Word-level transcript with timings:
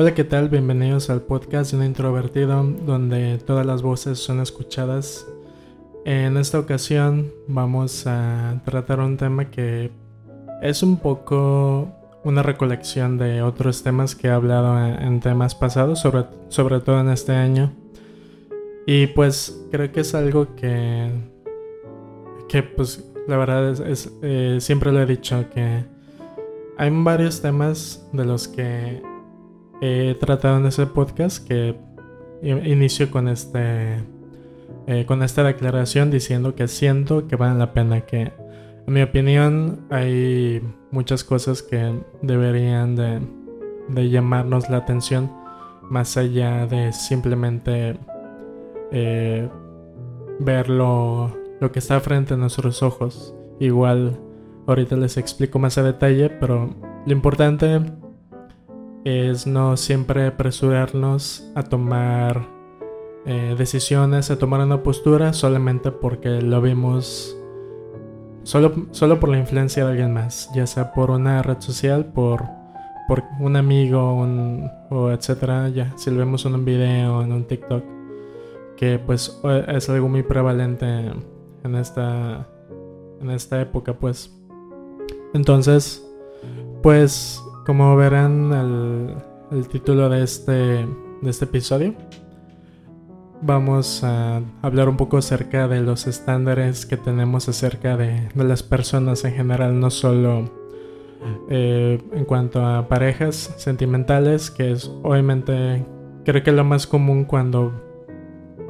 Hola, 0.00 0.14
¿qué 0.14 0.22
tal? 0.22 0.48
Bienvenidos 0.48 1.10
al 1.10 1.22
podcast 1.22 1.72
de 1.72 1.78
un 1.78 1.84
introvertido 1.84 2.62
donde 2.62 3.36
todas 3.38 3.66
las 3.66 3.82
voces 3.82 4.20
son 4.20 4.38
escuchadas. 4.38 5.26
En 6.04 6.36
esta 6.36 6.60
ocasión 6.60 7.32
vamos 7.48 8.06
a 8.06 8.62
tratar 8.64 9.00
un 9.00 9.16
tema 9.16 9.50
que 9.50 9.90
es 10.62 10.84
un 10.84 10.98
poco 10.98 11.88
una 12.22 12.44
recolección 12.44 13.18
de 13.18 13.42
otros 13.42 13.82
temas 13.82 14.14
que 14.14 14.28
he 14.28 14.30
hablado 14.30 14.78
en, 14.86 15.18
temas 15.18 15.56
pasados, 15.56 15.98
sobre, 15.98 16.26
sobre 16.46 16.78
todo 16.78 17.00
en 17.00 17.08
este 17.08 17.32
año. 17.32 17.72
Y 18.86 19.08
pues 19.08 19.66
creo 19.72 19.90
que 19.90 20.02
es 20.02 20.14
algo 20.14 20.54
que, 20.54 21.10
que 22.48 22.62
pues 22.62 23.04
la 23.26 23.36
verdad 23.36 23.70
es, 23.84 24.12
eh, 24.22 24.58
siempre 24.60 24.92
lo 24.92 25.02
he 25.02 25.06
dicho 25.06 25.44
que 25.52 25.84
hay 26.76 26.90
varios 26.92 27.42
temas 27.42 28.08
de 28.12 28.24
los 28.24 28.46
que 28.46 29.17
he 29.80 30.16
tratado 30.18 30.58
en 30.58 30.66
ese 30.66 30.86
podcast 30.86 31.46
que 31.46 31.76
inicio 32.42 33.10
con 33.10 33.28
este 33.28 34.04
eh, 34.86 35.04
con 35.06 35.22
esta 35.22 35.42
declaración 35.44 36.10
diciendo 36.10 36.54
que 36.54 36.68
siento 36.68 37.26
que 37.26 37.36
vale 37.36 37.58
la 37.58 37.72
pena 37.72 38.02
que 38.02 38.32
en 38.86 38.94
mi 38.94 39.02
opinión 39.02 39.80
hay 39.90 40.62
muchas 40.90 41.22
cosas 41.24 41.62
que 41.62 42.00
deberían 42.22 42.96
de, 42.96 43.20
llamarnos 44.08 44.70
la 44.70 44.78
atención 44.78 45.30
más 45.82 46.16
allá 46.16 46.66
de 46.66 46.92
simplemente 46.92 47.98
eh, 48.90 49.48
ver 50.38 50.70
lo, 50.70 51.36
lo 51.60 51.70
que 51.70 51.78
está 51.80 52.00
frente 52.00 52.34
a 52.34 52.36
nuestros 52.38 52.82
ojos. 52.82 53.34
Igual 53.60 54.18
ahorita 54.66 54.96
les 54.96 55.18
explico 55.18 55.58
más 55.58 55.76
a 55.76 55.82
detalle 55.82 56.30
pero 56.30 56.74
lo 57.04 57.12
importante 57.12 57.82
es 59.04 59.46
no 59.46 59.76
siempre 59.76 60.26
apresurarnos 60.26 61.50
a 61.54 61.62
tomar 61.62 62.46
eh, 63.26 63.54
decisiones, 63.58 64.30
a 64.30 64.38
tomar 64.38 64.60
una 64.60 64.82
postura 64.82 65.32
solamente 65.32 65.90
porque 65.90 66.40
lo 66.40 66.60
vimos, 66.60 67.36
solo, 68.42 68.86
solo 68.90 69.20
por 69.20 69.28
la 69.28 69.38
influencia 69.38 69.84
de 69.84 69.90
alguien 69.90 70.12
más, 70.12 70.50
ya 70.54 70.66
sea 70.66 70.92
por 70.92 71.10
una 71.10 71.42
red 71.42 71.60
social, 71.60 72.06
por, 72.06 72.44
por 73.06 73.24
un 73.40 73.56
amigo 73.56 74.14
un, 74.14 74.70
o 74.90 75.10
etcétera, 75.10 75.68
ya, 75.68 75.92
si 75.96 76.10
lo 76.10 76.18
vemos 76.18 76.44
en 76.46 76.54
un 76.54 76.64
video, 76.64 77.22
en 77.22 77.32
un 77.32 77.44
TikTok, 77.44 77.84
que 78.76 78.98
pues 78.98 79.40
es 79.68 79.88
algo 79.90 80.08
muy 80.08 80.22
prevalente 80.22 80.86
en 81.64 81.74
esta, 81.74 82.48
en 83.20 83.30
esta 83.30 83.60
época, 83.60 83.94
pues. 83.94 84.34
Entonces, 85.34 86.08
pues 86.82 87.42
como 87.68 87.94
verán 87.96 89.14
el, 89.50 89.68
título 89.68 90.08
de 90.08 90.24
este, 90.24 90.52
de 90.52 91.28
este 91.28 91.44
episodio, 91.44 91.92
vamos 93.42 94.02
a 94.02 94.40
hablar 94.62 94.88
un 94.88 94.96
poco 94.96 95.18
acerca 95.18 95.68
de 95.68 95.82
los 95.82 96.06
estándares 96.06 96.86
que 96.86 96.96
tenemos 96.96 97.46
acerca 97.46 97.98
de, 97.98 98.30
las 98.36 98.62
personas 98.62 99.22
en 99.26 99.34
general, 99.34 99.78
no 99.78 99.90
solo 99.90 100.50
eh, 101.50 102.02
en 102.14 102.24
cuanto 102.24 102.64
a 102.64 102.88
parejas 102.88 103.52
sentimentales, 103.58 104.50
que 104.50 104.72
es 104.72 104.90
obviamente 105.02 105.84
creo 106.24 106.42
que 106.42 106.52
lo 106.52 106.64
más 106.64 106.86
común 106.86 107.26
cuando 107.26 107.74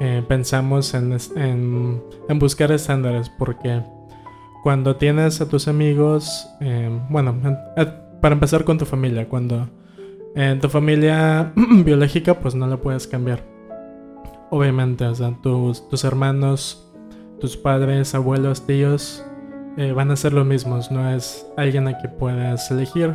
eh, 0.00 0.25
pensamos 0.26 0.92
en, 0.94 1.16
en, 1.37 2.38
buscar 2.41 2.72
estándares, 2.72 3.31
porque 3.31 3.81
cuando 4.64 4.97
tienes 4.97 5.41
a 5.41 5.48
tus 5.48 5.69
amigos, 5.69 6.48
eh, 6.60 6.91
bueno, 7.10 7.37
para 8.20 8.34
empezar 8.34 8.64
con 8.64 8.78
tu 8.78 8.84
familia, 8.84 9.28
cuando 9.28 9.68
en 10.34 10.60
tu 10.60 10.68
familia 10.68 11.52
biológica 11.84 12.38
pues 12.38 12.54
no 12.54 12.66
la 12.66 12.76
puedes 12.76 13.06
cambiar. 13.06 13.42
Obviamente, 14.50 15.04
o 15.04 15.14
sea, 15.14 15.36
tus, 15.42 16.04
hermanos, 16.04 16.90
tus 17.40 17.56
padres, 17.56 18.14
abuelos, 18.14 18.66
tíos 18.66 19.24
eh, 19.76 19.92
van 19.92 20.10
a 20.10 20.16
ser 20.16 20.32
los 20.32 20.46
mismos, 20.46 20.90
no 20.90 21.10
es 21.10 21.46
alguien 21.56 21.86
a 21.86 21.98
quien 21.98 22.14
puedas 22.16 22.70
elegir. 22.70 23.14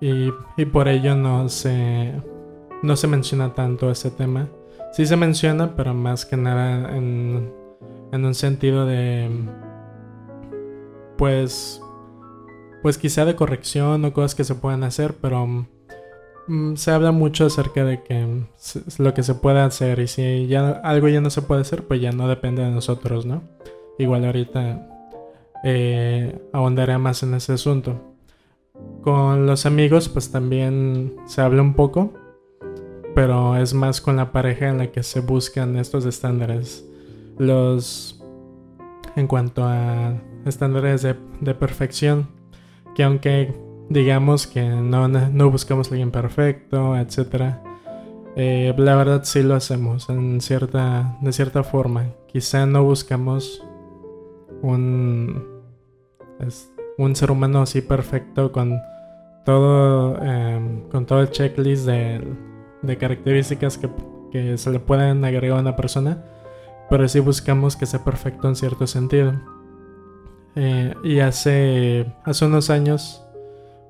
Y, 0.00 0.30
y, 0.56 0.64
por 0.66 0.88
ello 0.88 1.14
no 1.14 1.48
se, 1.48 2.12
no 2.82 2.96
se 2.96 3.06
menciona 3.06 3.54
tanto 3.54 3.90
ese 3.90 4.10
tema. 4.10 4.48
Sí 4.92 5.06
se 5.06 5.16
menciona, 5.16 5.74
pero 5.76 5.94
más 5.94 6.26
que 6.26 6.36
nada 6.36 6.96
en, 6.96 7.50
en 8.12 8.24
un 8.24 8.34
sentido 8.34 8.84
de, 8.84 9.30
pues, 11.16 11.81
pues 12.82 12.98
quizá 12.98 13.24
de 13.24 13.36
corrección 13.36 14.04
o 14.04 14.12
cosas 14.12 14.34
que 14.34 14.44
se 14.44 14.56
puedan 14.56 14.82
hacer, 14.82 15.14
pero 15.20 15.46
mm, 16.48 16.74
se 16.74 16.90
habla 16.90 17.12
mucho 17.12 17.46
acerca 17.46 17.84
de 17.84 18.02
que 18.02 18.42
lo 18.98 19.14
que 19.14 19.22
se 19.22 19.34
puede 19.34 19.60
hacer 19.60 20.00
y 20.00 20.08
si 20.08 20.48
ya 20.48 20.70
algo 20.70 21.08
ya 21.08 21.20
no 21.20 21.30
se 21.30 21.42
puede 21.42 21.60
hacer, 21.62 21.84
pues 21.84 22.00
ya 22.00 22.10
no 22.10 22.28
depende 22.28 22.62
de 22.62 22.70
nosotros, 22.70 23.24
¿no? 23.24 23.42
Igual 23.98 24.24
ahorita 24.24 24.88
eh, 25.62 26.40
ahondaré 26.52 26.98
más 26.98 27.22
en 27.22 27.34
ese 27.34 27.52
asunto. 27.52 28.00
Con 29.02 29.46
los 29.46 29.64
amigos, 29.64 30.08
pues 30.08 30.32
también 30.32 31.16
se 31.26 31.40
habla 31.40 31.62
un 31.62 31.74
poco, 31.74 32.12
pero 33.14 33.56
es 33.56 33.74
más 33.74 34.00
con 34.00 34.16
la 34.16 34.32
pareja 34.32 34.68
en 34.68 34.78
la 34.78 34.90
que 34.90 35.04
se 35.04 35.20
buscan 35.20 35.76
estos 35.76 36.04
estándares. 36.04 36.84
Los 37.38 38.18
en 39.14 39.26
cuanto 39.26 39.62
a 39.64 40.14
estándares 40.46 41.02
de, 41.02 41.14
de 41.40 41.54
perfección 41.54 42.41
que 42.94 43.02
aunque 43.02 43.54
digamos 43.88 44.46
que 44.46 44.62
no, 44.62 45.08
no 45.08 45.50
buscamos 45.50 45.88
a 45.88 45.90
alguien 45.90 46.10
perfecto, 46.10 46.96
etc., 46.96 47.56
eh, 48.34 48.72
la 48.78 48.96
verdad 48.96 49.22
sí 49.24 49.42
lo 49.42 49.54
hacemos 49.54 50.08
en 50.08 50.40
cierta, 50.40 51.18
de 51.20 51.32
cierta 51.32 51.62
forma. 51.62 52.06
Quizá 52.28 52.64
no 52.64 52.82
buscamos 52.82 53.62
un, 54.62 55.44
un 56.96 57.16
ser 57.16 57.30
humano 57.30 57.62
así 57.62 57.82
perfecto 57.82 58.50
con 58.50 58.80
todo, 59.44 60.16
em, 60.22 60.88
con 60.88 61.04
todo 61.04 61.20
el 61.20 61.30
checklist 61.30 61.84
de, 61.84 62.22
de 62.80 62.96
características 62.96 63.76
que, 63.76 63.90
que 64.30 64.56
se 64.56 64.70
le 64.70 64.80
pueden 64.80 65.24
agregar 65.24 65.58
a 65.58 65.60
una 65.60 65.76
persona, 65.76 66.24
pero 66.88 67.06
sí 67.08 67.20
buscamos 67.20 67.76
que 67.76 67.86
sea 67.86 68.02
perfecto 68.02 68.48
en 68.48 68.56
cierto 68.56 68.86
sentido. 68.86 69.34
Eh, 70.54 70.94
y 71.02 71.20
hace, 71.20 72.06
hace 72.24 72.44
unos 72.44 72.70
años, 72.70 73.22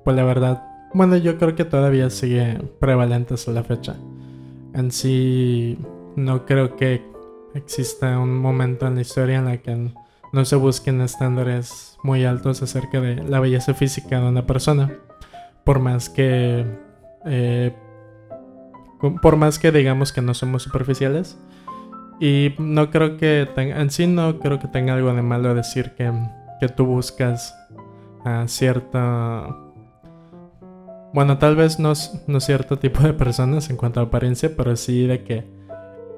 pues 0.03 0.15
la 0.15 0.23
verdad, 0.23 0.63
bueno, 0.93 1.17
yo 1.17 1.37
creo 1.37 1.55
que 1.55 1.65
todavía 1.65 2.09
sigue 2.09 2.61
prevalente 2.79 3.33
hasta 3.33 3.51
la 3.51 3.63
fecha. 3.63 3.95
En 4.73 4.91
sí, 4.91 5.77
no 6.15 6.45
creo 6.45 6.75
que 6.75 7.03
exista 7.53 8.17
un 8.19 8.37
momento 8.37 8.87
en 8.87 8.95
la 8.95 9.01
historia 9.01 9.39
en 9.39 9.45
la 9.45 9.57
que 9.57 9.91
no 10.31 10.45
se 10.45 10.55
busquen 10.55 11.01
estándares 11.01 11.97
muy 12.03 12.25
altos 12.25 12.61
acerca 12.61 12.99
de 12.99 13.23
la 13.23 13.39
belleza 13.39 13.73
física 13.73 14.19
de 14.19 14.27
una 14.27 14.45
persona. 14.45 14.91
Por 15.63 15.79
más 15.79 16.09
que... 16.09 16.65
Eh, 17.25 17.73
por 19.21 19.35
más 19.35 19.59
que 19.59 19.71
digamos 19.71 20.13
que 20.13 20.21
no 20.21 20.33
somos 20.33 20.63
superficiales. 20.63 21.37
Y 22.19 22.55
no 22.57 22.89
creo 22.89 23.17
que 23.17 23.47
en 23.57 23.89
sí 23.89 24.07
no 24.07 24.39
creo 24.39 24.59
que 24.59 24.67
tenga 24.67 24.93
algo 24.93 25.13
de 25.13 25.21
malo 25.21 25.53
decir 25.53 25.91
que 25.91 26.11
que 26.63 26.69
tú 26.69 26.85
buscas 26.85 27.53
a 28.23 28.47
cierta... 28.47 29.53
Bueno, 31.13 31.37
tal 31.37 31.57
vez 31.57 31.77
no, 31.77 31.91
no 32.27 32.39
cierto 32.39 32.79
tipo 32.79 33.01
de 33.01 33.11
personas 33.13 33.69
en 33.69 33.75
cuanto 33.75 33.99
a 33.99 34.03
apariencia, 34.03 34.55
pero 34.55 34.77
sí 34.77 35.05
de 35.05 35.25
que, 35.25 35.43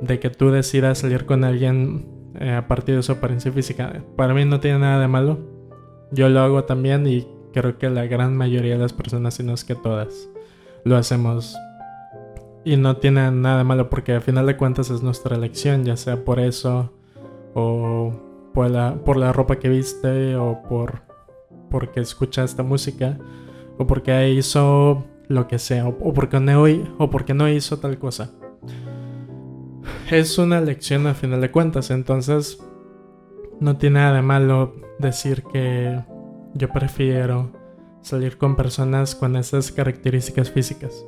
de 0.01 0.19
que 0.19 0.29
tú 0.29 0.51
decidas 0.51 0.99
salir 0.99 1.25
con 1.25 1.43
alguien 1.43 2.05
eh, 2.39 2.51
a 2.51 2.67
partir 2.67 2.95
de 2.95 3.01
su 3.01 3.11
apariencia 3.11 3.51
física. 3.51 4.03
Para 4.15 4.35
mí 4.35 4.45
no 4.45 4.59
tiene 4.59 4.77
nada 4.77 4.99
de 4.99 5.07
malo. 5.07 5.39
Yo 6.11 6.29
lo 6.29 6.41
hago 6.41 6.65
también 6.65 7.07
y 7.07 7.27
creo 7.51 7.79
que 7.79 7.89
la 7.89 8.05
gran 8.05 8.37
mayoría 8.37 8.75
de 8.75 8.81
las 8.81 8.93
personas, 8.93 9.33
si 9.33 9.41
no 9.41 9.55
es 9.55 9.63
que 9.63 9.73
todas, 9.73 10.29
lo 10.83 10.95
hacemos. 10.95 11.57
Y 12.63 12.77
no 12.77 12.97
tiene 12.97 13.31
nada 13.31 13.57
de 13.57 13.63
malo 13.63 13.89
porque 13.89 14.13
al 14.13 14.21
final 14.21 14.45
de 14.45 14.57
cuentas 14.57 14.91
es 14.91 15.01
nuestra 15.01 15.37
elección, 15.37 15.85
ya 15.85 15.97
sea 15.97 16.23
por 16.23 16.39
eso 16.39 16.93
o 17.55 18.24
por 18.55 18.71
la, 18.71 18.95
por 18.95 19.17
la 19.17 19.31
ropa 19.31 19.57
que 19.57 19.69
viste 19.69 20.35
o 20.35 20.63
por 20.63 21.03
porque 21.69 21.99
escucha 21.99 22.43
esta 22.43 22.63
música 22.63 23.17
o 23.77 23.85
porque 23.85 24.29
hizo 24.29 25.05
lo 25.27 25.47
que 25.47 25.59
sea 25.59 25.87
o, 25.87 26.13
porque 26.13 26.39
no, 26.39 26.63
o 26.97 27.09
porque 27.09 27.33
no 27.33 27.49
hizo 27.49 27.77
tal 27.77 27.99
cosa. 27.99 28.31
Es 30.09 30.37
una 30.37 30.61
lección 30.61 31.05
a 31.05 31.13
final 31.13 31.41
de 31.41 31.51
cuentas, 31.51 31.91
entonces 31.91 32.63
no 33.59 33.77
tiene 33.77 33.99
nada 33.99 34.15
de 34.15 34.21
malo 34.21 34.75
decir 34.99 35.43
que 35.51 36.03
yo 36.53 36.69
prefiero 36.69 37.51
salir 38.01 38.37
con 38.37 38.55
personas 38.55 39.15
con 39.15 39.35
esas 39.35 39.71
características 39.71 40.49
físicas. 40.49 41.05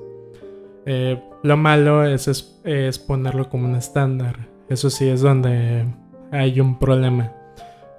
Eh, 0.86 1.22
lo 1.44 1.58
malo 1.58 2.04
es, 2.04 2.28
es, 2.64 3.00
ponerlo 3.00 3.50
como 3.50 3.68
un 3.68 3.76
estándar. 3.76 4.48
Eso 4.68 4.90
sí 4.90 5.08
es 5.08 5.22
donde 5.22 5.86
hay 6.32 6.60
un 6.60 6.80
problema. 6.80 7.34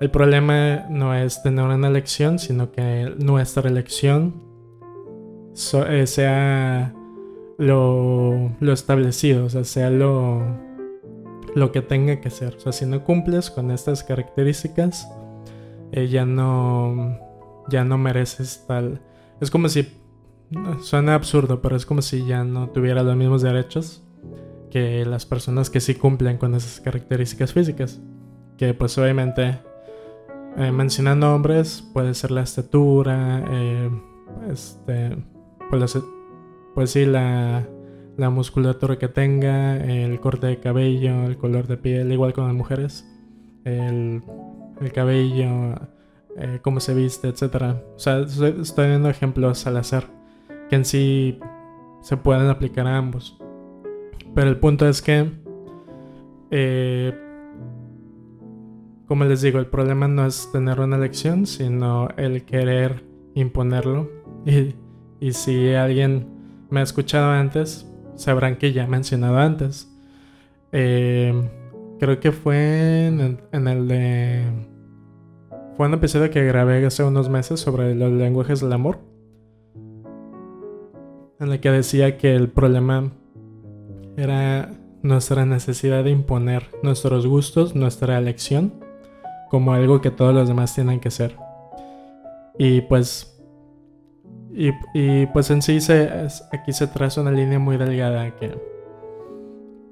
El 0.00 0.10
problema 0.10 0.86
no 0.88 1.14
es 1.14 1.42
tener 1.42 1.64
una 1.64 1.88
elección, 1.88 2.38
sino 2.38 2.70
que 2.70 3.12
nuestra 3.18 3.68
elección 3.68 4.42
eh, 5.88 6.06
sea 6.06 6.94
lo, 7.58 8.52
lo 8.60 8.72
establecido, 8.72 9.46
o 9.46 9.50
sea, 9.50 9.64
sea 9.64 9.90
lo, 9.90 10.40
lo 11.54 11.72
que 11.72 11.82
tenga 11.82 12.20
que 12.20 12.30
ser. 12.30 12.54
O 12.56 12.60
sea, 12.60 12.72
si 12.72 12.86
no 12.86 13.02
cumples 13.02 13.50
con 13.50 13.70
estas 13.70 14.04
características, 14.04 15.08
eh, 15.92 16.06
ya 16.06 16.24
no 16.24 17.18
ya 17.68 17.84
no 17.84 17.98
mereces 17.98 18.64
tal. 18.66 19.00
Es 19.40 19.50
como 19.50 19.68
si 19.68 19.88
suena 20.82 21.14
absurdo, 21.14 21.60
pero 21.60 21.76
es 21.76 21.86
como 21.86 22.02
si 22.02 22.26
ya 22.26 22.44
no 22.44 22.70
tuviera 22.70 23.02
los 23.02 23.16
mismos 23.16 23.42
derechos 23.42 24.02
que 24.70 25.04
las 25.04 25.26
personas 25.26 25.70
que 25.70 25.80
sí 25.80 25.94
cumplen 25.94 26.38
con 26.38 26.54
esas 26.54 26.80
características 26.80 27.52
físicas. 27.52 28.00
Que 28.58 28.74
pues 28.74 28.98
obviamente 28.98 29.58
eh, 30.56 30.72
mencionando 30.72 31.34
hombres 31.34 31.88
puede 31.92 32.12
ser 32.14 32.32
la 32.32 32.42
estatura, 32.42 33.44
eh, 33.50 33.90
este, 34.50 35.16
pues, 35.70 35.98
pues 36.74 36.90
sí, 36.90 37.06
la, 37.06 37.66
la 38.16 38.30
musculatura 38.30 38.98
que 38.98 39.08
tenga, 39.08 39.76
el 39.76 40.18
corte 40.20 40.48
de 40.48 40.58
cabello, 40.58 41.24
el 41.24 41.38
color 41.38 41.68
de 41.68 41.76
piel, 41.76 42.12
igual 42.12 42.32
con 42.32 42.46
las 42.46 42.54
mujeres, 42.54 43.06
el, 43.64 44.22
el 44.80 44.92
cabello, 44.92 45.76
eh, 46.36 46.58
cómo 46.62 46.80
se 46.80 46.94
viste, 46.94 47.28
etc. 47.28 47.76
O 47.94 47.98
sea, 47.98 48.20
estoy 48.20 48.88
dando 48.88 49.08
ejemplos 49.08 49.66
al 49.66 49.76
azar 49.76 50.04
que 50.68 50.76
en 50.76 50.84
sí 50.84 51.38
se 52.00 52.16
pueden 52.16 52.48
aplicar 52.48 52.86
a 52.86 52.96
ambos. 52.96 53.38
Pero 54.34 54.48
el 54.48 54.58
punto 54.58 54.88
es 54.88 55.02
que, 55.02 55.30
eh, 56.50 57.12
como 59.08 59.24
les 59.24 59.42
digo, 59.42 59.58
el 59.58 59.66
problema 59.66 60.06
no 60.06 60.26
es 60.26 60.50
tener 60.52 60.80
una 60.80 60.96
elección, 60.96 61.46
sino 61.46 62.08
el 62.16 62.44
querer 62.44 63.04
imponerlo. 63.34 64.10
Y, 64.46 64.76
y 65.20 65.32
si 65.32 65.74
alguien 65.74 66.28
me 66.70 66.80
ha 66.80 66.82
escuchado 66.84 67.30
antes, 67.32 67.86
sabrán 68.14 68.56
que 68.56 68.72
ya 68.72 68.84
he 68.84 68.86
mencionado 68.86 69.38
antes. 69.38 69.92
Eh, 70.72 71.32
creo 71.98 72.20
que 72.20 72.32
fue 72.32 73.06
en, 73.06 73.68
el 73.68 73.88
de... 73.88 74.44
Fue 75.76 75.86
un 75.86 75.94
episodio 75.94 76.30
que 76.30 76.44
grabé 76.44 76.84
hace 76.84 77.04
unos 77.04 77.28
meses 77.28 77.60
sobre 77.60 77.94
los 77.94 78.12
lenguajes 78.12 78.60
del 78.60 78.72
amor. 78.72 78.98
En 81.40 81.52
el 81.52 81.60
que 81.60 81.70
decía 81.70 82.18
que 82.18 82.34
el 82.34 82.48
problema 82.48 83.12
era 84.16 84.72
nuestra 85.02 85.46
necesidad 85.46 86.02
de 86.02 86.10
imponer 86.10 86.64
nuestros 86.82 87.26
gustos, 87.28 87.76
nuestra 87.76 88.18
elección, 88.18 88.74
como 89.50 89.72
algo 89.72 90.00
que 90.00 90.10
todos 90.10 90.34
los 90.34 90.48
demás 90.48 90.74
tienen 90.74 91.00
que 91.00 91.10
ser. 91.10 91.36
Y 92.58 92.82
pues 92.82 93.38
y, 94.92 95.26
pues 95.26 95.50
en 95.50 95.62
sí 95.62 95.80
se, 95.80 96.10
aquí 96.50 96.72
se 96.72 96.88
traza 96.88 97.20
una 97.20 97.30
línea 97.30 97.60
muy 97.60 97.76
delgada 97.76 98.34
que, 98.34 98.58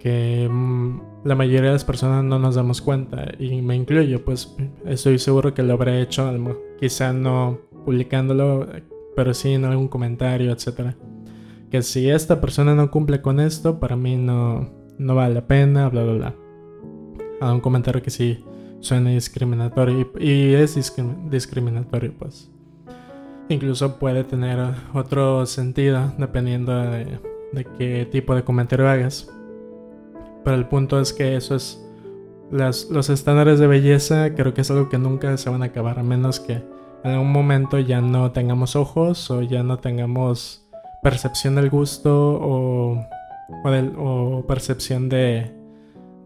que 0.01 0.49
mm, 0.51 1.01
la 1.23 1.37
mayoría 1.37 1.69
de 1.69 1.75
las 1.75 1.85
personas 1.85 2.25
no 2.25 2.41
nos 2.41 2.57
damos 2.57 2.83
cuenta 2.83 3.33
y 3.39 3.63
me 3.63 3.77
incluyo, 3.77 4.25
pues 4.25 4.57
estoy 4.85 5.21
seguro 5.21 5.55
que 5.55 5.63
lo 5.63 5.75
habré 5.75 6.03
hecho, 6.03 6.33
quizá 6.81 7.13
no 7.13 7.59
publicándolo, 7.85 8.67
pero 9.15 9.35
sí 9.35 9.53
en 9.53 9.67
algún 9.67 9.87
comentario, 9.87 10.51
etc. 10.51 10.97
Que 11.71 11.83
si 11.83 12.11
esta 12.11 12.41
persona 12.41 12.75
no 12.75 12.91
cumple 12.91 13.23
con 13.23 13.39
esto, 13.39 13.79
para 13.79 13.95
mí 13.95 14.17
no, 14.17 14.69
no 14.99 15.15
vale 15.15 15.35
la 15.35 15.47
pena, 15.47 15.89
bla, 15.89 16.03
bla, 16.03 16.13
bla. 16.13 16.35
A 17.41 17.53
un 17.53 17.61
comentario 17.61 18.03
que 18.03 18.11
sí 18.11 18.43
suena 18.81 19.11
discriminatorio 19.11 20.11
y, 20.19 20.31
y 20.31 20.55
es 20.55 20.75
discriminatorio, 21.31 22.13
pues. 22.19 22.51
Incluso 23.49 23.99
puede 23.99 24.25
tener 24.25 24.59
otro 24.93 25.47
sentido 25.47 26.13
dependiendo 26.19 26.73
de, 26.83 27.19
qué 27.79 28.09
tipo 28.11 28.35
de 28.35 28.43
comentario 28.43 28.89
hagas. 28.89 29.31
Pero 30.45 30.57
el 30.57 30.67
punto 30.67 31.01
es 31.01 31.13
que 31.13 31.37
eso 31.37 31.55
es... 31.55 31.81
los 32.51 33.11
estándares 33.11 33.59
de 33.59 33.67
belleza 33.67 34.35
creo 34.35 34.53
que 34.53 34.63
es 34.63 34.71
algo 34.71 34.89
que 34.89 34.99
nunca 34.99 35.37
se 35.37 35.51
van 35.51 35.63
a 35.63 35.67
acabar 35.67 35.99
a 35.99 36.03
menos 36.03 36.41
que 36.41 36.63
en 37.05 37.13
algún 37.13 37.31
momento 37.31 37.79
ya 37.79 38.01
no 38.01 38.33
tengamos 38.33 38.75
ojos 38.75 39.31
o 39.31 39.43
ya 39.43 39.63
no 39.63 39.79
tengamos 39.79 40.67
percepción 41.03 41.55
del 41.55 41.71
gusto 41.71 42.35
o, 42.43 43.07
o, 43.97 44.45
percepción 44.49 45.09
de, 45.09 45.53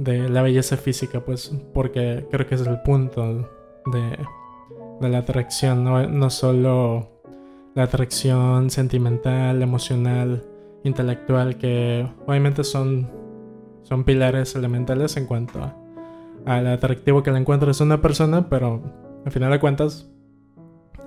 de 0.01 0.31
la 0.31 0.41
belleza 0.41 0.79
física, 0.79 1.21
pues 1.21 1.53
porque 1.75 2.27
creo 2.31 2.47
que 2.47 2.55
es 2.55 2.63
el 2.63 2.81
punto 2.81 3.49
de, 3.93 4.19
de 5.01 5.09
la 5.09 5.19
atracción, 5.19 5.85
no, 5.85 6.07
no 6.09 6.31
solo 6.31 7.21
la 7.75 7.83
atracción 7.83 8.71
sentimental, 8.71 9.61
emocional, 9.63 10.43
intelectual, 10.85 11.59
que 11.59 12.09
obviamente 12.27 12.65
son, 12.65 13.11
son 13.83 14.05
pilares 14.05 14.55
elementales 14.55 15.19
en 15.19 15.27
cuanto 15.27 15.61
al 16.47 16.67
atractivo 16.67 17.23
que 17.23 17.31
le 17.31 17.39
encuentras 17.39 17.83
a 17.83 17.85
una 17.85 18.01
persona, 18.01 18.49
pero 18.49 18.83
al 19.27 19.33
final 19.33 19.51
de 19.51 19.61
cuentas 19.61 20.11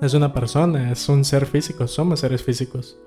es 0.02 0.14
una 0.14 0.34
persona, 0.34 0.92
es 0.92 1.10
un 1.10 1.26
ser 1.26 1.48
físico, 1.48 1.88
somos 1.88 2.20
seres 2.20 2.44
físicos. 2.44 3.00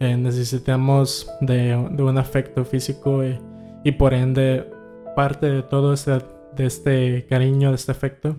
Eh, 0.00 0.16
necesitamos 0.16 1.30
de, 1.42 1.76
un 1.76 2.16
afecto 2.16 2.64
físico 2.64 3.22
y, 3.24 3.38
y, 3.84 3.92
por 3.92 4.14
ende 4.14 4.70
parte 5.18 5.50
de 5.50 5.64
todo 5.64 5.94
este, 5.94 6.12
de 6.54 6.64
este 6.64 7.26
cariño, 7.28 7.70
de 7.70 7.74
este 7.74 7.90
afecto, 7.90 8.36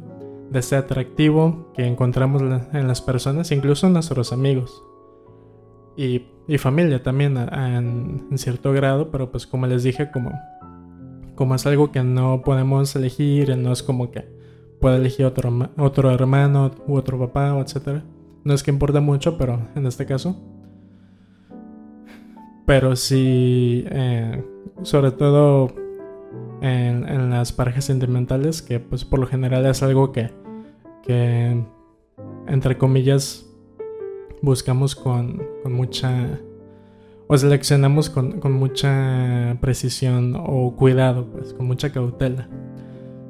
de 0.49 0.59
ese 0.59 0.77
atractivo 0.77 1.73
que 1.73 1.85
encontramos 1.85 2.41
en 2.41 2.87
las 2.87 3.01
personas, 3.01 3.51
incluso 3.51 3.87
en 3.87 3.91
nuestros 3.91 4.31
amigos. 4.31 4.81
Y, 5.97 6.21
familia 6.57 7.03
también 7.03 7.35
en, 7.37 8.29
cierto 8.37 8.71
grado, 8.71 9.11
pero 9.11 9.29
pues 9.29 9.45
como 9.45 9.67
les 9.67 9.83
dije, 9.83 10.09
como, 10.09 10.31
como 11.35 11.53
es 11.53 11.65
algo 11.65 11.91
que 11.91 12.01
no 12.01 12.43
podemos 12.45 12.95
elegir, 12.95 13.57
no 13.57 13.73
es 13.73 13.83
como 13.83 14.09
que 14.09 14.23
pueda 14.79 14.95
elegir 14.95 15.25
otro, 15.25 15.51
otro 15.77 16.11
hermano 16.11 16.71
u 16.87 16.95
otro 16.95 17.19
papá, 17.19 17.59
etc. 17.59 18.03
No 18.45 18.53
es 18.53 18.63
que 18.63 18.71
importa 18.71 19.01
mucho, 19.01 19.37
pero 19.37 19.67
en 19.75 19.85
este 19.85 20.05
caso. 20.05 20.37
Pero 22.65 22.95
sí, 22.95 23.83
eh, 23.89 24.45
sobre 24.83 25.11
todo 25.11 25.78
en, 26.61 27.29
las 27.29 27.51
parejas 27.51 27.85
sentimentales, 27.85 28.61
que 28.61 28.79
pues 28.79 29.05
por 29.05 29.19
lo 29.19 29.27
general 29.27 29.65
es 29.65 29.81
algo 29.83 30.11
que, 30.11 30.31
que 31.03 31.63
entre 32.47 32.77
comillas, 32.77 33.45
buscamos 34.41 34.95
con, 34.95 35.41
con 35.63 35.73
mucha... 35.73 36.39
o 37.27 37.37
seleccionamos 37.37 38.09
con, 38.09 38.39
con, 38.39 38.53
mucha 38.53 39.57
precisión 39.61 40.35
o 40.35 40.75
cuidado, 40.75 41.27
pues 41.31 41.53
con 41.53 41.67
mucha 41.67 41.91
cautela. 41.91 42.47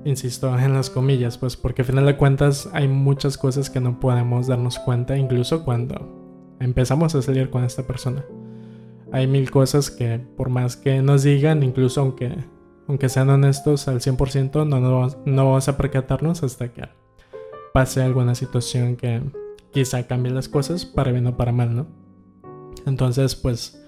Insisto 0.06 0.58
en 0.58 0.74
las 0.74 0.90
comillas, 0.90 1.38
pues 1.38 1.58
porque 1.58 1.82
al 1.82 1.88
final 1.88 2.06
de 2.06 2.16
cuentas 2.16 2.70
hay 2.74 2.88
muchas 2.88 3.38
cosas 3.38 3.70
que 3.70 3.82
no 3.82 4.00
podemos 4.00 4.48
darnos 4.48 4.80
cuenta, 4.80 5.18
incluso 5.18 5.66
cuando 5.66 6.56
empezamos 6.60 7.16
a 7.16 7.22
salir 7.22 7.50
con 7.50 7.64
esta 7.64 7.84
persona. 7.84 8.24
Hay 9.12 9.28
mil 9.28 9.50
cosas 9.52 9.90
que 9.90 10.20
por 10.38 10.50
más 10.50 10.78
que 10.78 11.02
nos 11.02 11.24
digan, 11.24 11.64
incluso 11.64 12.02
aunque 12.02 12.38
aunque 12.90 13.08
sean 13.08 13.30
honestos 13.30 13.88
al 13.88 14.02
100%, 14.02 14.68
no, 14.68 14.80
no, 14.80 15.08
no 15.24 15.46
vamos 15.46 15.70
a 15.70 15.78
percatarnos 15.78 16.42
hasta 16.42 16.70
que 16.70 16.90
pase 17.72 18.02
alguna 18.02 18.34
situación 18.34 18.96
que 18.96 19.22
quizá 19.72 20.08
cambie 20.08 20.32
las 20.32 20.50
cosas 20.50 20.86
para 20.86 21.12
bien 21.12 21.28
o 21.28 21.38
para 21.38 21.52
mal, 21.52 21.76
¿no? 21.76 21.86
Entonces, 22.88 23.36
pues, 23.36 23.80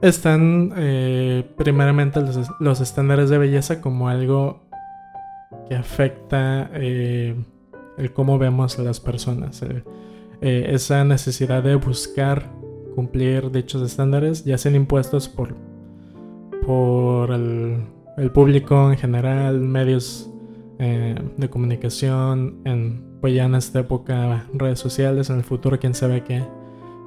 están 0.00 0.72
eh, 0.74 1.52
primeramente 1.58 2.20
los, 2.60 2.80
estándares 2.80 3.28
de 3.28 3.36
belleza 3.36 3.82
como 3.82 4.08
algo 4.08 4.62
que 5.68 5.74
afecta 5.74 6.70
eh, 6.72 7.36
el 7.98 8.12
cómo 8.14 8.38
vemos 8.38 8.78
a 8.78 8.82
las 8.82 9.00
personas. 9.00 9.62
Eh, 10.40 10.64
esa 10.70 11.04
necesidad 11.04 11.62
de 11.62 11.74
buscar 11.74 12.50
cumplir 12.94 13.50
dichos 13.50 13.82
estándares, 13.82 14.46
ya 14.46 14.56
sean 14.56 14.76
impuestos 14.76 15.28
por, 15.28 15.54
por 16.64 17.32
el 17.32 17.99
el 18.16 18.30
público 18.30 18.90
en 18.90 18.98
general, 18.98 19.60
medios 19.60 20.30
eh, 20.78 21.14
de 21.36 21.50
comunicación, 21.50 22.60
en, 22.64 23.18
pues 23.20 23.34
ya 23.34 23.44
en 23.44 23.54
esta 23.54 23.80
época 23.80 24.46
redes 24.52 24.78
sociales, 24.78 25.30
en 25.30 25.36
el 25.36 25.44
futuro 25.44 25.78
quién 25.78 25.94
sabe 25.94 26.24
qué, 26.24 26.42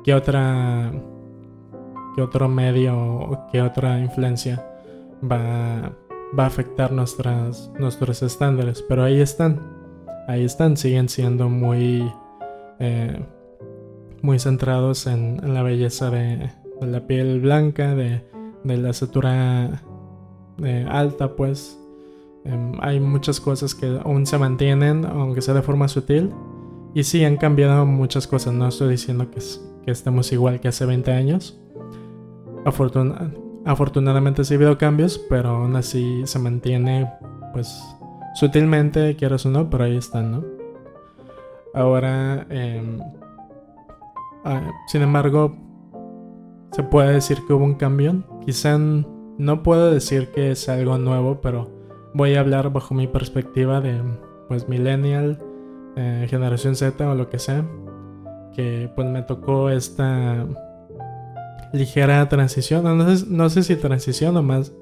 qué 0.03 0.13
otra, 0.13 0.91
qué 2.15 2.21
otro 2.21 2.47
medio 2.47 2.95
o 2.95 3.47
qué 3.51 3.61
otra 3.61 3.99
influencia 3.99 4.63
va, 5.23 5.91
va 6.37 6.43
a 6.43 6.47
afectar 6.47 6.91
nuestras, 6.91 7.71
nuestros 7.79 8.21
estándares, 8.21 8.83
pero 8.87 9.03
ahí 9.03 9.21
están, 9.21 9.59
ahí 10.27 10.43
están, 10.43 10.77
siguen 10.77 11.09
siendo 11.09 11.49
muy, 11.49 12.11
eh, 12.79 13.25
muy 14.21 14.39
centrados 14.39 15.07
en, 15.07 15.53
la 15.53 15.63
belleza 15.63 16.09
de, 16.09 16.51
la 16.81 17.07
piel 17.07 17.39
blanca, 17.39 17.95
de, 17.95 18.23
de 18.63 18.77
la 18.77 18.89
estatura 18.89 19.81
eh, 20.61 20.85
alta, 20.89 21.35
pues 21.35 21.79
em, 22.45 22.73
hay 22.81 22.99
muchas 22.99 23.39
cosas 23.39 23.73
que 23.73 23.99
aún 24.03 24.25
se 24.25 24.37
mantienen, 24.37 25.05
aunque 25.05 25.41
sea 25.41 25.53
de 25.53 25.61
forma 25.61 25.87
sutil. 25.87 26.31
Y 26.93 27.03
sí, 27.03 27.23
han 27.25 27.37
cambiado 27.37 27.85
muchas 27.85 28.27
cosas, 28.27 28.53
no 28.53 28.67
estoy 28.67 28.89
diciendo 28.89 29.31
que, 29.31 29.39
que 29.83 29.91
estemos 29.91 30.31
igual 30.31 30.59
que 30.59 30.67
hace 30.67 30.85
20 30.85 31.11
años. 31.11 31.59
afortunadamente 33.65 34.43
sí 34.43 34.53
ha 34.53 34.57
habido 34.57 34.77
cambios, 34.77 35.19
pero 35.29 35.49
aún 35.49 35.75
así 35.75 36.21
se 36.25 36.37
mantiene, 36.37 37.09
pues, 37.53 37.81
sutilmente, 38.35 39.15
quieras 39.15 39.45
o 39.45 39.49
no, 39.49 39.69
pero 39.69 39.85
ahí 39.85 39.97
están, 39.97 40.31
¿no? 40.31 40.43
Ahora, 41.73 42.45
em, 42.49 42.99
ah, 44.45 44.71
sin 44.87 45.01
embargo, 45.01 45.55
se 46.71 46.83
puede 46.83 47.13
decir 47.13 47.39
que 47.47 47.53
hubo 47.53 47.65
un 47.65 47.75
cambio. 47.75 48.23
Quizá 48.45 48.77
no 49.43 49.61
puedo 49.61 49.91
decir 49.91 50.29
que 50.31 50.51
es 50.51 50.69
algo 50.69 50.97
nuevo, 50.97 51.41
pero 51.41 51.69
voy 52.13 52.35
a 52.35 52.39
hablar 52.39 52.71
bajo 52.71 52.93
mi 52.93 53.07
perspectiva 53.07 53.81
de, 53.81 54.01
pues, 54.47 54.69
millennial, 54.69 55.39
eh, 55.95 56.27
generación 56.29 56.75
Z 56.75 57.09
o 57.09 57.15
lo 57.15 57.29
que 57.29 57.39
sea, 57.39 57.65
que 58.55 58.89
pues 58.95 59.07
me 59.07 59.21
tocó 59.21 59.69
esta 59.69 60.45
ligera 61.73 62.27
transición, 62.29 62.83
no 62.97 63.15
sé, 63.15 63.25
no 63.27 63.49
sé 63.49 63.63
si 63.63 63.75
transición 63.75 64.37
o 64.37 64.43
más, 64.43 64.73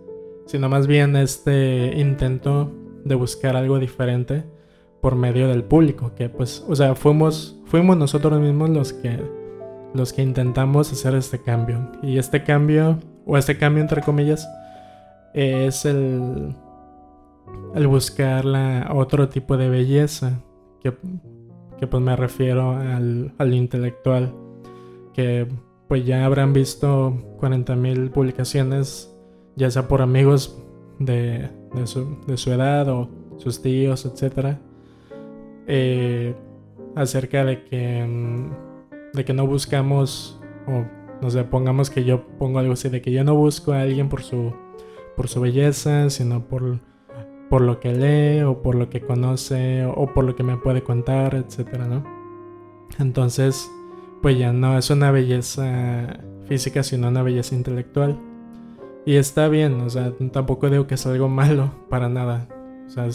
sino 0.46 0.70
más 0.70 0.88
bien 0.88 1.16
este 1.16 1.94
intento 1.98 2.72
de 3.04 3.16
buscar 3.16 3.56
algo 3.56 3.80
diferente 3.80 4.44
por 5.02 5.16
medio 5.16 5.48
del 5.48 5.64
público, 5.64 6.14
que 6.16 6.30
pues, 6.30 6.64
o 6.68 6.76
sea, 6.76 6.96
fuimos, 6.96 7.60
fuimos 7.66 7.98
nosotros 7.98 8.40
mismos 8.40 8.70
los 8.70 8.94
que, 8.94 9.20
los 9.94 10.14
que 10.14 10.22
intentamos 10.22 10.92
hacer 10.92 11.16
este 11.16 11.42
cambio. 11.42 11.92
Y 12.04 12.20
este 12.20 12.44
cambio, 12.44 13.00
o 13.32 13.38
este 13.38 13.58
cambio 13.58 13.82
entre 13.82 14.02
comillas, 14.02 14.46
es 15.34 15.86
el, 15.86 16.54
buscar 17.88 18.44
la, 18.44 18.92
otro 18.94 19.30
tipo 19.30 19.56
de 19.56 19.70
belleza, 19.70 20.42
que, 20.82 20.94
que 21.80 21.88
pues 21.88 22.04
me 22.04 22.14
refiero 22.18 22.72
al, 22.72 23.34
al 23.38 23.54
intelectual, 23.54 24.34
que 25.14 25.48
pues 25.88 26.06
ya 26.06 26.26
habrán 26.26 26.52
visto 26.52 27.14
40.000 27.40 28.12
publicaciones, 28.12 29.16
ya 29.56 29.72
sea 29.72 29.88
por 29.88 30.02
amigos 30.02 30.62
de, 31.00 31.50
su, 31.86 32.52
edad 32.52 32.90
o 32.90 33.10
sus 33.38 33.62
tíos, 33.62 34.06
etc. 34.06 34.58
Eh, 35.68 36.36
acerca 36.98 37.46
de 37.46 37.64
que, 37.64 38.50
de 39.14 39.24
que 39.24 39.34
no 39.34 39.48
buscamos, 39.48 40.38
no 41.22 41.30
sé, 41.30 41.44
pongamos 41.44 41.90
que 41.90 42.04
yo 42.04 42.28
pongo 42.38 42.60
algo 42.60 42.74
así, 42.74 42.90
de 42.90 43.02
que 43.02 43.12
yo 43.12 43.24
no 43.24 43.36
busco 43.36 43.74
a 43.74 43.82
alguien 43.82 44.10
por 44.10 44.24
su, 44.24 44.54
por 45.16 45.28
su 45.28 45.42
belleza, 45.42 46.10
sino 46.10 46.48
por, 46.48 46.80
por 47.50 47.62
lo 47.62 47.80
que 47.80 47.94
lee 47.94 48.44
o 48.44 48.62
por 48.62 48.76
lo 48.76 48.90
que 48.90 49.02
conoce 49.02 49.86
o, 49.86 50.14
por 50.14 50.24
lo 50.24 50.36
que 50.36 50.44
me 50.44 50.58
puede 50.58 50.84
contar, 50.84 51.36
etc. 51.36 51.78
¿no? 51.88 52.04
Entonces, 53.00 53.70
pues 54.22 54.38
ya 54.38 54.54
no 54.54 54.78
es 54.78 54.90
una 54.90 55.12
belleza 55.12 56.20
física, 56.46 56.84
sino 56.84 57.08
una 57.08 57.24
belleza 57.24 57.56
intelectual. 57.56 58.20
Y 59.06 59.16
está 59.16 59.48
bien, 59.48 59.82
o 59.82 59.90
sea, 59.90 60.14
tampoco 60.32 60.70
digo 60.70 60.86
que 60.86 60.96
es 60.96 61.06
algo 61.08 61.28
malo, 61.28 61.72
para 61.90 62.08
nada. 62.08 62.48
O 62.86 62.90
sea, 62.90 63.10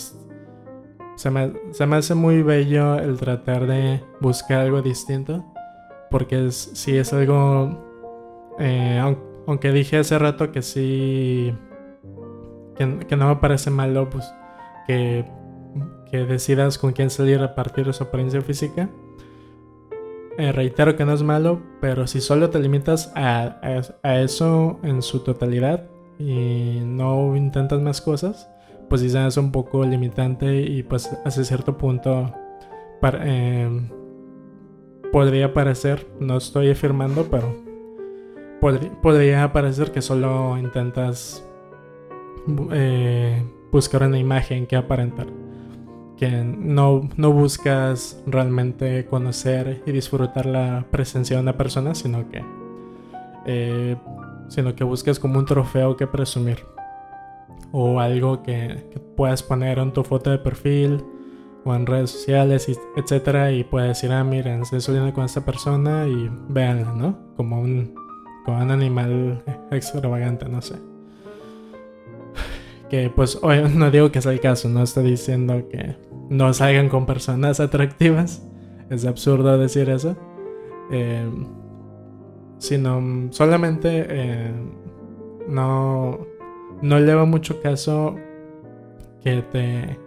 se, 1.16 1.30
me, 1.30 1.96
hace 1.96 2.14
muy 2.14 2.42
bello 2.42 2.98
el 2.98 3.16
tratar 3.18 3.66
de 3.66 4.02
buscar 4.20 4.60
algo 4.60 4.82
distinto, 4.82 5.44
porque 6.10 6.50
si 6.50 6.96
es 6.96 7.12
algo, 7.12 7.85
eh, 8.58 9.00
aunque 9.46 9.72
dije 9.72 9.98
hace 9.98 10.18
rato 10.18 10.52
que 10.52 10.62
sí, 10.62 11.54
que, 12.76 13.16
no 13.16 13.28
me 13.28 13.36
parece 13.36 13.70
malo, 13.70 14.08
pues 14.10 14.32
que, 14.86 15.24
que 16.10 16.24
decidas 16.24 16.78
con 16.78 16.92
quién 16.92 17.10
salir 17.10 17.40
a 17.40 17.54
partir 17.54 17.86
de 17.86 17.92
su 17.92 18.04
apariencia 18.04 18.40
física. 18.42 18.88
Eh, 20.38 20.52
reitero 20.52 20.96
que 20.96 21.04
no 21.06 21.14
es 21.14 21.22
malo, 21.22 21.62
pero 21.80 22.06
si 22.06 22.20
solo 22.20 22.50
te 22.50 22.58
limitas 22.60 23.10
a, 23.14 23.58
eso 24.02 24.78
en 24.82 25.00
su 25.00 25.20
totalidad 25.20 25.84
y 26.18 26.80
no 26.84 27.34
intentas 27.36 27.80
más 27.80 28.02
cosas, 28.02 28.48
pues 28.90 29.00
quizás 29.00 29.28
es 29.28 29.36
un 29.38 29.50
poco 29.50 29.84
limitante 29.84 30.60
y 30.60 30.82
pues 30.82 31.10
hace 31.24 31.44
cierto 31.44 31.78
punto 31.78 32.32
em, 33.02 33.88
podría 35.10 35.54
parecer, 35.54 36.06
no 36.20 36.36
estoy 36.36 36.70
afirmando, 36.70 37.26
pero 37.30 37.65
podría 38.60 39.52
parecer 39.52 39.92
que 39.92 40.02
solo 40.02 40.56
intentas 40.58 41.44
eh, 42.72 43.42
buscar 43.70 44.02
una 44.02 44.18
imagen 44.18 44.66
que 44.66 44.76
aparentar 44.76 45.26
que 46.16 46.30
no, 46.30 47.08
no 47.16 47.32
buscas 47.32 48.22
realmente 48.26 49.06
conocer 49.06 49.82
y 49.86 49.92
disfrutar 49.92 50.46
la 50.46 50.86
presencia 50.90 51.36
de 51.36 51.42
una 51.42 51.56
persona, 51.56 51.94
sino 51.94 52.28
que, 52.28 52.42
eh, 53.44 53.96
sino 54.48 54.74
que 54.74 54.84
buscas 54.84 55.18
como 55.18 55.38
un 55.38 55.44
trofeo 55.44 55.96
que 55.96 56.06
presumir. 56.06 56.64
O 57.72 58.00
algo 58.00 58.42
que, 58.42 58.96
puedas 59.16 59.42
poner 59.42 59.78
en 59.78 59.92
tu 59.92 60.04
foto 60.04 60.30
de 60.30 60.38
perfil 60.38 61.04
o 61.64 61.74
en 61.74 61.86
redes 61.86 62.10
sociales, 62.10 62.70
etcétera, 62.96 63.50
y 63.50 63.64
puedes 63.64 63.88
decir, 63.88 64.12
ah, 64.12 64.24
miren, 64.24 64.62
estoy 64.62 64.80
saliendo 64.80 65.12
con 65.12 65.24
esta 65.24 65.44
persona 65.44 66.06
y 66.06 66.30
véanla, 66.48 66.92
¿no? 66.92 67.18
Como 67.36 67.60
un, 67.60 67.94
como 68.46 68.62
un 68.62 68.70
animal 68.70 69.42
extravagante, 69.70 70.48
no 70.48 70.62
sé. 70.62 70.76
Que 72.88 73.10
pues 73.10 73.38
no 73.74 73.90
digo 73.90 74.10
que 74.10 74.22
sea 74.22 74.32
el 74.32 74.40
caso, 74.40 74.68
no 74.68 74.84
estoy 74.84 75.10
diciendo 75.10 75.68
que 75.68 75.96
no 76.30 76.54
salgan 76.54 76.88
con 76.88 77.04
personas 77.04 77.60
atractivas. 77.60 78.42
Es 78.88 79.04
absurdo 79.04 79.58
decir 79.58 79.90
eso. 79.90 80.16
Eh, 80.90 81.28
sino 82.58 83.28
solamente 83.32 84.06
eh, 84.08 84.52
no, 85.48 86.20
no 86.80 87.00
lleva 87.00 87.24
mucho 87.24 87.60
caso 87.60 88.14
que 89.22 89.42
te 89.42 89.98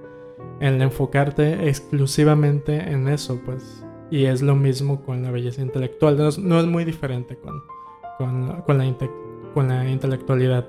en 0.62 0.82
enfocarte 0.82 1.68
exclusivamente 1.68 2.76
en 2.76 3.08
eso, 3.10 3.40
pues. 3.46 3.84
Y 4.12 4.26
es 4.26 4.42
lo 4.42 4.56
mismo 4.56 5.02
con 5.04 5.24
la 5.24 5.32
belleza 5.32 5.62
intelectual. 5.62 6.18
No 6.18 6.28
es, 6.30 6.38
no 6.38 6.60
es 6.60 6.66
muy 6.66 6.84
diferente 6.86 7.38
con, 7.38 7.62
con, 8.20 8.62
con, 8.62 8.78
la, 8.78 8.96
con 9.56 9.68
la 9.68 9.90
intelectualidad. 9.90 10.68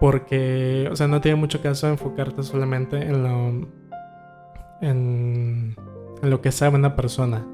Porque, 0.00 0.88
o 0.90 0.96
sea, 0.96 1.06
no 1.06 1.20
tiene 1.20 1.36
mucho 1.36 1.62
caso 1.62 1.86
enfocarte 1.86 2.42
solamente 2.42 2.96
en 2.96 3.22
lo 3.22 3.68
en, 4.80 5.76
lo 6.22 6.40
que 6.40 6.50
sabe 6.50 6.76
una 6.76 6.96
persona. 6.96 7.46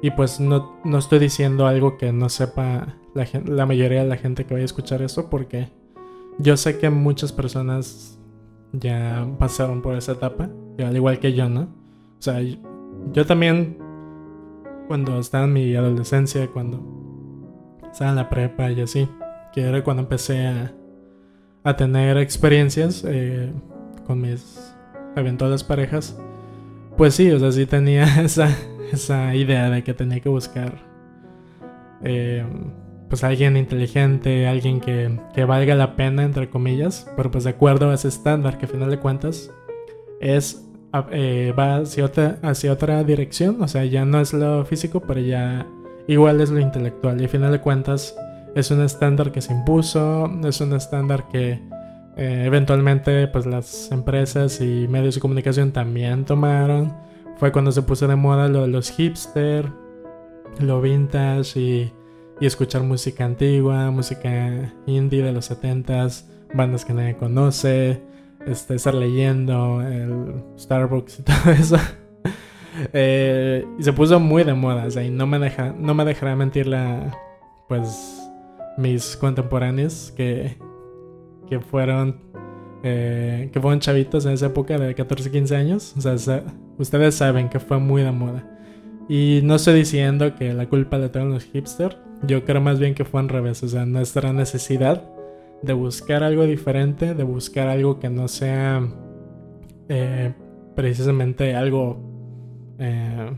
Y 0.00 0.10
pues 0.12 0.40
no, 0.40 0.76
no, 0.84 0.96
estoy 0.96 1.18
diciendo 1.18 1.66
algo 1.66 1.98
que 1.98 2.12
no 2.12 2.30
sepa 2.30 2.96
la, 3.14 3.26
la, 3.44 3.66
mayoría 3.66 4.02
de 4.02 4.08
la 4.08 4.16
gente 4.16 4.46
que 4.46 4.54
vaya 4.54 4.64
a 4.64 4.66
escuchar 4.66 5.02
eso 5.02 5.28
porque 5.28 5.68
yo 6.38 6.56
sé 6.56 6.78
que 6.78 6.90
muchas 6.90 7.32
personas 7.32 8.18
ya 8.72 9.26
pasaron 9.38 9.82
por 9.82 9.94
esa 9.94 10.12
etapa, 10.12 10.48
al 10.78 10.96
igual 10.96 11.18
que 11.20 11.32
yo, 11.32 11.48
¿no? 11.48 11.62
O 12.18 12.22
sea, 12.24 12.40
yo, 13.12 13.26
también 13.26 13.78
cuando 14.88 15.18
estaba 15.18 15.44
en 15.44 15.52
mi 15.52 15.74
adolescencia, 15.76 16.48
cuando 16.48 16.82
estaba 17.94 18.10
en 18.10 18.16
la 18.16 18.28
prepa 18.28 18.72
y 18.72 18.80
así, 18.80 19.08
que 19.52 19.62
era 19.62 19.84
cuando 19.84 20.02
empecé 20.02 20.48
a, 20.48 20.72
a 21.62 21.76
tener 21.76 22.18
experiencias 22.18 23.04
eh, 23.06 23.52
con 24.04 24.20
mis 24.20 24.74
eventuales 25.14 25.62
parejas, 25.62 26.18
pues 26.96 27.14
sí, 27.14 27.30
o 27.30 27.38
sea, 27.38 27.52
sí 27.52 27.66
tenía 27.66 28.20
esa, 28.20 28.48
esa 28.92 29.32
idea 29.36 29.70
de 29.70 29.84
que 29.84 29.94
tenía 29.94 30.18
que 30.18 30.28
buscar 30.28 30.74
eh, 32.02 32.44
pues 33.08 33.22
alguien 33.22 33.56
inteligente, 33.56 34.48
alguien 34.48 34.80
que, 34.80 35.20
que, 35.32 35.44
valga 35.44 35.76
la 35.76 35.94
pena, 35.94 36.24
entre 36.24 36.50
comillas, 36.50 37.08
pero 37.16 37.30
pues 37.30 37.44
de 37.44 37.50
acuerdo 37.50 37.90
a 37.90 37.94
ese 37.94 38.08
estándar 38.08 38.58
que 38.58 38.66
a 38.66 38.68
final 38.68 38.90
de 38.90 38.98
cuentas 38.98 39.52
es, 40.20 40.68
eh, 41.12 41.54
va 41.56 41.76
hacia 41.76 42.06
otra, 42.06 42.40
hacia 42.42 42.72
otra 42.72 43.04
dirección, 43.04 43.62
o 43.62 43.68
sea, 43.68 43.84
ya 43.84 44.04
no 44.04 44.20
es 44.20 44.32
lo 44.32 44.64
físico, 44.64 44.98
pero 44.98 45.20
ya 45.20 45.64
igual 46.06 46.40
es 46.40 46.50
lo 46.50 46.60
intelectual 46.60 47.20
y 47.20 47.24
a 47.24 47.28
final 47.28 47.52
de 47.52 47.60
cuentas 47.60 48.16
es 48.54 48.70
un 48.70 48.82
estándar 48.82 49.32
que 49.32 49.40
se 49.40 49.52
impuso, 49.52 50.30
es 50.44 50.60
un 50.60 50.74
estándar 50.74 51.28
que 51.28 51.60
eh, 52.16 52.44
eventualmente, 52.46 53.26
pues 53.28 53.46
las 53.46 53.90
empresas 53.90 54.60
y 54.60 54.86
medios 54.88 55.16
de 55.16 55.20
comunicación 55.20 55.72
también 55.72 56.24
tomaron. 56.24 56.94
Fue 57.36 57.50
cuando 57.50 57.72
se 57.72 57.82
puso 57.82 58.06
de 58.06 58.14
moda 58.14 58.48
lo 58.48 58.62
de 58.62 58.68
los 58.68 58.90
hipster, 58.90 59.68
lo 60.60 60.80
vintage 60.80 61.58
y, 61.58 61.92
y 62.40 62.46
escuchar 62.46 62.82
música 62.82 63.24
antigua, 63.24 63.90
música 63.90 64.72
indie 64.86 65.22
de 65.22 65.32
los 65.32 65.50
70s, 65.50 66.24
bandas 66.54 66.84
que 66.84 66.94
nadie 66.94 67.16
conoce, 67.16 68.00
este, 68.46 68.76
estar 68.76 68.94
leyendo 68.94 69.82
el 69.82 70.44
Starbucks 70.56 71.18
y 71.18 71.22
todo 71.24 71.52
eso. 71.52 71.76
Eh, 72.92 73.64
y 73.78 73.82
se 73.82 73.92
puso 73.92 74.18
muy 74.18 74.44
de 74.44 74.54
moda, 74.54 74.86
o 74.86 74.90
sea, 74.90 75.04
y 75.04 75.10
no 75.10 75.26
me, 75.26 75.38
deja, 75.38 75.74
no 75.78 75.94
me 75.94 76.04
dejará 76.04 76.34
mentir 76.34 76.66
la, 76.66 77.16
pues, 77.68 78.20
mis 78.76 79.16
contemporáneos 79.16 80.12
que, 80.16 80.56
que 81.48 81.60
fueron 81.60 82.24
eh, 82.86 83.48
que 83.50 83.62
fueron 83.62 83.80
chavitos 83.80 84.26
en 84.26 84.32
esa 84.32 84.46
época 84.46 84.76
de 84.76 84.94
14, 84.94 85.30
15 85.30 85.56
años. 85.56 85.94
O 85.96 86.18
sea, 86.18 86.44
ustedes 86.76 87.14
saben 87.14 87.48
que 87.48 87.58
fue 87.58 87.78
muy 87.78 88.02
de 88.02 88.12
moda. 88.12 88.44
Y 89.08 89.40
no 89.42 89.54
estoy 89.54 89.72
diciendo 89.74 90.34
que 90.34 90.52
la 90.52 90.68
culpa 90.68 90.98
la 90.98 91.10
tengan 91.10 91.30
los 91.30 91.44
hipsters. 91.44 91.96
Yo 92.26 92.44
creo 92.44 92.60
más 92.60 92.78
bien 92.78 92.94
que 92.94 93.06
fue 93.06 93.20
al 93.20 93.30
revés. 93.30 93.62
O 93.62 93.68
sea, 93.68 93.86
nuestra 93.86 94.34
necesidad 94.34 95.02
de 95.62 95.72
buscar 95.72 96.22
algo 96.22 96.44
diferente, 96.44 97.14
de 97.14 97.24
buscar 97.24 97.68
algo 97.68 97.98
que 97.98 98.10
no 98.10 98.28
sea 98.28 98.86
eh, 99.88 100.34
precisamente 100.76 101.56
algo 101.56 102.13
eh, 102.78 103.36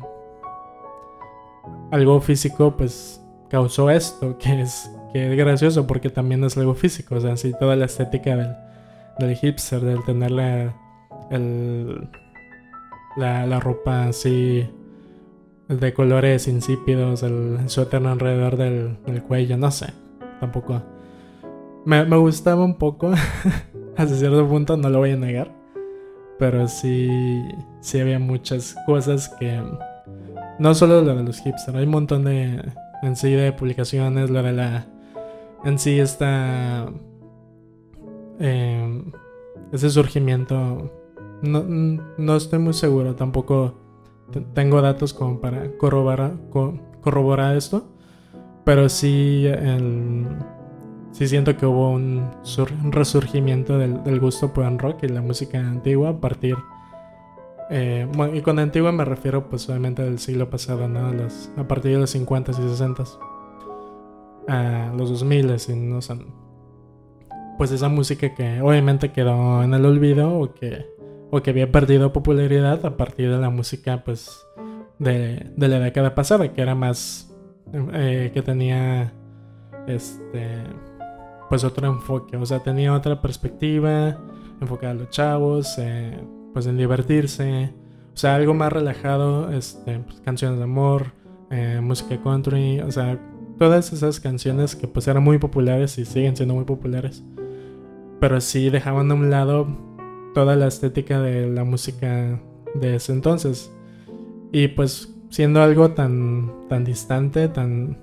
algo 1.91 2.21
físico, 2.21 2.77
pues 2.77 3.21
causó 3.49 3.91
esto, 3.91 4.39
que 4.39 4.63
es, 4.63 4.91
que 5.13 5.31
es 5.31 5.37
gracioso 5.37 5.87
porque 5.87 6.11
también 6.11 6.45
es 6.45 6.57
algo 6.57 6.75
físico. 6.75 7.17
O 7.17 7.21
sea, 7.21 7.33
así 7.33 7.53
toda 7.59 7.77
la 7.77 7.87
estética 7.87 8.37
del, 8.37 8.57
del 9.19 9.37
hipster, 9.37 9.81
del 9.81 10.05
tener 10.05 10.31
la, 10.31 10.75
la, 13.17 13.61
ropa 13.61 14.07
así 14.07 14.69
de 15.69 15.95
colores 15.95 16.49
insípidos, 16.49 17.23
el 17.23 17.69
suéter 17.69 18.07
alrededor 18.07 18.57
del, 18.57 19.23
cuello, 19.27 19.57
no 19.57 19.71
sé, 19.71 19.87
tampoco. 20.41 20.83
Me, 21.85 22.05
me 22.05 22.17
gustaba 22.17 22.65
un 22.65 22.79
poco, 22.79 23.13
hasta 23.97 24.15
cierto 24.15 24.47
punto, 24.49 24.77
no 24.77 24.89
lo 24.89 24.99
voy 24.99 25.13
a 25.13 25.17
negar. 25.17 25.56
Pero 26.39 26.69
sí, 26.69 27.43
sí 27.81 28.01
había 28.01 28.19
muchas 28.19 28.77
cosas 28.87 29.29
que... 29.29 29.63
No 30.59 30.75
solo 30.75 31.03
lo 31.03 31.15
de 31.15 31.23
los 31.23 31.41
hipsters, 31.41 31.77
hay 31.77 31.85
un 31.85 31.91
montón 31.91 32.25
de... 32.25 32.63
En 33.03 33.15
sí 33.17 33.31
de 33.31 33.53
publicaciones, 33.53 34.31
lo 34.31 34.43
de 34.43 34.53
la... 34.53 34.87
En 35.65 35.79
sí 35.79 35.99
está... 35.99 36.87
Eh, 38.41 39.05
ese 39.73 39.91
surgimiento... 39.91 40.93
No, 41.43 41.63
no 41.63 42.37
estoy 42.37 42.59
muy 42.59 42.73
seguro, 42.73 43.15
tampoco 43.15 43.75
tengo 44.55 44.81
datos 44.81 45.13
como 45.15 45.41
para 45.41 45.77
corroborar, 45.77 46.35
corroborar 47.01 47.57
esto. 47.57 47.89
Pero 48.65 48.89
sí, 48.89 49.47
el, 49.47 50.27
sí 51.17 51.27
siento 51.27 51.57
que 51.57 51.65
hubo 51.65 51.91
un, 51.93 52.31
resurgimiento 52.91 53.79
del, 53.79 54.21
gusto 54.21 54.53
por 54.53 54.67
el 54.67 54.79
rock 54.79 55.05
y 55.05 55.09
la 55.09 55.23
música 55.23 55.59
antigua 55.59 56.11
a 56.11 56.21
partir... 56.21 56.57
Eh, 57.71 58.07
y 58.33 58.41
con 58.43 58.61
antigua 58.61 58.93
me 58.93 59.05
refiero 59.05 59.49
pues 59.49 59.69
obviamente 59.69 60.03
del 60.03 60.21
siglo 60.21 60.49
pasado, 60.49 60.87
¿no? 60.87 61.11
a 61.57 61.67
partir 61.67 61.93
de 61.93 61.99
los 61.99 62.11
50 62.11 62.53
y 62.53 62.55
60 62.55 63.05
a 64.47 64.93
los 64.97 65.09
2000 65.09 65.57
y 65.69 65.75
no 65.75 66.01
sé, 66.01 66.15
pues 67.59 67.73
esa 67.73 67.89
música 67.89 68.35
que 68.35 68.61
obviamente 68.61 69.11
quedó 69.11 69.65
en 69.65 69.75
el 69.75 69.85
olvido 69.85 70.39
o 70.39 70.55
que, 70.55 70.87
o 71.31 71.43
que 71.43 71.51
había 71.51 71.73
perdido 71.73 72.13
popularidad 72.13 72.87
a 72.87 72.97
partir 72.97 73.33
de 73.33 73.39
la 73.39 73.51
música 73.51 74.05
pues 74.05 74.47
de, 75.01 75.51
de 75.57 75.69
la 75.69 75.81
década 75.81 76.15
pasada 76.15 76.53
que 76.53 76.63
era 76.63 76.77
más 76.77 77.35
eh, 77.95 78.31
que 78.33 78.43
tenía 78.43 79.13
este 79.89 80.63
pues 81.49 81.65
otro 81.65 81.87
enfoque, 81.87 82.37
o 82.37 82.47
sea, 82.47 82.61
tenía 82.61 82.93
otra 82.93 83.21
perspectiva, 83.21 84.19
enfocada 84.61 84.93
a 84.93 84.95
los 84.95 85.11
chavos, 85.11 85.75
eh, 85.79 86.19
pues 86.53 86.67
en 86.67 86.77
divertirse, 86.77 87.73
o 88.15 88.17
sea, 88.17 88.35
algo 88.35 88.55
más 88.55 88.73
relajado, 88.73 89.53
este, 89.53 89.99
pues, 90.01 90.21
canciones 90.21 90.59
de 90.59 90.65
amor, 90.65 91.13
eh, 91.51 91.81
música 91.83 92.21
country, 92.23 92.81
o 92.81 92.91
sea, 92.91 93.21
todas 93.59 93.93
esas 93.93 94.21
canciones 94.21 94.75
que 94.77 94.89
pues 94.89 95.09
eran 95.09 95.23
muy 95.23 95.39
populares 95.39 95.99
y 95.99 96.05
siguen 96.05 96.37
siendo 96.37 96.55
muy 96.55 96.65
populares, 96.65 97.23
pero 98.21 98.41
sí 98.41 98.71
dejaban 98.71 99.11
a 99.11 99.15
un 99.15 99.31
lado 99.31 99.67
toda 100.35 100.57
la 100.57 100.67
estética 100.67 101.21
de 101.21 101.47
la 101.49 101.65
música 101.65 102.41
de 102.75 102.97
ese 102.97 103.13
entonces. 103.13 103.73
Y 104.53 104.69
pues 104.69 105.15
siendo 105.31 105.63
algo 105.63 105.91
tan, 105.93 106.69
tan 106.69 106.85
distante, 106.85 107.49
tan, 107.49 107.99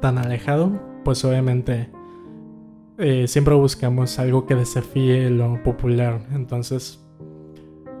tan 0.00 0.18
alejado, 0.18 0.72
pues 1.04 1.24
obviamente 1.24 1.90
eh, 2.98 3.26
siempre 3.28 3.54
buscamos 3.54 4.18
algo 4.18 4.46
que 4.46 4.54
desafíe 4.54 5.28
lo 5.30 5.62
popular. 5.62 6.20
Entonces, 6.32 6.98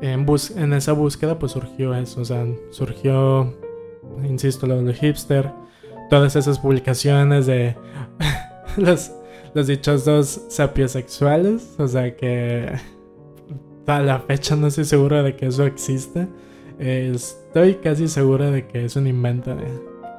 en, 0.00 0.26
en 0.56 0.72
esa 0.72 0.92
búsqueda 0.92 1.38
pues 1.38 1.52
surgió 1.52 1.94
eso, 1.94 2.20
o 2.20 2.24
sea, 2.24 2.46
surgió, 2.70 3.54
insisto, 4.24 4.66
lo 4.66 4.82
del 4.82 4.94
hipster, 4.94 5.52
todas 6.08 6.36
esas 6.36 6.58
publicaciones 6.58 7.46
de 7.46 7.76
los, 8.76 9.12
los 9.54 9.66
dichosos 9.66 10.42
sapiosexuales, 10.48 11.74
o 11.78 11.88
sea 11.88 12.16
que 12.16 12.72
a 13.86 14.00
la 14.00 14.20
fecha 14.20 14.56
no 14.56 14.68
estoy 14.68 14.84
seguro 14.84 15.22
de 15.22 15.36
que 15.36 15.46
eso 15.46 15.66
existe. 15.66 16.26
estoy 16.78 17.74
casi 17.76 18.08
seguro 18.08 18.50
de 18.50 18.66
que 18.66 18.84
es 18.84 18.96
un 18.96 19.06
invento. 19.06 19.56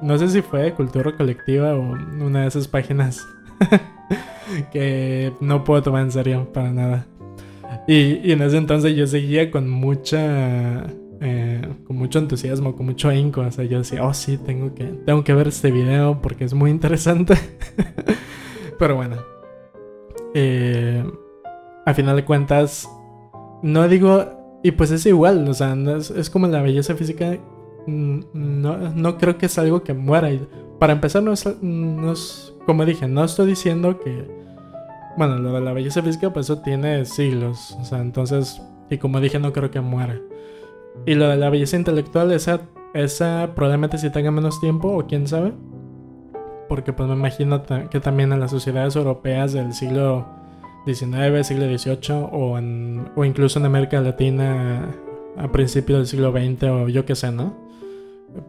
no 0.02 0.18
sé 0.18 0.28
si 0.28 0.42
fue 0.42 0.62
de 0.62 0.74
cultura 0.74 1.16
colectiva 1.16 1.74
o 1.74 1.80
una 1.80 2.42
de 2.42 2.48
esas 2.48 2.68
páginas 2.68 3.26
que 4.72 5.32
no 5.40 5.64
puedo 5.64 5.82
tomar 5.82 6.02
en 6.02 6.12
serio 6.12 6.52
para 6.52 6.72
nada. 6.72 7.06
Y, 7.86 8.32
en 8.32 8.42
ese 8.42 8.56
entonces 8.56 8.94
yo 8.96 9.06
seguía 9.06 9.50
con 9.50 9.68
mucha. 9.68 10.84
Eh, 11.20 11.66
con 11.84 11.96
mucho 11.96 12.20
entusiasmo, 12.20 12.76
con 12.76 12.86
mucho 12.86 13.08
ahínco. 13.08 13.40
O 13.40 13.50
sea, 13.50 13.64
yo 13.64 13.78
decía, 13.78 14.04
oh 14.04 14.14
sí, 14.14 14.38
tengo 14.38 14.74
que, 14.74 14.84
tengo 14.84 15.24
que 15.24 15.34
ver 15.34 15.48
este 15.48 15.70
video 15.70 16.20
porque 16.20 16.44
es 16.44 16.54
muy 16.54 16.70
interesante. 16.70 17.34
Pero 18.78 18.96
bueno. 18.96 19.16
Eh, 20.34 21.02
a 21.86 21.94
final 21.94 22.16
de 22.16 22.24
cuentas, 22.24 22.88
no 23.62 23.88
digo. 23.88 24.60
Y 24.62 24.72
pues 24.72 24.90
es 24.90 25.06
igual, 25.06 25.48
o 25.48 25.54
sea, 25.54 25.76
es, 26.16 26.30
como 26.30 26.46
la 26.48 26.62
belleza 26.62 26.94
física. 26.94 27.38
Mm, 27.86 28.20
no, 28.34 28.76
no, 28.76 29.16
creo 29.16 29.38
que 29.38 29.46
es 29.46 29.58
algo 29.58 29.82
que 29.82 29.94
muera. 29.94 30.30
Para 30.78 30.92
empezar, 30.92 31.22
no 31.22 31.32
no 31.62 32.12
es. 32.12 32.54
Como 32.68 32.84
dije, 32.84 33.08
no 33.08 33.24
estoy 33.24 33.46
diciendo 33.46 33.98
que 33.98 34.28
bueno, 35.16 35.38
lo 35.38 35.54
de 35.54 35.62
la 35.62 35.72
belleza 35.72 36.02
física, 36.02 36.30
pues 36.34 36.44
eso 36.50 36.60
tiene 36.60 37.06
siglos. 37.06 37.74
O 37.80 37.84
sea, 37.84 38.00
entonces, 38.00 38.60
y 38.90 38.98
como 38.98 39.20
dije, 39.20 39.38
no 39.38 39.54
creo 39.54 39.70
que 39.70 39.80
muera. 39.80 40.20
Y 41.06 41.14
lo 41.14 41.30
de 41.30 41.38
la 41.38 41.48
belleza 41.48 41.78
intelectual, 41.78 42.30
esa, 42.30 42.60
esa 42.92 43.52
probablemente 43.54 43.96
si 43.96 44.10
tenga 44.10 44.30
menos 44.30 44.60
tiempo, 44.60 44.96
o 44.96 45.06
quién 45.06 45.26
sabe. 45.26 45.54
Porque 46.68 46.92
pues 46.92 47.08
me 47.08 47.14
imagino 47.14 47.62
que 47.90 48.00
también 48.00 48.34
en 48.34 48.40
las 48.40 48.50
sociedades 48.50 48.96
europeas 48.96 49.54
del 49.54 49.72
siglo 49.72 50.26
XIX, 50.84 51.46
siglo 51.46 51.64
XVIII, 51.78 52.28
o, 52.30 52.58
en, 52.58 53.10
o 53.16 53.24
incluso 53.24 53.58
en 53.58 53.64
América 53.64 53.98
Latina 54.02 54.94
a 55.38 55.50
principios 55.50 56.00
del 56.00 56.06
siglo 56.06 56.32
XX, 56.32 56.64
o 56.64 56.88
yo 56.90 57.06
qué 57.06 57.14
sé, 57.14 57.32
¿no? 57.32 57.67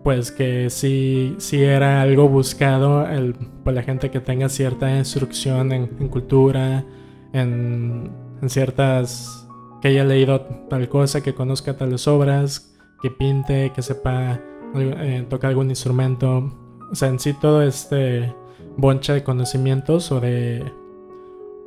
Pues 0.04 0.32
que 0.32 0.70
sí, 0.70 1.36
sí 1.40 1.64
era 1.64 2.02
algo 2.02 2.28
buscado 2.28 3.08
el, 3.08 3.34
por 3.64 3.74
la 3.74 3.84
gente 3.84 4.12
que 4.12 4.20
tenga 4.20 4.50
cierta 4.50 4.96
instrucción 4.96 5.72
en, 5.72 5.88
cultura, 6.10 6.86
en, 7.34 8.12
ciertas... 8.48 9.48
que 9.82 9.90
haya 9.90 10.04
leído 10.04 10.42
tal 10.70 10.90
cosa, 10.90 11.22
que 11.22 11.34
conozca 11.34 11.78
tales 11.78 12.08
obras, 12.08 12.76
que 13.02 13.10
pinte, 13.10 13.72
que 13.74 13.82
sepa 13.82 14.42
eh, 14.76 15.26
tocar 15.30 15.50
algún 15.50 15.70
instrumento. 15.70 16.52
O 16.92 16.96
sea, 16.96 17.10
en 17.10 17.20
sí 17.20 17.34
todo 17.34 17.62
este 17.62 18.36
boncha 18.78 19.14
de 19.14 19.24
conocimientos 19.24 20.12
o 20.12 20.20
de... 20.20 20.72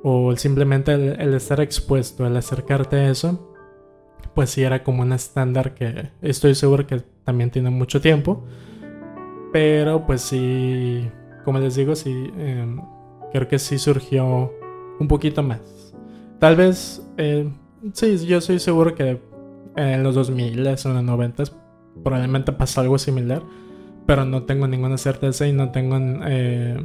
o 0.02 0.34
simplemente 0.36 0.92
el 0.92 1.34
estar 1.34 1.60
expuesto, 1.60 2.26
el 2.26 2.36
acercarte 2.36 2.96
a 2.96 3.10
eso 3.10 3.51
pues 4.34 4.50
sí 4.50 4.62
era 4.62 4.82
como 4.82 5.02
un 5.02 5.12
estándar 5.12 5.74
que 5.74 6.10
estoy 6.22 6.54
seguro 6.54 6.86
que 6.86 7.02
también 7.24 7.50
tiene 7.50 7.70
mucho 7.70 8.00
tiempo. 8.00 8.44
Pero 9.52 10.06
pues 10.06 10.22
sí, 10.22 11.08
como 11.44 11.58
les 11.58 11.76
digo, 11.76 11.94
sí, 11.94 12.30
em, 12.38 12.80
creo 13.32 13.48
que 13.48 13.58
sí 13.58 13.78
surgió 13.78 14.52
un 14.98 15.08
poquito 15.08 15.42
más. 15.42 15.94
Tal 16.38 16.56
vez, 16.56 17.06
eh, 17.18 17.50
sí, 17.92 18.26
yo 18.26 18.40
soy 18.40 18.58
seguro 18.58 18.94
que 18.94 19.20
en 19.76 20.02
los 20.02 20.14
2000, 20.14 20.58
en 20.58 20.64
los 20.64 20.84
90 20.84 21.44
probablemente 22.02 22.52
pasó 22.52 22.80
algo 22.80 22.98
similar. 22.98 23.42
Pero 24.06 24.24
no 24.24 24.42
tengo 24.44 24.66
ninguna 24.66 24.98
certeza 24.98 25.46
y 25.46 25.52
no 25.52 25.70
tengo... 25.70 25.96
Eh, 26.26 26.76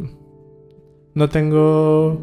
no 1.14 1.30
tengo... 1.30 2.22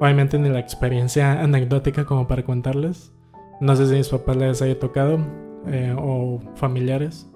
Obviamente 0.00 0.38
ni 0.38 0.48
la 0.48 0.60
experiencia 0.60 1.40
anecdótica 1.42 2.04
como 2.04 2.28
para 2.28 2.44
contarles. 2.44 3.13
No 3.60 3.76
sé 3.76 3.86
si 3.86 3.94
mis 3.94 4.08
papás 4.08 4.36
les 4.36 4.62
haya 4.62 4.78
tocado 4.78 5.18
eh, 5.66 5.94
o 5.98 6.40
familiares. 6.56 7.30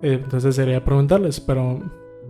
Eh, 0.00 0.20
entonces 0.22 0.56
sería 0.56 0.84
preguntarles, 0.84 1.40
pero 1.40 1.80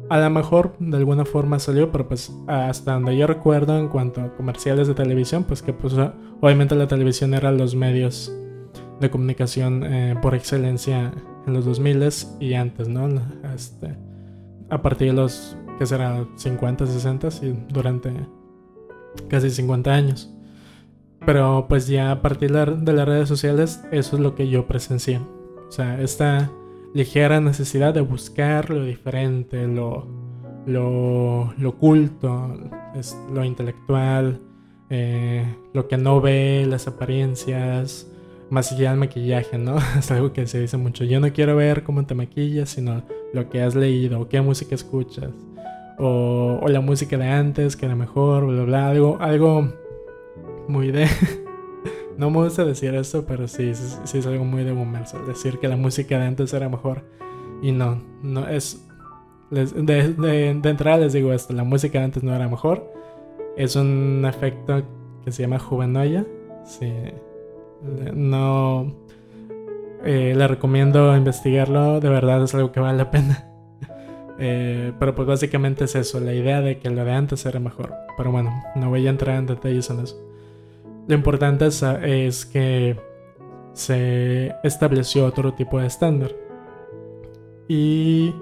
a 0.08 0.18
lo 0.18 0.30
mejor 0.30 0.74
de 0.78 0.96
alguna 0.96 1.24
forma 1.24 1.58
salió, 1.58 1.90
pero 1.90 2.08
pues 2.08 2.32
hasta 2.46 2.92
donde 2.92 3.16
yo 3.16 3.26
recuerdo 3.26 3.78
en 3.78 3.88
cuanto 3.88 4.20
a 4.20 4.34
comerciales 4.34 4.88
de 4.88 4.94
televisión, 4.94 5.44
pues 5.44 5.62
que 5.62 5.72
pues 5.72 5.94
obviamente 6.40 6.74
la 6.74 6.86
televisión 6.86 7.34
era 7.34 7.50
los 7.50 7.74
medios 7.74 8.32
de 9.00 9.10
comunicación 9.10 9.84
eh, 9.84 10.14
por 10.20 10.34
excelencia 10.34 11.12
en 11.46 11.52
los 11.52 11.64
2000 11.64 12.08
y 12.40 12.54
antes, 12.54 12.88
¿no? 12.88 13.08
Este, 13.54 13.96
a 14.70 14.80
partir 14.82 15.08
de 15.08 15.14
los, 15.14 15.56
que 15.78 15.86
será? 15.86 16.26
50, 16.36 16.86
60 16.86 17.28
y 17.42 17.64
durante 17.68 18.12
casi 19.28 19.50
50 19.50 19.92
años. 19.92 20.32
Pero 21.24 21.66
pues 21.68 21.86
ya 21.86 22.10
a 22.10 22.22
partir 22.22 22.52
de 22.52 22.92
las 22.92 23.06
redes 23.06 23.28
sociales, 23.28 23.82
eso 23.92 24.16
es 24.16 24.22
lo 24.22 24.34
que 24.34 24.48
yo 24.48 24.66
presencié. 24.66 25.20
O 25.68 25.70
sea, 25.70 26.00
esta, 26.00 26.50
ligera 26.94 27.40
necesidad 27.40 27.94
de 27.94 28.00
buscar 28.00 28.70
lo 28.70 28.84
diferente, 28.84 29.66
lo, 29.66 30.06
lo, 30.66 31.52
lo 31.56 31.68
oculto, 31.68 32.54
es, 32.94 33.16
lo 33.32 33.44
intelectual, 33.44 34.40
eh, 34.90 35.56
lo 35.72 35.88
que 35.88 35.96
no 35.96 36.20
ve, 36.20 36.66
las 36.68 36.86
apariencias, 36.86 38.10
más 38.50 38.72
allá 38.72 38.90
del 38.90 39.00
maquillaje, 39.00 39.58
¿no? 39.58 39.76
Es 39.98 40.10
algo 40.10 40.32
que 40.32 40.46
se 40.46 40.60
dice 40.60 40.76
mucho. 40.76 41.04
Yo 41.04 41.20
no 41.20 41.32
quiero 41.32 41.56
ver 41.56 41.82
cómo 41.82 42.04
te 42.04 42.14
maquillas, 42.14 42.70
sino 42.70 43.02
lo 43.32 43.48
que 43.48 43.62
has 43.62 43.74
leído, 43.74 44.28
qué 44.28 44.40
música 44.42 44.74
escuchas, 44.74 45.30
o, 45.98 46.58
o 46.62 46.68
la 46.68 46.80
música 46.80 47.16
de 47.16 47.28
antes, 47.28 47.76
que 47.76 47.86
era 47.86 47.96
mejor, 47.96 48.46
bla, 48.46 48.64
bla, 48.64 48.88
algo, 48.88 49.16
algo 49.20 49.72
muy 50.68 50.90
de... 50.90 51.06
no 52.18 52.30
me 52.30 52.38
gusta 52.38 52.64
decir 52.64 52.94
esto, 52.94 53.24
pero 53.26 53.48
sí, 53.48 53.72
sí, 53.74 54.18
es 54.18 54.26
algo 54.26 54.44
muy 54.44 54.64
de 54.64 54.72
boomers, 54.72 55.14
decir 55.26 55.58
que 55.58 55.68
la 55.68 55.76
música 55.76 56.18
de 56.18 56.26
antes 56.26 56.52
era 56.52 56.68
mejor. 56.68 57.04
Y 57.62 57.72
no, 57.72 58.02
no 58.22 58.48
es... 58.48 58.86
de, 59.50 59.66
de, 59.66 60.54
de 60.54 60.70
entrada 60.70 60.98
les 60.98 61.12
digo 61.12 61.32
esto, 61.32 61.52
la 61.52 61.64
música 61.64 61.98
de 61.98 62.04
antes 62.06 62.22
no 62.22 62.34
era 62.34 62.48
mejor. 62.48 62.92
Es 63.56 63.76
un 63.76 64.24
efecto 64.26 64.82
que 65.24 65.32
se 65.32 65.42
llama 65.42 65.58
juvenoya. 65.58 66.26
Sí, 66.64 66.92
no 68.14 68.94
eh, 70.04 70.34
le 70.36 70.48
recomiendo 70.48 71.16
investigarlo, 71.16 72.00
de 72.00 72.08
verdad 72.08 72.42
es 72.42 72.54
algo 72.54 72.72
que 72.72 72.80
vale 72.80 72.98
la 72.98 73.10
pena. 73.10 73.48
Eh, 74.44 74.92
pero 74.98 75.14
pues 75.14 75.28
básicamente 75.28 75.84
es 75.84 75.94
eso, 75.94 76.18
la 76.18 76.32
idea 76.32 76.60
de 76.62 76.78
que 76.78 76.90
lo 76.90 77.04
de 77.04 77.12
antes 77.12 77.46
era 77.46 77.60
mejor. 77.60 77.94
Pero 78.16 78.32
bueno, 78.32 78.50
no 78.74 78.88
voy 78.88 79.06
a 79.06 79.10
entrar 79.10 79.38
en 79.38 79.46
detalles 79.46 79.88
en 79.90 80.00
eso. 80.00 80.16
Lo 81.08 81.14
importante 81.14 81.66
es, 81.66 82.46
que 82.46 82.96
se 83.72 84.54
estableció 84.62 85.26
otro 85.26 85.54
tipo 85.54 85.80
de 85.80 85.86
estándar. 85.86 86.32
Y 87.68 88.34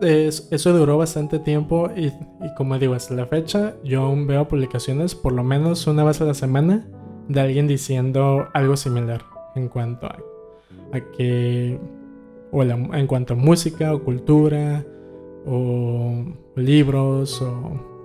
eso 0.00 0.72
duró 0.72 0.98
bastante 0.98 1.38
tiempo 1.38 1.90
y, 1.94 2.12
como 2.56 2.78
digo, 2.78 2.94
hasta 2.94 3.14
la 3.14 3.26
fecha 3.26 3.74
yo 3.82 4.02
aún 4.02 4.26
veo 4.26 4.46
publicaciones 4.46 5.14
por 5.14 5.32
lo 5.32 5.42
menos 5.42 5.86
una 5.86 6.04
vez 6.04 6.20
a 6.20 6.24
la 6.24 6.34
semana 6.34 6.86
de 7.28 7.40
alguien 7.40 7.66
diciendo 7.66 8.48
algo 8.54 8.76
similar 8.76 9.22
en 9.56 9.68
cuanto 9.68 10.06
a, 10.06 10.18
a 10.92 11.00
que, 11.16 11.78
o 12.52 12.62
en 12.62 13.06
cuanto 13.06 13.34
a 13.34 13.36
música 13.36 13.92
o 13.92 14.02
cultura 14.02 14.84
o 15.46 16.24
libros 16.54 17.42
o 17.42 17.97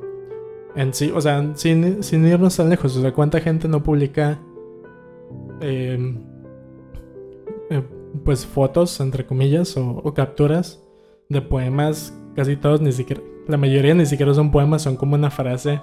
en 0.75 0.93
sí, 0.93 1.11
o 1.13 1.21
sea, 1.21 1.51
sin, 1.55 2.03
sin 2.03 2.25
irnos 2.25 2.57
tan 2.57 2.69
lejos, 2.69 2.95
o 2.97 3.01
sea, 3.01 3.13
cuánta 3.13 3.39
gente 3.39 3.67
no 3.67 3.83
publica 3.83 4.39
em, 5.61 6.21
eh, 7.69 7.83
pues 8.23 8.45
fotos, 8.45 8.99
entre 8.99 9.25
comillas, 9.25 9.75
o, 9.77 10.13
capturas 10.13 10.83
de 11.29 11.41
poemas, 11.41 12.17
casi 12.35 12.55
todos 12.55 12.81
ni 12.81 12.91
siquiera, 12.91 13.21
la 13.47 13.57
mayoría 13.57 13.93
ni 13.93 14.05
siquiera 14.05 14.33
son 14.33 14.51
poemas, 14.51 14.81
son 14.81 14.95
como 14.95 15.15
una 15.15 15.29
frase, 15.29 15.81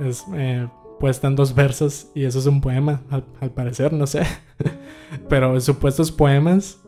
es, 0.00 0.24
eh, 0.34 0.66
puesta 0.98 1.28
en 1.28 1.36
dos 1.36 1.54
versos 1.54 2.10
y 2.14 2.24
eso 2.24 2.38
es 2.38 2.46
un 2.46 2.60
poema, 2.60 3.02
al, 3.10 3.50
parecer, 3.52 3.92
no 3.92 4.06
sé. 4.06 4.22
Pero 5.28 5.60
supuestos 5.60 6.12
poemas 6.12 6.80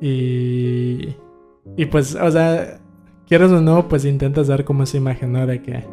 y... 0.00 1.16
Y 1.76 1.86
pues, 1.86 2.14
o 2.14 2.30
sea, 2.30 2.80
quieres 3.26 3.52
o 3.52 3.60
no, 3.60 3.86
pues 3.88 4.04
intentas 4.04 4.48
dar 4.48 4.64
como 4.64 4.82
esa 4.82 4.96
imagen. 4.96 5.34
De 5.46 5.62
que, 5.62 5.84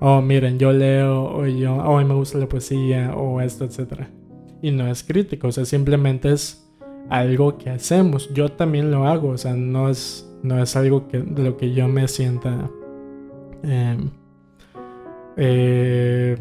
oh, 0.00 0.20
miren, 0.20 0.58
yo 0.58 0.72
leo, 0.72 1.24
o 1.24 1.46
yo, 1.46 1.76
oh, 1.76 2.02
me 2.02 2.14
gusta 2.14 2.38
la 2.38 2.48
poesía, 2.48 3.14
o 3.14 3.40
esto, 3.40 3.64
etc. 3.64 4.04
Y 4.62 4.70
no 4.70 4.86
es 4.88 5.02
crítico, 5.02 5.48
o 5.48 5.52
sea, 5.52 5.64
simplemente 5.64 6.32
es 6.32 6.68
algo 7.08 7.58
que 7.58 7.70
hacemos. 7.70 8.32
Yo 8.34 8.50
también 8.50 8.90
lo 8.90 9.06
hago, 9.06 9.30
o 9.30 9.38
sea, 9.38 9.54
no 9.54 9.88
es, 9.88 10.28
no 10.42 10.62
es 10.62 10.76
algo 10.76 11.08
que, 11.08 11.18
de 11.18 11.42
lo 11.42 11.56
que 11.56 11.72
yo 11.72 11.88
me 11.88 12.08
sienta... 12.08 12.70
Em, 13.62 14.10
eh, 15.36 16.36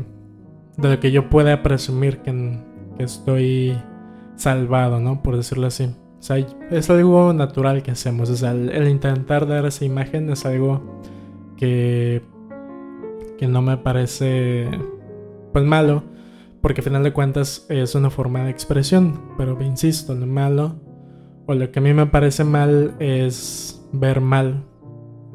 de 0.77 0.89
lo 0.89 0.99
que 0.99 1.11
yo 1.11 1.29
pueda 1.29 1.63
presumir 1.63 2.19
que, 2.19 2.59
estoy 2.99 3.77
salvado, 4.35 4.99
¿no? 4.99 5.21
Por 5.21 5.37
decirlo 5.37 5.67
así. 5.67 5.85
O 6.19 6.23
sea, 6.23 6.37
es 6.71 6.89
algo 6.89 7.31
natural 7.33 7.83
que 7.83 7.91
hacemos. 7.91 8.29
O 8.29 8.35
sea, 8.35 8.51
el, 8.51 8.87
intentar 8.87 9.47
dar 9.47 9.65
esa 9.65 9.85
imagen 9.85 10.29
es 10.31 10.45
algo 10.45 11.01
que, 11.57 12.23
que 13.37 13.47
no 13.47 13.61
me 13.61 13.77
parece 13.77 14.69
pues 15.53 15.65
malo. 15.65 16.03
Porque 16.61 16.81
al 16.81 16.85
final 16.85 17.03
de 17.03 17.13
cuentas 17.13 17.65
es 17.69 17.95
una 17.95 18.09
forma 18.09 18.43
de 18.43 18.51
expresión. 18.51 19.21
Pero 19.37 19.61
insisto, 19.61 20.15
lo 20.15 20.25
malo 20.25 20.75
o 21.45 21.53
lo 21.53 21.71
que 21.71 21.79
a 21.79 21.81
mí 21.81 21.93
me 21.93 22.07
parece 22.07 22.43
mal 22.43 22.95
es 22.99 23.87
ver 23.93 24.19
mal 24.19 24.65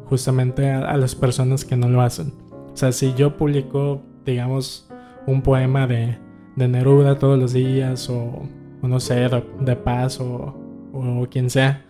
justamente 0.06 0.70
a, 0.70 0.90
a 0.90 0.96
las 0.96 1.14
personas 1.14 1.64
que 1.64 1.76
no 1.76 1.88
lo 1.88 2.02
hacen. 2.02 2.32
O 2.72 2.76
sea, 2.76 2.92
si 2.92 3.14
yo 3.14 3.36
publico, 3.36 4.02
digamos, 4.24 4.88
un 5.26 5.42
poema 5.42 5.86
de, 5.86 6.18
de 6.56 6.68
Neruda 6.68 7.18
todos 7.18 7.38
los 7.38 7.52
días 7.52 8.08
o, 8.10 8.42
no 8.82 9.00
sé, 9.00 9.28
de, 9.60 9.76
paz 9.76 10.20
o, 10.20 10.54
o, 10.92 11.26
quien 11.30 11.50
sea. 11.50 11.84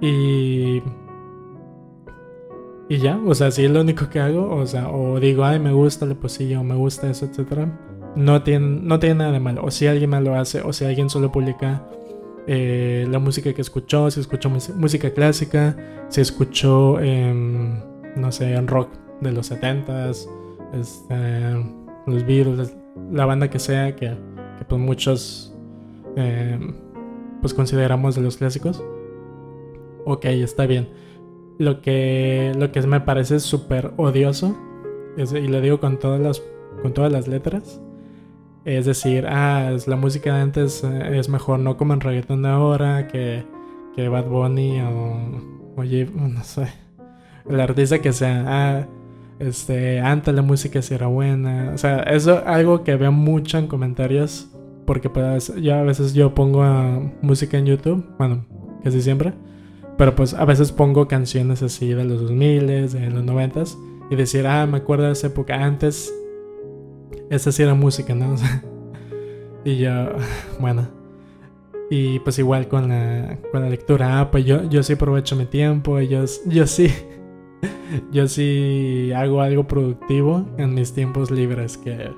Y... 0.00 0.82
Y 2.92 2.98
ya, 2.98 3.18
o 3.26 3.34
sea, 3.34 3.50
si 3.50 3.64
es 3.64 3.70
lo 3.70 3.80
único 3.80 4.10
que 4.10 4.20
hago, 4.20 4.54
o 4.54 4.66
sea, 4.66 4.90
o 4.90 5.18
digo, 5.18 5.46
ay, 5.46 5.58
me 5.58 5.72
gusta 5.72 6.04
la 6.04 6.14
poesía 6.14 6.60
o 6.60 6.62
me 6.62 6.74
gusta 6.74 7.08
eso, 7.08 7.24
etc. 7.24 7.66
No 8.16 8.42
tiene, 8.42 8.80
no 8.82 8.98
tiene 8.98 9.14
nada 9.14 9.32
de 9.32 9.40
malo. 9.40 9.64
O 9.64 9.70
si 9.70 9.86
alguien 9.86 10.10
más 10.10 10.22
lo 10.22 10.34
hace, 10.34 10.60
o 10.60 10.74
si 10.74 10.84
alguien 10.84 11.08
solo 11.08 11.32
publica 11.32 11.88
eh, 12.46 13.06
la 13.10 13.18
música 13.18 13.50
que 13.54 13.62
escuchó, 13.62 14.10
si 14.10 14.20
escuchó 14.20 14.50
música 14.50 15.10
clásica, 15.10 15.74
si 16.10 16.20
escuchó, 16.20 16.98
no 17.00 18.30
sé, 18.30 18.60
rock 18.60 18.90
de 19.22 19.32
los 19.32 19.50
70s, 19.50 20.28
este, 20.74 21.52
los 22.06 22.26
Beatles, 22.26 22.76
la 23.10 23.24
banda 23.24 23.48
que 23.48 23.58
sea, 23.58 23.96
que, 23.96 24.14
pues 24.68 24.78
muchos 24.78 25.56
eh, 26.16 26.58
pues 27.40 27.54
consideramos 27.54 28.16
de 28.16 28.20
los 28.20 28.36
clásicos. 28.36 28.84
Ok, 30.04 30.26
está 30.26 30.66
bien. 30.66 31.00
Lo 31.58 31.80
que, 31.80 32.52
lo 32.58 32.72
que 32.72 32.82
me 32.82 33.00
parece 33.00 33.40
súper 33.40 33.92
odioso, 33.96 34.56
y 35.16 35.48
lo 35.48 35.60
digo 35.60 35.80
con 35.80 35.98
todas 35.98 36.20
las, 36.20 36.42
con 36.82 36.92
todas 36.92 37.12
las 37.12 37.28
letras, 37.28 37.80
es 38.64 38.86
decir, 38.86 39.26
ah, 39.28 39.76
la 39.86 39.96
música 39.96 40.34
de 40.34 40.40
antes 40.40 40.82
eh, 40.84 41.18
es 41.18 41.28
mejor, 41.28 41.58
no 41.60 41.76
como 41.76 41.94
en 41.94 42.00
reggaeton 42.00 42.42
de 42.42 42.48
ahora, 42.48 43.08
que, 43.08 43.44
que 43.94 44.08
Bad 44.08 44.26
Bunny 44.26 44.80
o, 44.80 45.74
oye, 45.76 46.08
no 46.14 46.42
sé, 46.42 46.68
el 47.48 47.60
artista 47.60 48.00
que 48.00 48.12
sea, 48.12 48.44
ah, 48.46 48.86
este, 49.38 49.98
antes 49.98 50.32
la 50.32 50.42
música 50.42 50.80
sí 50.82 50.94
era 50.94 51.08
buena. 51.08 51.72
O 51.74 51.78
sea, 51.78 52.00
eso 52.02 52.42
algo 52.46 52.84
que 52.84 52.94
veo 52.96 53.10
mucho 53.10 53.58
en 53.58 53.66
comentarios. 53.66 54.48
Porque 54.86 55.08
pues 55.10 55.52
yo 55.56 55.74
a 55.74 55.82
veces 55.82 56.12
yo 56.12 56.34
pongo 56.34 56.62
música 57.22 57.58
en 57.58 57.66
YouTube. 57.66 58.04
Bueno, 58.18 58.44
casi 58.82 59.02
siempre. 59.02 59.32
Pero 60.02 60.16
pues 60.16 60.34
a 60.34 60.44
veces 60.44 60.72
pongo 60.72 61.06
canciones 61.06 61.62
así 61.62 61.94
de 61.94 62.04
los 62.04 62.22
2000, 62.22 62.66
de 62.66 63.10
los 63.10 63.22
90 63.22 63.62
y 64.10 64.16
decir, 64.16 64.48
ah, 64.48 64.66
me 64.66 64.78
acuerdo 64.78 65.04
de 65.04 65.12
esa 65.12 65.28
época 65.28 65.54
antes. 65.62 66.12
Esa 67.30 67.52
sí 67.52 67.62
era 67.62 67.74
música, 67.74 68.12
¿no? 68.12 68.34
y 69.64 69.76
yo, 69.76 70.08
bueno. 70.58 70.88
Y 71.88 72.18
pues 72.18 72.36
igual 72.40 72.66
con 72.66 72.88
la, 72.88 73.38
con 73.52 73.62
la 73.62 73.68
lectura, 73.70 74.18
ah, 74.18 74.30
pues 74.32 74.44
yo, 74.44 74.68
yo 74.68 74.82
sí 74.82 74.94
aprovecho 74.94 75.36
mi 75.36 75.46
tiempo, 75.46 76.00
yo, 76.00 76.24
yo 76.46 76.66
sí 76.66 76.92
yo 78.10 78.26
sí 78.26 79.12
hago 79.14 79.40
algo 79.40 79.68
productivo 79.68 80.48
en 80.58 80.74
mis 80.74 80.92
tiempos 80.92 81.30
libres 81.30 81.78
que... 81.78 82.10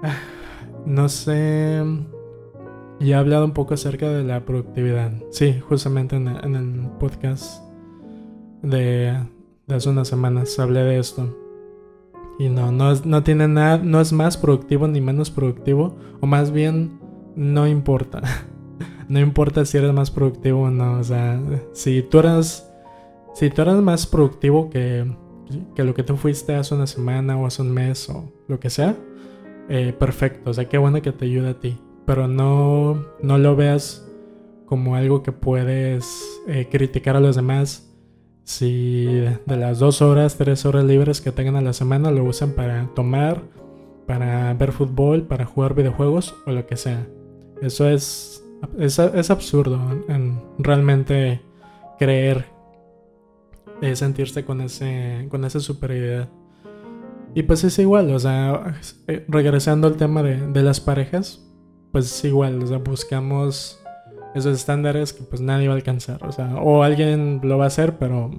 No 0.86 1.10
sé... 1.10 1.82
Ya 3.00 3.16
he 3.16 3.18
hablado 3.18 3.44
un 3.44 3.52
poco 3.52 3.74
acerca 3.74 4.08
de 4.08 4.24
la 4.24 4.44
productividad. 4.44 5.12
Sí, 5.30 5.60
justamente 5.60 6.16
en 6.16 6.28
el, 6.28 6.88
podcast 6.98 7.62
de, 8.62 9.18
hace 9.68 9.88
unas 9.88 10.08
semanas 10.08 10.58
hablé 10.58 10.82
de 10.82 10.98
esto. 10.98 11.36
Y 12.38 12.48
no, 12.48 12.72
no, 12.72 12.94
no 13.04 13.22
tiene 13.22 13.48
nada, 13.48 13.78
no 13.78 14.00
es 14.00 14.12
más 14.12 14.36
productivo 14.36 14.88
ni 14.88 15.00
menos 15.00 15.30
productivo. 15.30 15.96
O 16.20 16.26
más 16.26 16.50
bien, 16.50 16.98
no 17.34 17.66
importa. 17.66 18.22
no 19.08 19.20
importa 19.20 19.64
si 19.64 19.78
eres 19.78 19.92
más 19.92 20.10
productivo 20.10 20.62
o 20.62 20.70
no. 20.70 20.98
O 20.98 21.04
sea, 21.04 21.40
si 21.72 22.02
tú 22.02 22.20
eres 22.20 22.66
si 23.36 23.50
tú 23.50 23.60
eres 23.60 23.74
más 23.74 24.06
productivo 24.06 24.70
que, 24.70 25.04
que 25.74 25.84
lo 25.84 25.92
que 25.92 26.02
tú 26.02 26.16
fuiste 26.16 26.54
hace 26.54 26.74
una 26.74 26.86
semana 26.86 27.36
o 27.36 27.44
hace 27.44 27.60
un 27.60 27.70
mes 27.70 28.08
o 28.08 28.32
lo 28.48 28.58
que 28.58 28.70
sea, 28.70 28.96
eh, 29.68 29.94
perfecto. 29.98 30.48
O 30.48 30.54
sea, 30.54 30.66
qué 30.66 30.78
bueno 30.78 31.02
que 31.02 31.12
te 31.12 31.26
ayude 31.26 31.50
a 31.50 31.60
ti. 31.60 31.78
Pero 32.06 32.28
no, 32.28 33.04
no 33.22 33.38
lo 33.38 33.56
veas 33.56 34.08
como 34.64 34.96
algo 34.96 35.22
que 35.22 35.32
puedes 35.32 36.40
eh, 36.48 36.68
criticar 36.70 37.16
a 37.16 37.20
los 37.20 37.36
demás. 37.36 37.92
Si 38.44 39.04
de 39.04 39.56
las 39.56 39.80
dos 39.80 40.02
horas, 40.02 40.36
tres 40.36 40.64
horas 40.64 40.84
libres 40.84 41.20
que 41.20 41.32
tengan 41.32 41.56
a 41.56 41.60
la 41.60 41.72
semana 41.72 42.12
lo 42.12 42.24
usan 42.24 42.52
para 42.52 42.88
tomar, 42.94 43.42
para 44.06 44.54
ver 44.54 44.70
fútbol, 44.72 45.22
para 45.26 45.44
jugar 45.44 45.74
videojuegos 45.74 46.36
o 46.46 46.52
lo 46.52 46.66
que 46.66 46.76
sea. 46.76 47.06
Eso 47.60 47.88
es 47.88 48.46
es, 48.78 48.98
es 48.98 49.30
absurdo 49.30 49.80
en 50.08 50.40
realmente 50.58 51.40
creer 51.98 52.46
eh, 53.82 53.96
sentirse 53.96 54.44
con, 54.44 54.60
ese, 54.60 55.26
con 55.30 55.44
esa 55.44 55.60
superioridad. 55.60 56.28
Y 57.34 57.42
pues 57.42 57.64
es 57.64 57.78
igual, 57.78 58.10
o 58.14 58.18
sea, 58.18 58.78
eh, 59.08 59.24
regresando 59.28 59.88
al 59.88 59.96
tema 59.96 60.22
de, 60.22 60.46
de 60.48 60.62
las 60.62 60.80
parejas, 60.80 61.45
pues 61.92 62.06
es 62.06 62.24
igual, 62.24 62.62
o 62.62 62.66
sea, 62.66 62.78
buscamos 62.78 63.80
esos 64.34 64.54
estándares 64.54 65.12
que 65.12 65.22
pues 65.22 65.40
nadie 65.40 65.68
va 65.68 65.74
a 65.74 65.76
alcanzar, 65.76 66.24
o 66.26 66.32
sea, 66.32 66.56
o 66.56 66.82
alguien 66.82 67.40
lo 67.42 67.58
va 67.58 67.64
a 67.64 67.68
hacer, 67.68 67.96
pero, 67.98 68.30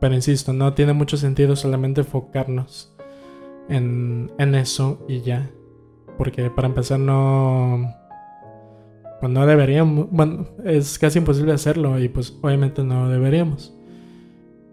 pero 0.00 0.14
insisto, 0.14 0.52
no 0.52 0.74
tiene 0.74 0.92
mucho 0.92 1.16
sentido 1.16 1.54
solamente 1.54 2.00
enfocarnos 2.00 2.92
en, 3.68 4.32
en 4.38 4.54
eso 4.54 5.04
y 5.08 5.20
ya, 5.20 5.50
porque 6.16 6.50
para 6.50 6.68
empezar 6.68 6.98
no, 6.98 7.94
pues 9.20 9.32
no 9.32 9.46
deberíamos, 9.46 10.08
bueno, 10.10 10.46
es 10.64 10.98
casi 10.98 11.18
imposible 11.18 11.52
hacerlo 11.52 11.98
y 11.98 12.08
pues 12.08 12.36
obviamente 12.42 12.82
no 12.82 13.08
deberíamos. 13.08 13.74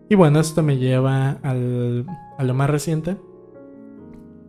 Y 0.10 0.16
bueno, 0.16 0.40
esto 0.40 0.62
me 0.62 0.78
lleva 0.78 1.32
al, 1.42 2.06
a 2.38 2.44
lo 2.44 2.54
más 2.54 2.70
reciente, 2.70 3.18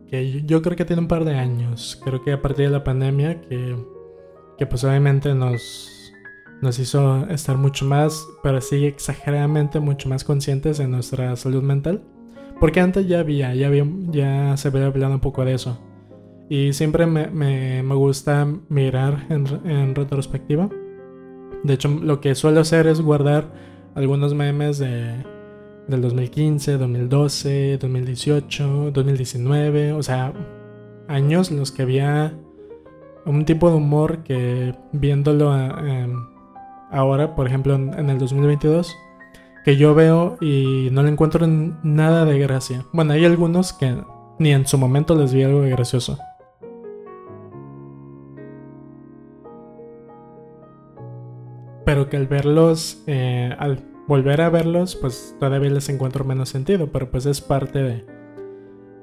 que 0.09 0.43
yo 0.43 0.61
creo 0.61 0.75
que 0.75 0.85
tiene 0.85 1.01
un 1.01 1.07
par 1.07 1.25
de 1.25 1.35
años, 1.35 1.99
creo 2.03 2.23
que 2.23 2.33
a 2.33 2.41
partir 2.41 2.65
de 2.65 2.71
la 2.71 2.83
pandemia, 2.83 3.41
que, 3.41 3.75
que 4.57 4.65
pues 4.65 4.83
obviamente 4.83 5.33
nos, 5.35 6.13
nos 6.61 6.79
hizo 6.79 7.27
estar 7.27 7.57
mucho 7.57 7.85
más, 7.85 8.27
pero 8.41 8.61
sí 8.61 8.85
exageradamente 8.85 9.79
mucho 9.79 10.09
más 10.09 10.23
conscientes 10.23 10.77
de 10.77 10.87
nuestra 10.87 11.35
salud 11.35 11.61
mental. 11.61 12.03
Porque 12.59 12.79
antes 12.79 13.07
ya 13.07 13.19
había, 13.19 13.53
ya, 13.53 13.67
había, 13.67 13.85
ya 14.09 14.57
se 14.57 14.69
había 14.69 14.87
hablado 14.87 15.13
un 15.13 15.19
poco 15.19 15.45
de 15.45 15.53
eso. 15.53 15.79
Y 16.49 16.73
siempre 16.73 17.05
me, 17.05 17.27
me, 17.27 17.83
me 17.83 17.93
gusta 17.93 18.47
mirar 18.69 19.27
en, 19.29 19.45
en, 19.69 19.93
retrospectiva. 19.93 20.69
De 21.63 21.73
hecho, 21.73 21.89
lo 21.89 22.19
que 22.19 22.33
suelo 22.33 22.61
hacer 22.61 22.87
es 22.87 23.01
guardar 23.01 23.51
algunos 23.93 24.33
memes 24.33 24.79
de, 24.79 25.23
del 25.87 26.01
2015, 26.01 26.77
2012, 26.77 27.77
2018, 27.77 28.91
2019. 28.91 29.93
O 29.93 30.03
sea, 30.03 30.33
años 31.07 31.51
en 31.51 31.57
los 31.57 31.71
que 31.71 31.81
había 31.81 32.33
un 33.25 33.45
tipo 33.45 33.69
de 33.69 33.75
humor 33.75 34.23
que 34.23 34.75
viéndolo 34.91 35.55
em, 35.55 36.13
ahora, 36.91 37.35
por 37.35 37.47
ejemplo, 37.47 37.75
en, 37.75 38.09
el 38.09 38.17
2022 38.17 38.95
que 39.65 39.75
yo 39.75 39.93
veo 39.93 40.37
y 40.39 40.87
no 40.91 41.03
le 41.03 41.09
encuentro 41.09 41.45
nada 41.47 42.23
de 42.23 42.39
gracia. 42.39 42.85
Bueno, 42.93 43.13
hay 43.13 43.25
algunos 43.25 43.73
que 43.73 43.97
ni 44.39 44.53
en 44.53 44.65
su 44.65 44.77
momento 44.77 45.13
les 45.15 45.33
vi 45.33 45.43
algo 45.43 45.61
de 45.61 45.71
gracioso. 45.71 46.17
pero 51.87 52.09
que 52.09 52.17
al 52.17 52.27
verlos, 52.27 53.01
eh, 53.07 53.55
al 53.57 53.81
volver 54.07 54.41
a 54.41 54.49
verlos, 54.49 54.95
pues 54.95 55.35
todavía 55.39 55.69
les 55.69 55.89
encuentro 55.89 56.23
menos 56.23 56.49
sentido, 56.49 56.91
pero 56.91 57.11
pues 57.11 57.25
es 57.25 57.41
parte 57.41 57.79
de, 57.79 58.05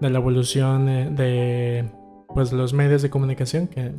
la 0.01 0.19
evolución 0.19 0.87
de, 1.15 1.89
pues 2.35 2.53
los 2.53 2.73
medios 2.73 3.03
de 3.03 3.11
comunicación 3.11 3.69
que, 3.69 3.93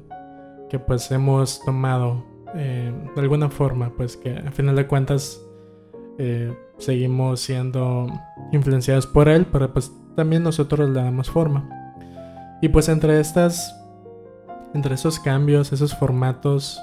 que 0.70 0.80
pues 0.80 1.10
hemos 1.12 1.62
tomado 1.64 2.24
eh, 2.56 2.94
de 3.16 3.22
alguna 3.22 3.50
forma, 3.50 3.92
pues 3.98 4.16
que 4.16 4.38
a 4.38 4.52
final 4.52 4.76
de 4.76 4.88
cuentas 4.88 5.42
eh, 6.18 6.56
seguimos 6.78 7.42
siendo 7.42 8.08
influenciados 8.54 9.06
por 9.06 9.28
él, 9.28 9.46
pero 9.52 9.74
pues 9.74 9.92
también 10.16 10.44
nosotros 10.44 10.90
le 10.90 11.02
damos 11.02 11.30
forma. 11.30 11.70
Y 12.62 12.70
pues 12.70 12.88
entre 12.88 13.20
estas, 13.20 13.76
entre 14.74 14.96
esos 14.96 15.20
cambios, 15.20 15.74
esos 15.74 15.94
formatos, 15.96 16.80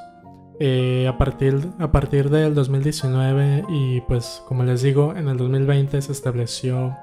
eh, 0.61 1.07
a, 1.09 1.19
partir, 1.19 1.71
a 1.79 1.91
partir 1.91 2.31
del 2.31 2.55
2019 2.55 3.65
y 3.69 4.01
pues 4.03 4.43
como 4.47 4.63
les 4.65 4.83
digo, 4.83 5.15
en 5.17 5.29
el 5.29 5.37
2020 5.37 6.01
se 6.03 6.13
estableció 6.13 6.97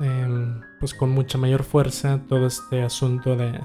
em, 0.00 0.60
pues 0.78 0.94
con 0.94 1.10
mucha 1.10 1.38
mayor 1.38 1.62
fuerza 1.62 2.20
todo 2.28 2.46
este 2.46 2.82
asunto 2.82 3.36
de, 3.36 3.60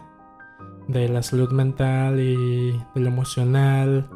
de 0.87 1.09
la 1.09 1.23
salud 1.23 1.51
mental 1.51 2.19
y 2.19 2.71
de 2.71 3.01
lo 3.01 3.07
emocional. 3.07 4.09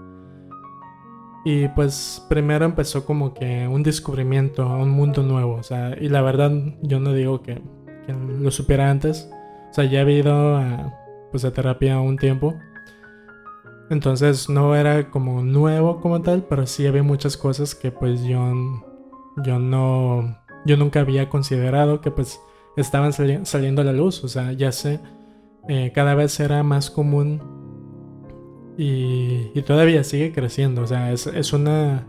Y 1.45 1.67
pues 1.69 2.25
primero 2.27 2.65
empezó 2.65 3.05
como 3.05 3.33
que 3.33 3.67
un 3.67 3.81
descubrimiento, 3.81 4.67
un 4.67 4.89
mundo 4.89 5.23
nuevo. 5.23 5.55
O 5.55 5.63
sea, 5.63 5.95
y 5.99 6.09
la 6.09 6.21
verdad 6.21 6.51
yo 6.81 6.99
no 6.99 7.13
digo 7.13 7.41
que, 7.41 7.61
lo 8.39 8.51
supiera 8.51 8.89
antes. 8.89 9.29
O 9.69 9.73
sea, 9.73 9.85
ya 9.85 10.01
he 10.01 10.11
ido 10.11 10.57
a, 10.57 10.93
pues, 11.31 11.45
a 11.45 11.51
terapia 11.51 11.99
un 11.99 12.17
tiempo. 12.17 12.55
Entonces 13.89 14.49
no 14.49 14.75
era 14.75 15.10
como 15.10 15.43
nuevo 15.43 15.99
como 15.99 16.21
tal, 16.21 16.45
pero 16.47 16.67
sí 16.67 16.86
había 16.86 17.04
muchas 17.04 17.38
cosas 17.38 17.73
que 17.73 17.91
pues 17.91 18.23
yo, 18.23 18.54
yo 19.43 19.60
no, 19.60 20.38
yo 20.65 20.78
nunca 20.78 20.99
había 20.99 21.30
considerado 21.30 22.02
que 22.02 22.12
pues 22.12 22.39
estaban 22.78 23.13
saliendo 23.13 23.82
a 23.82 23.86
la 23.86 23.93
luz. 23.93 24.23
O 24.23 24.28
sea, 24.28 24.52
ya 24.54 24.71
sé, 24.71 24.99
eh, 25.67 25.91
cada 25.93 26.15
vez 26.15 26.39
era 26.39 26.62
más 26.63 26.91
común 26.91 27.41
y, 28.78 29.52
y 29.54 29.62
todavía 29.63 30.04
sigue 30.04 30.32
creciendo. 30.32 30.84
O 30.84 30.88
sea, 30.88 31.12
es, 31.12 31.28
es 31.28 31.52
una, 31.52 32.08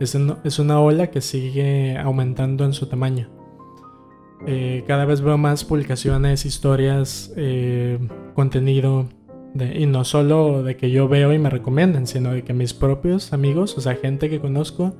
es, 0.00 0.14
es, 0.44 0.58
una 0.58 0.80
ola 0.80 1.10
que 1.10 1.20
sigue 1.20 1.96
aumentando 1.96 2.64
en 2.64 2.74
su 2.74 2.86
tamaño. 2.86 3.28
Eh, 4.46 4.84
cada 4.86 5.04
vez 5.04 5.20
veo 5.20 5.38
más 5.38 5.64
publicaciones, 5.64 6.44
historias, 6.44 7.32
eh, 7.36 7.98
contenido 8.34 9.08
y 9.54 9.86
no 9.86 10.04
solo 10.04 10.62
de 10.62 10.76
que 10.76 10.90
yo 10.90 11.08
veo 11.08 11.32
y 11.32 11.38
me 11.38 11.50
recomienden, 11.50 12.06
sino 12.06 12.32
de 12.32 12.42
que 12.42 12.54
mis 12.54 12.72
propios 12.72 13.32
amigos, 13.32 13.76
o 13.76 13.80
sea, 13.80 13.94
gente 13.96 14.30
que 14.30 14.40
conozco 14.40 14.94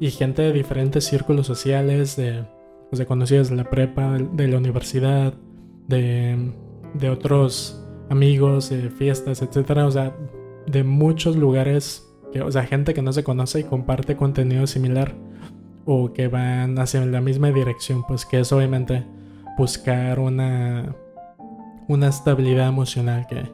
y 0.00 0.10
gente 0.10 0.42
de 0.42 0.52
diferentes 0.52 1.04
círculos 1.04 1.46
sociales, 1.46 2.16
de, 2.16 2.44
pues, 2.90 2.98
de 2.98 3.06
conocidos 3.06 3.50
de 3.50 3.56
la 3.56 3.70
prepa, 3.70 4.18
de, 4.18 4.48
la 4.48 4.58
universidad, 4.58 5.34
de, 5.86 6.52
otros 7.10 7.84
amigos, 8.10 8.70
de 8.70 8.90
fiestas, 8.90 9.42
etcétera, 9.42 9.86
o 9.86 9.90
sea, 9.90 10.16
de 10.66 10.82
muchos 10.82 11.36
lugares, 11.36 12.04
que, 12.32 12.40
o 12.40 12.50
sea, 12.50 12.64
gente 12.64 12.94
que 12.94 13.02
no 13.02 13.12
se 13.12 13.22
conoce 13.22 13.60
y 13.60 13.64
comparte 13.64 14.16
contenido 14.16 14.66
similar 14.66 15.14
o 15.84 16.12
que 16.12 16.28
van 16.28 16.78
hacia 16.78 17.04
la 17.06 17.20
misma 17.20 17.52
dirección, 17.52 18.04
pues 18.06 18.26
que 18.26 18.40
es 18.40 18.52
obviamente 18.52 19.04
buscar 19.56 20.18
una, 20.18 20.96
una 21.86 22.08
estabilidad 22.08 22.68
emocional 22.68 23.26
que, 23.28 23.44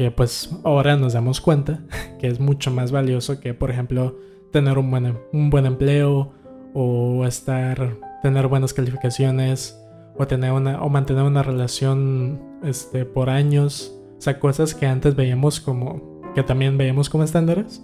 que 0.00 0.10
pues 0.10 0.48
ahora 0.64 0.96
nos 0.96 1.12
damos 1.12 1.42
cuenta 1.42 1.80
que 2.18 2.26
es 2.26 2.40
mucho 2.40 2.70
más 2.70 2.90
valioso 2.90 3.38
que 3.38 3.52
por 3.52 3.70
ejemplo 3.70 4.16
tener 4.50 4.78
un 4.78 4.90
buen, 4.90 5.18
un 5.30 5.50
buen 5.50 5.66
empleo 5.66 6.32
o 6.72 7.26
estar 7.26 7.98
tener 8.22 8.46
buenas 8.46 8.72
calificaciones 8.72 9.78
o 10.16 10.26
tener 10.26 10.52
una 10.52 10.80
o 10.80 10.88
mantener 10.88 11.24
una 11.24 11.42
relación 11.42 12.40
este 12.64 13.04
por 13.04 13.28
años. 13.28 13.94
O 14.16 14.22
sea 14.22 14.40
cosas 14.40 14.74
que 14.74 14.86
antes 14.86 15.16
veíamos 15.16 15.60
como 15.60 16.22
que 16.34 16.42
también 16.44 16.78
veíamos 16.78 17.10
como 17.10 17.24
estándares 17.24 17.82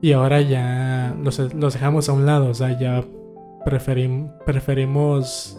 y 0.00 0.12
ahora 0.12 0.42
ya 0.42 1.16
los, 1.20 1.40
los 1.52 1.74
dejamos 1.74 2.08
a 2.08 2.12
un 2.12 2.26
lado. 2.26 2.50
O 2.50 2.54
sea 2.54 2.78
ya 2.78 3.04
preferim, 3.64 4.28
preferimos 4.46 5.58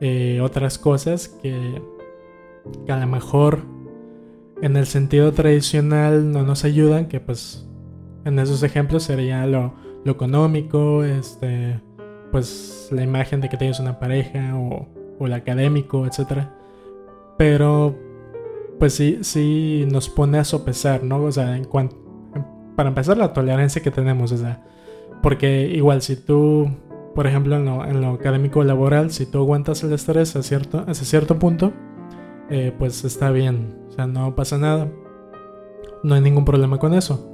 eh, 0.00 0.40
otras 0.42 0.76
cosas 0.76 1.28
que, 1.28 1.80
que 2.84 2.90
a 2.90 2.96
lo 2.96 3.06
mejor 3.06 3.79
en 4.62 4.76
el 4.76 4.86
sentido 4.86 5.32
tradicional 5.32 6.32
no 6.32 6.42
nos 6.42 6.64
ayudan, 6.64 7.06
que 7.06 7.20
pues 7.20 7.66
en 8.24 8.38
esos 8.38 8.62
ejemplos 8.62 9.04
sería 9.04 9.46
lo, 9.46 9.74
lo 10.04 10.12
económico, 10.12 11.04
este, 11.04 11.80
pues 12.30 12.88
la 12.90 13.02
imagen 13.02 13.40
de 13.40 13.48
que 13.48 13.56
tienes 13.56 13.80
una 13.80 13.98
pareja 13.98 14.56
o, 14.56 14.88
o 15.18 15.26
el 15.26 15.32
académico, 15.32 16.06
etc. 16.06 16.46
Pero 17.38 17.96
pues 18.78 18.94
sí, 18.94 19.18
sí 19.22 19.86
nos 19.90 20.08
pone 20.08 20.38
a 20.38 20.44
sopesar, 20.44 21.04
¿no? 21.04 21.22
O 21.22 21.32
sea, 21.32 21.56
en 21.56 21.64
cuanto, 21.64 21.96
para 22.76 22.88
empezar 22.88 23.16
la 23.18 23.32
tolerancia 23.32 23.82
que 23.82 23.90
tenemos, 23.90 24.32
o 24.32 24.38
sea, 24.38 24.64
porque 25.22 25.68
igual 25.68 26.00
si 26.00 26.16
tú, 26.16 26.70
por 27.14 27.26
ejemplo, 27.26 27.56
en 27.56 27.66
lo, 27.66 27.84
en 27.84 28.00
lo 28.00 28.08
académico 28.12 28.64
laboral, 28.64 29.10
si 29.10 29.26
tú 29.26 29.38
aguantas 29.38 29.82
el 29.82 29.92
estrés 29.92 30.34
a 30.34 30.42
cierto, 30.42 30.84
a 30.86 30.94
cierto 30.94 31.38
punto, 31.38 31.74
eh, 32.50 32.72
pues 32.78 33.04
está 33.04 33.30
bien, 33.30 33.78
o 33.88 33.92
sea, 33.92 34.06
no 34.06 34.34
pasa 34.34 34.58
nada, 34.58 34.88
no 36.02 36.14
hay 36.14 36.20
ningún 36.20 36.44
problema 36.44 36.78
con 36.78 36.94
eso. 36.94 37.26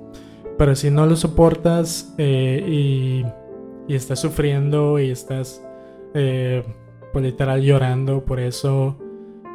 Pero 0.58 0.74
si 0.74 0.90
no 0.90 1.06
lo 1.06 1.16
soportas 1.16 2.14
eh, 2.18 2.64
y, 2.66 3.24
y, 3.92 3.94
estás 3.94 4.20
sufriendo 4.20 4.98
y 4.98 5.10
estás, 5.10 5.62
eh, 6.14 6.64
pues 7.12 7.24
literal, 7.24 7.62
llorando 7.62 8.24
por 8.24 8.40
eso 8.40 8.96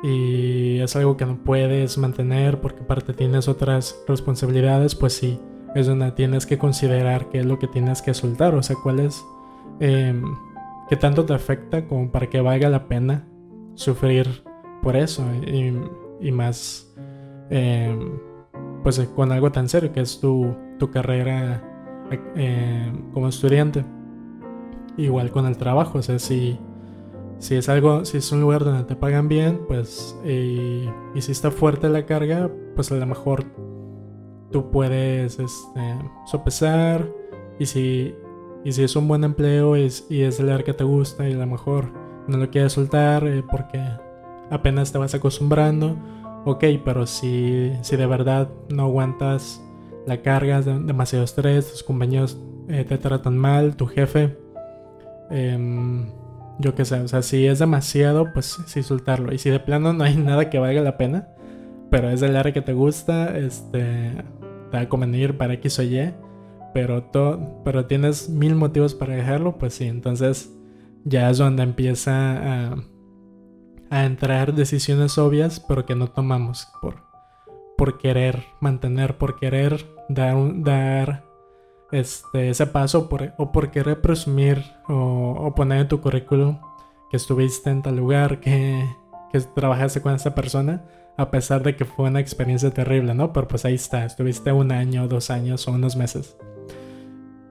y 0.04 0.80
es 0.80 0.96
algo 0.96 1.18
que 1.18 1.26
no 1.26 1.44
puedes 1.44 1.98
mantener 1.98 2.60
porque 2.60 2.82
aparte 2.82 3.14
tienes 3.14 3.48
otras 3.48 4.00
responsabilidades, 4.08 4.96
pues 4.96 5.14
sí, 5.14 5.40
es 5.76 5.88
donde 5.88 6.12
tienes 6.12 6.46
que 6.46 6.58
considerar 6.58 7.30
qué 7.30 7.40
es 7.40 7.46
lo 7.46 7.60
que 7.60 7.68
tienes 7.68 8.02
que 8.02 8.14
soltar, 8.14 8.56
o 8.56 8.64
sea, 8.64 8.76
cuál 8.82 9.00
es, 9.00 9.24
eh, 9.80 10.20
qué 10.90 10.96
tanto 10.98 11.26
te 11.26 11.34
afecta 11.34 11.86
como 11.88 12.12
para 12.12 12.30
que 12.30 12.42
valga 12.42 12.70
la 12.70 12.88
pena 12.88 13.28
sufrir 13.76 14.44
por 14.82 14.96
eso 14.96 15.24
y, 16.20 16.32
más, 16.32 16.94
em, 17.50 18.20
pues 18.84 19.00
con 19.16 19.32
algo 19.32 19.52
tan 19.52 19.70
serio 19.70 19.92
que 19.92 20.02
es 20.02 20.20
tu, 20.20 20.56
tu 20.80 20.90
carrera 20.92 21.64
eh, 22.36 22.92
como 23.14 23.28
estudiante. 23.28 23.86
Igual 24.98 25.32
con 25.32 25.46
el 25.46 25.58
trabajo, 25.58 26.00
o 26.00 26.02
sea, 26.02 26.20
si, 26.20 26.60
si 27.38 27.56
es 27.56 27.70
algo, 27.70 28.06
si 28.06 28.18
es 28.18 28.32
un 28.32 28.42
lugar 28.42 28.64
donde 28.64 28.84
te 28.84 28.96
pagan 28.96 29.28
bien, 29.28 29.62
pues 29.68 30.20
y 30.26 30.90
si 31.20 31.32
está 31.32 31.50
fuerte 31.50 31.90
la 31.90 32.06
carga, 32.06 32.52
pues 32.76 32.92
a 32.92 32.96
lo 32.96 33.06
mejor 33.06 33.46
tú 34.52 34.70
puedes 34.70 35.40
este, 35.40 35.96
sopesar 36.26 37.10
y 37.58 37.66
si, 37.66 38.16
y 38.64 38.72
si 38.72 38.84
es 38.84 38.96
un 38.96 39.08
buen 39.08 39.24
empleo 39.24 39.78
y 39.78 39.90
y 40.10 40.22
es 40.22 40.40
el 40.40 40.50
área 40.50 40.66
que 40.66 40.74
te 40.74 40.84
gusta 40.84 41.28
y 41.28 41.34
a 41.34 41.38
lo 41.38 41.48
mejor 41.48 41.92
no 42.28 42.38
lo 42.38 42.50
quieres 42.50 42.74
soltar 42.74 43.26
eh, 43.26 43.44
porque 43.50 43.82
apenas 44.52 44.92
te 44.92 44.98
vas 44.98 45.16
acostumbrando, 45.16 45.98
ok, 46.46 46.66
pero 46.86 47.08
si, 47.08 47.72
si 47.82 47.96
de 47.96 48.06
verdad 48.06 48.50
no 48.70 48.84
aguantas 48.84 49.62
la 50.06 50.22
carga, 50.22 50.62
demasiado 50.62 51.26
estrés, 51.26 51.72
tus 51.72 51.84
compañeros 51.84 52.38
eh, 52.68 52.84
te 52.84 52.98
tratan 52.98 53.38
mal, 53.38 53.76
tu 53.76 53.88
jefe, 53.88 54.38
em, 55.30 56.08
yo 56.60 56.76
qué 56.76 56.86
sé, 56.86 57.00
o 57.00 57.08
sea, 57.08 57.22
si 57.22 57.48
es 57.48 57.60
demasiado, 57.60 58.34
pues 58.34 58.58
sí 58.68 58.84
soltarlo. 58.84 59.34
Y 59.34 59.38
si 59.38 59.50
de 59.50 59.60
plano 59.60 59.94
no 59.94 60.04
hay 60.04 60.16
nada 60.18 60.50
que 60.50 60.60
valga 60.60 60.82
la 60.82 60.98
pena, 60.98 61.30
pero 61.90 62.10
es 62.10 62.22
el 62.22 62.36
área 62.36 62.54
que 62.54 62.62
te 62.62 62.74
gusta, 62.74 63.38
este, 63.38 64.12
te 64.70 64.78
va 64.78 64.82
a 64.82 64.90
convenir 64.90 65.38
para 65.38 65.54
X 65.56 65.80
o 65.80 65.84
Y, 65.84 66.14
pero, 66.74 67.10
pero 67.64 67.86
tienes 67.86 68.30
mil 68.30 68.56
motivos 68.56 68.96
para 68.96 69.16
dejarlo, 69.16 69.58
pues 69.58 69.74
sí, 69.74 69.86
entonces 69.86 70.54
ya 71.04 71.30
es 71.30 71.38
donde 71.38 71.64
empieza 71.64 72.72
a, 72.72 72.76
a 73.92 74.06
entrar 74.06 74.56
decisiones 74.56 75.18
obvias, 75.18 75.60
pero 75.60 75.86
que 75.86 75.96
no 75.96 76.08
tomamos 76.08 76.68
por, 76.82 77.04
por 77.78 77.98
querer 77.98 78.46
mantener, 78.62 79.18
por 79.18 79.36
querer 79.36 79.86
dar, 80.08 80.36
dar 80.64 81.26
este, 81.92 82.50
ese 82.50 82.66
paso 82.68 83.10
por, 83.10 83.34
o 83.38 83.52
por 83.52 83.70
querer 83.70 84.00
presumir 84.02 84.64
o, 84.88 85.36
o, 85.38 85.54
poner 85.54 85.82
en 85.82 85.88
tu 85.90 86.00
currículum 86.00 86.58
que 87.10 87.18
estuviste 87.18 87.70
en 87.70 87.82
tal 87.82 87.98
lugar, 87.98 88.40
que, 88.40 88.84
que 89.30 89.42
trabajaste 89.42 90.02
con 90.02 90.16
esa 90.16 90.34
persona 90.34 90.86
a 91.18 91.30
pesar 91.30 91.62
de 91.62 91.76
que 91.76 91.84
fue 91.84 92.10
una 92.10 92.22
experiencia 92.22 92.72
terrible, 92.72 93.14
¿no? 93.14 93.34
Pero 93.34 93.48
pues 93.48 93.66
ahí 93.66 93.76
está, 93.76 94.06
estuviste 94.06 94.54
un 94.54 94.72
año, 94.72 95.10
dos 95.10 95.30
años 95.30 95.68
o 95.68 95.72
unos 95.74 95.98
meses. 95.98 96.38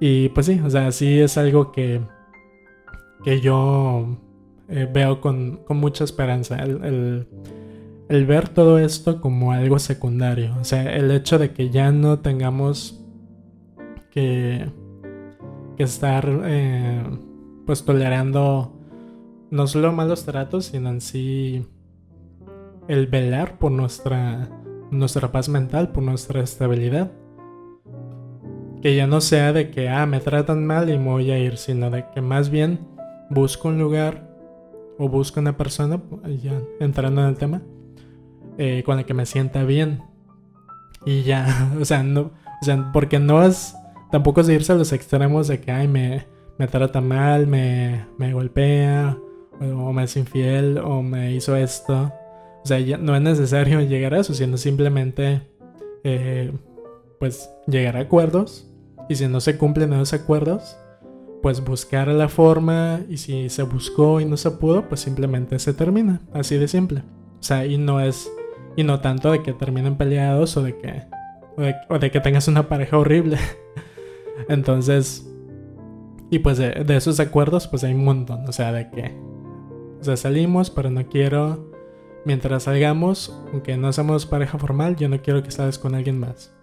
Y 0.00 0.30
pues 0.30 0.46
sí, 0.46 0.58
o 0.64 0.70
sea, 0.70 0.90
sí 0.90 1.20
es 1.20 1.36
algo 1.36 1.70
que, 1.70 2.00
que 3.22 3.42
yo 3.42 4.16
eh, 4.70 4.88
veo 4.90 5.20
con, 5.20 5.60
mucha 5.68 6.04
esperanza. 6.04 6.56
El, 6.62 7.26
ver 8.26 8.48
todo 8.48 8.78
esto 8.78 9.20
como 9.20 9.52
algo 9.52 9.78
secundario. 9.78 10.54
O 10.60 10.64
sea, 10.64 10.94
el 10.94 11.10
hecho 11.10 11.38
de 11.38 11.52
que 11.52 11.70
ya 11.70 11.92
no 11.92 12.20
tengamos 12.20 13.04
que, 14.10 14.68
que 15.76 15.82
estar 15.82 16.28
eh, 16.44 17.02
pues 17.66 17.84
tolerando 17.84 18.76
no 19.50 19.66
solo 19.66 19.92
malos 19.92 20.24
tratos, 20.24 20.66
sino 20.66 20.90
en 20.90 21.00
sí 21.00 21.66
el 22.88 23.06
velar 23.06 23.58
por 23.58 23.72
nuestra, 23.72 24.48
nuestra 24.90 25.32
paz 25.32 25.48
mental, 25.48 25.90
por 25.90 26.02
nuestra 26.02 26.40
estabilidad. 26.40 27.10
Que 28.82 28.96
ya 28.96 29.06
no 29.06 29.20
sea 29.20 29.52
de 29.52 29.70
que, 29.70 29.88
ah, 29.88 30.06
me 30.06 30.20
tratan 30.20 30.66
mal 30.66 30.88
y 30.88 30.98
me 30.98 31.10
voy 31.10 31.30
a 31.30 31.38
ir, 31.38 31.58
sino 31.58 31.90
de 31.90 32.06
que 32.14 32.22
más 32.22 32.50
bien 32.50 32.80
busco 33.28 33.68
un 33.68 33.78
lugar 33.78 34.29
o 35.00 35.08
busco 35.08 35.40
una 35.40 35.56
persona, 35.56 35.98
ya 36.42 36.60
entrando 36.78 37.22
en 37.22 37.28
el 37.28 37.38
tema, 37.38 37.62
eh, 38.58 38.82
con 38.84 38.98
la 38.98 39.04
que 39.04 39.14
me 39.14 39.24
sienta 39.24 39.64
bien. 39.64 40.02
Y 41.06 41.22
ya, 41.22 41.72
o 41.80 41.84
sea, 41.86 42.02
no, 42.02 42.32
o 42.60 42.64
sea, 42.64 42.90
porque 42.92 43.18
no 43.18 43.42
es, 43.42 43.74
tampoco 44.10 44.42
es 44.42 44.50
irse 44.50 44.72
a 44.72 44.74
los 44.74 44.92
extremos 44.92 45.48
de 45.48 45.58
que, 45.58 45.72
ay, 45.72 45.88
me, 45.88 46.26
me 46.58 46.66
trata 46.66 47.00
mal, 47.00 47.46
me, 47.46 48.04
me 48.18 48.34
golpea, 48.34 49.16
o 49.58 49.92
me 49.94 50.04
es 50.04 50.16
infiel, 50.18 50.76
o 50.76 51.02
me 51.02 51.32
hizo 51.32 51.56
esto. 51.56 52.12
O 52.62 52.66
sea, 52.66 52.78
ya 52.78 52.98
no 52.98 53.16
es 53.16 53.22
necesario 53.22 53.80
llegar 53.80 54.12
a 54.12 54.20
eso, 54.20 54.34
sino 54.34 54.58
simplemente, 54.58 55.40
eh, 56.04 56.52
pues, 57.18 57.50
llegar 57.66 57.96
a 57.96 58.00
acuerdos. 58.00 58.70
Y 59.08 59.14
si 59.14 59.26
no 59.28 59.40
se 59.40 59.56
cumplen 59.56 59.94
esos 59.94 60.12
acuerdos, 60.12 60.76
pues 61.42 61.64
buscar 61.64 62.08
la 62.08 62.28
forma. 62.28 63.00
Y 63.08 63.16
si 63.16 63.48
se 63.48 63.62
buscó 63.62 64.20
y 64.20 64.24
no 64.24 64.36
se 64.36 64.50
pudo, 64.52 64.88
pues 64.88 65.00
simplemente 65.00 65.58
se 65.58 65.74
termina. 65.74 66.20
Así 66.32 66.56
de 66.56 66.68
simple. 66.68 67.02
O 67.40 67.42
sea, 67.42 67.66
y 67.66 67.78
no 67.78 68.00
es. 68.00 68.30
Y 68.76 68.84
no 68.84 69.00
tanto 69.00 69.32
de 69.32 69.42
que 69.42 69.52
terminen 69.52 69.96
peleados 69.96 70.56
o 70.56 70.62
de 70.62 70.76
que. 70.76 71.02
O 71.88 71.98
de, 71.98 72.10
que 72.10 72.20
tengas 72.20 72.48
una 72.48 72.68
pareja 72.68 72.98
horrible. 72.98 73.38
Entonces. 74.48 75.26
Y 76.30 76.38
pues 76.38 76.58
de, 76.58 76.70
de, 76.84 76.96
esos 76.96 77.18
acuerdos, 77.18 77.66
pues 77.66 77.82
hay 77.84 77.94
un 77.94 78.04
montón. 78.04 78.48
O 78.48 78.52
sea, 78.52 78.72
de 78.72 78.90
que. 78.90 79.14
O 80.00 80.04
sea, 80.04 80.16
salimos, 80.16 80.70
pero 80.70 80.90
no 80.90 81.06
quiero 81.08 81.70
Mientras 82.24 82.64
salgamos, 82.64 83.34
aunque 83.50 83.76
no 83.78 83.92
seamos 83.92 84.26
pareja 84.26 84.58
formal, 84.58 84.96
yo 84.96 85.08
no 85.08 85.22
quiero 85.22 85.42
que 85.42 85.50
salgas 85.50 85.78
con 85.78 85.94
alguien 85.94 86.18
más. 86.18 86.54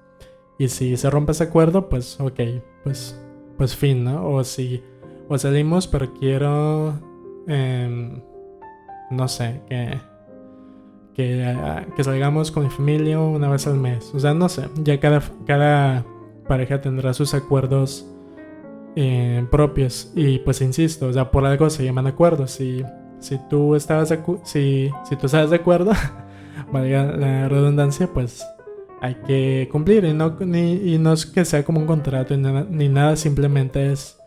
Y 0.59 0.67
si 0.67 0.95
se 0.97 1.09
rompe 1.09 1.31
ese 1.31 1.45
acuerdo, 1.45 1.89
pues 1.89 2.19
ok, 2.19 2.39
pues, 2.83 3.19
pues 3.57 3.75
fin, 3.75 4.03
¿no? 4.03 4.27
O 4.27 4.43
si 4.43 4.83
o 5.29 5.37
salimos, 5.37 5.87
pero 5.87 6.13
quiero, 6.13 6.93
em, 7.47 8.21
no 9.11 9.27
sé, 9.27 9.61
que, 9.67 9.99
que, 11.13 12.03
salgamos 12.03 12.51
con 12.51 12.63
mi 12.63 12.69
familia 12.69 13.19
una 13.19 13.49
vez 13.49 13.67
al 13.67 13.75
mes. 13.75 14.11
O 14.13 14.19
sea, 14.19 14.33
no 14.33 14.47
sé, 14.47 14.69
ya 14.83 14.99
cada, 14.99 15.21
cada 15.45 16.05
pareja 16.47 16.79
tendrá 16.79 17.13
sus 17.13 17.33
acuerdos 17.33 18.07
eh, 18.95 19.45
propios. 19.51 20.11
Y 20.15 20.39
pues 20.39 20.61
insisto, 20.61 21.07
o 21.07 21.13
sea, 21.13 21.29
por 21.31 21.45
algo 21.45 21.69
se 21.69 21.83
llaman 21.83 22.07
acuerdos. 22.07 22.59
Y 22.61 22.83
si 23.19 23.39
tú 23.49 23.75
estabas 23.75 24.13
si, 24.43 24.91
si 25.03 25.15
tú 25.17 25.25
estás 25.25 25.49
de 25.49 25.57
acuerdo, 25.57 25.91
valga 26.71 27.03
la 27.03 27.49
redundancia, 27.49 28.07
pues 28.13 28.45
hay 29.01 29.15
que 29.25 29.69
cumplir 29.71 30.05
y 30.05 30.13
no, 30.13 30.37
ni, 30.39 30.97
no 30.97 31.13
es 31.13 31.25
que 31.25 31.45
sea 31.45 31.63
como 31.63 31.79
un 31.79 31.87
contrato 31.87 32.35
ni 32.35 32.89
nada, 32.89 33.15
simplemente 33.15 33.91
es 33.91 34.17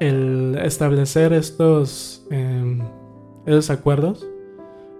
el 0.00 0.58
establecer 0.62 1.32
estos, 1.32 2.26
esos 3.46 3.70
acuerdos 3.70 4.26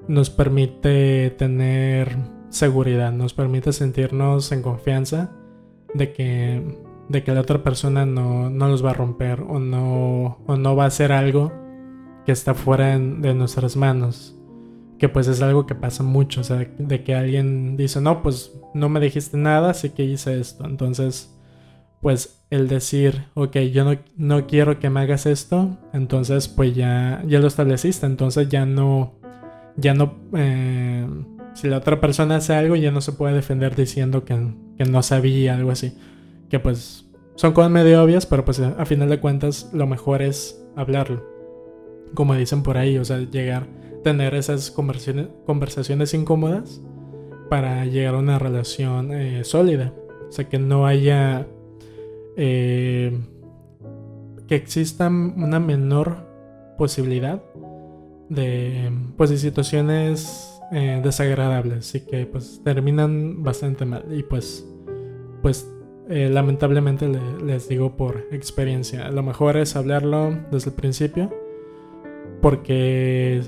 nos 0.08 0.30
permite 0.30 1.30
tener 1.30 2.16
seguridad, 2.50 3.12
nos 3.12 3.34
permite 3.34 3.72
sentirnos 3.72 4.52
en 4.52 4.62
confianza 4.62 5.32
de 5.94 6.12
que, 6.12 6.78
de 7.08 7.24
que 7.24 7.34
la 7.34 7.40
otra 7.40 7.62
persona 7.62 8.06
no, 8.06 8.50
no 8.50 8.68
los 8.68 8.84
va 8.84 8.90
a 8.90 8.94
romper 8.94 9.40
o 9.40 9.58
no, 9.58 10.38
o 10.46 10.56
no 10.56 10.76
va 10.76 10.84
a 10.84 10.88
hacer 10.88 11.12
algo 11.12 11.52
que 12.24 12.32
está 12.32 12.54
fuera 12.54 12.98
de 12.98 13.34
nuestras 13.34 13.76
manos. 13.76 14.33
Que 15.04 15.10
pues 15.10 15.28
es 15.28 15.42
algo 15.42 15.66
que 15.66 15.74
pasa 15.74 16.02
mucho, 16.02 16.40
o 16.40 16.44
sea, 16.44 16.66
de 16.78 17.04
que 17.04 17.14
alguien 17.14 17.76
dice, 17.76 18.00
no, 18.00 18.22
pues 18.22 18.52
no 18.72 18.88
me 18.88 19.00
dijiste 19.00 19.36
nada, 19.36 19.68
así 19.68 19.90
que 19.90 20.02
hice 20.02 20.40
esto. 20.40 20.64
Entonces, 20.64 21.30
pues 22.00 22.42
el 22.48 22.68
decir, 22.68 23.26
ok, 23.34 23.54
yo 23.70 23.84
no, 23.84 23.98
no 24.16 24.46
quiero 24.46 24.78
que 24.78 24.88
me 24.88 25.00
hagas 25.00 25.26
esto, 25.26 25.76
entonces 25.92 26.48
pues 26.48 26.74
ya, 26.74 27.22
ya 27.26 27.38
lo 27.38 27.48
estableciste, 27.48 28.06
entonces 28.06 28.48
ya 28.48 28.64
no, 28.64 29.18
ya 29.76 29.92
no, 29.92 30.14
eh, 30.34 31.06
si 31.52 31.68
la 31.68 31.76
otra 31.76 32.00
persona 32.00 32.36
hace 32.36 32.54
algo, 32.54 32.74
ya 32.74 32.90
no 32.90 33.02
se 33.02 33.12
puede 33.12 33.34
defender 33.34 33.76
diciendo 33.76 34.24
que, 34.24 34.54
que 34.78 34.84
no 34.86 35.02
sabía, 35.02 35.54
algo 35.54 35.70
así. 35.70 35.98
Que 36.48 36.58
pues 36.60 37.10
son 37.34 37.52
cosas 37.52 37.70
medio 37.70 38.02
obvias, 38.02 38.24
pero 38.24 38.46
pues 38.46 38.58
a 38.58 38.86
final 38.86 39.10
de 39.10 39.20
cuentas 39.20 39.68
lo 39.74 39.86
mejor 39.86 40.22
es 40.22 40.64
hablarlo 40.76 41.34
como 42.14 42.34
dicen 42.34 42.62
por 42.62 42.78
ahí, 42.78 42.96
o 42.96 43.04
sea, 43.04 43.18
llegar, 43.18 43.66
tener 44.04 44.36
esas 44.36 44.70
conversaciones, 44.70 45.26
conversaciones 45.44 46.14
incómodas 46.14 46.80
para 47.50 47.84
llegar 47.86 48.14
a 48.14 48.18
una 48.18 48.38
relación 48.38 49.12
eh, 49.12 49.42
sólida. 49.42 49.92
O 50.28 50.32
sea, 50.32 50.48
que 50.48 50.58
no 50.58 50.86
haya... 50.86 51.48
Eh, 52.36 53.18
que 54.46 54.54
exista 54.56 55.08
una 55.08 55.58
menor 55.58 56.28
posibilidad 56.76 57.42
de, 58.28 58.92
pues, 59.16 59.30
de 59.30 59.38
situaciones 59.38 60.60
eh, 60.70 61.00
desagradables 61.02 61.94
y 61.94 62.00
que 62.00 62.26
pues 62.26 62.60
terminan 62.62 63.42
bastante 63.42 63.86
mal. 63.86 64.04
Y 64.10 64.22
pues, 64.22 64.66
pues 65.42 65.66
lamentablemente 66.06 67.08
les 67.42 67.66
digo 67.66 67.96
por 67.96 68.26
experiencia, 68.30 69.10
lo 69.10 69.22
mejor 69.22 69.56
es 69.56 69.74
hablarlo 69.74 70.36
desde 70.50 70.68
el 70.68 70.76
principio 70.76 71.32
porque, 72.44 73.40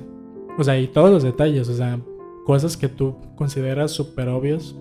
o 0.58 0.64
sea, 0.64 0.78
y 0.78 0.88
todos 0.88 1.10
los 1.10 1.22
detalles, 1.22 1.68
o 1.68 1.74
sea, 1.74 1.98
cosas 2.44 2.76
que 2.76 2.88
tú 2.88 3.16
consideras 3.34 3.90
súper 3.90 4.28
obvios, 4.28 4.76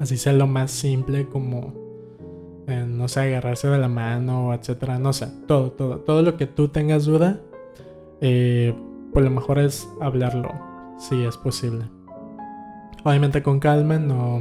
así 0.00 0.16
sea 0.16 0.32
lo 0.32 0.46
más 0.46 0.70
simple 0.70 1.26
como, 1.26 1.72
eh, 2.66 2.84
no 2.86 3.08
sé, 3.08 3.20
agarrarse 3.20 3.68
de 3.68 3.78
la 3.78 3.88
mano, 3.88 4.52
etcétera, 4.52 4.98
no 4.98 5.12
sé, 5.12 5.28
todo, 5.46 5.72
todo, 5.72 5.98
todo 6.00 6.22
lo 6.22 6.36
que 6.36 6.46
tú 6.46 6.68
tengas 6.68 7.06
duda, 7.06 7.40
eh, 8.20 8.74
pues 9.12 9.24
lo 9.24 9.30
mejor 9.30 9.58
es 9.58 9.88
hablarlo, 10.00 10.50
si 10.98 11.24
es 11.24 11.36
posible. 11.36 11.84
obviamente 13.04 13.42
con 13.42 13.60
calma, 13.60 13.98
no, 13.98 14.40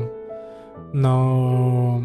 no, 0.94 2.02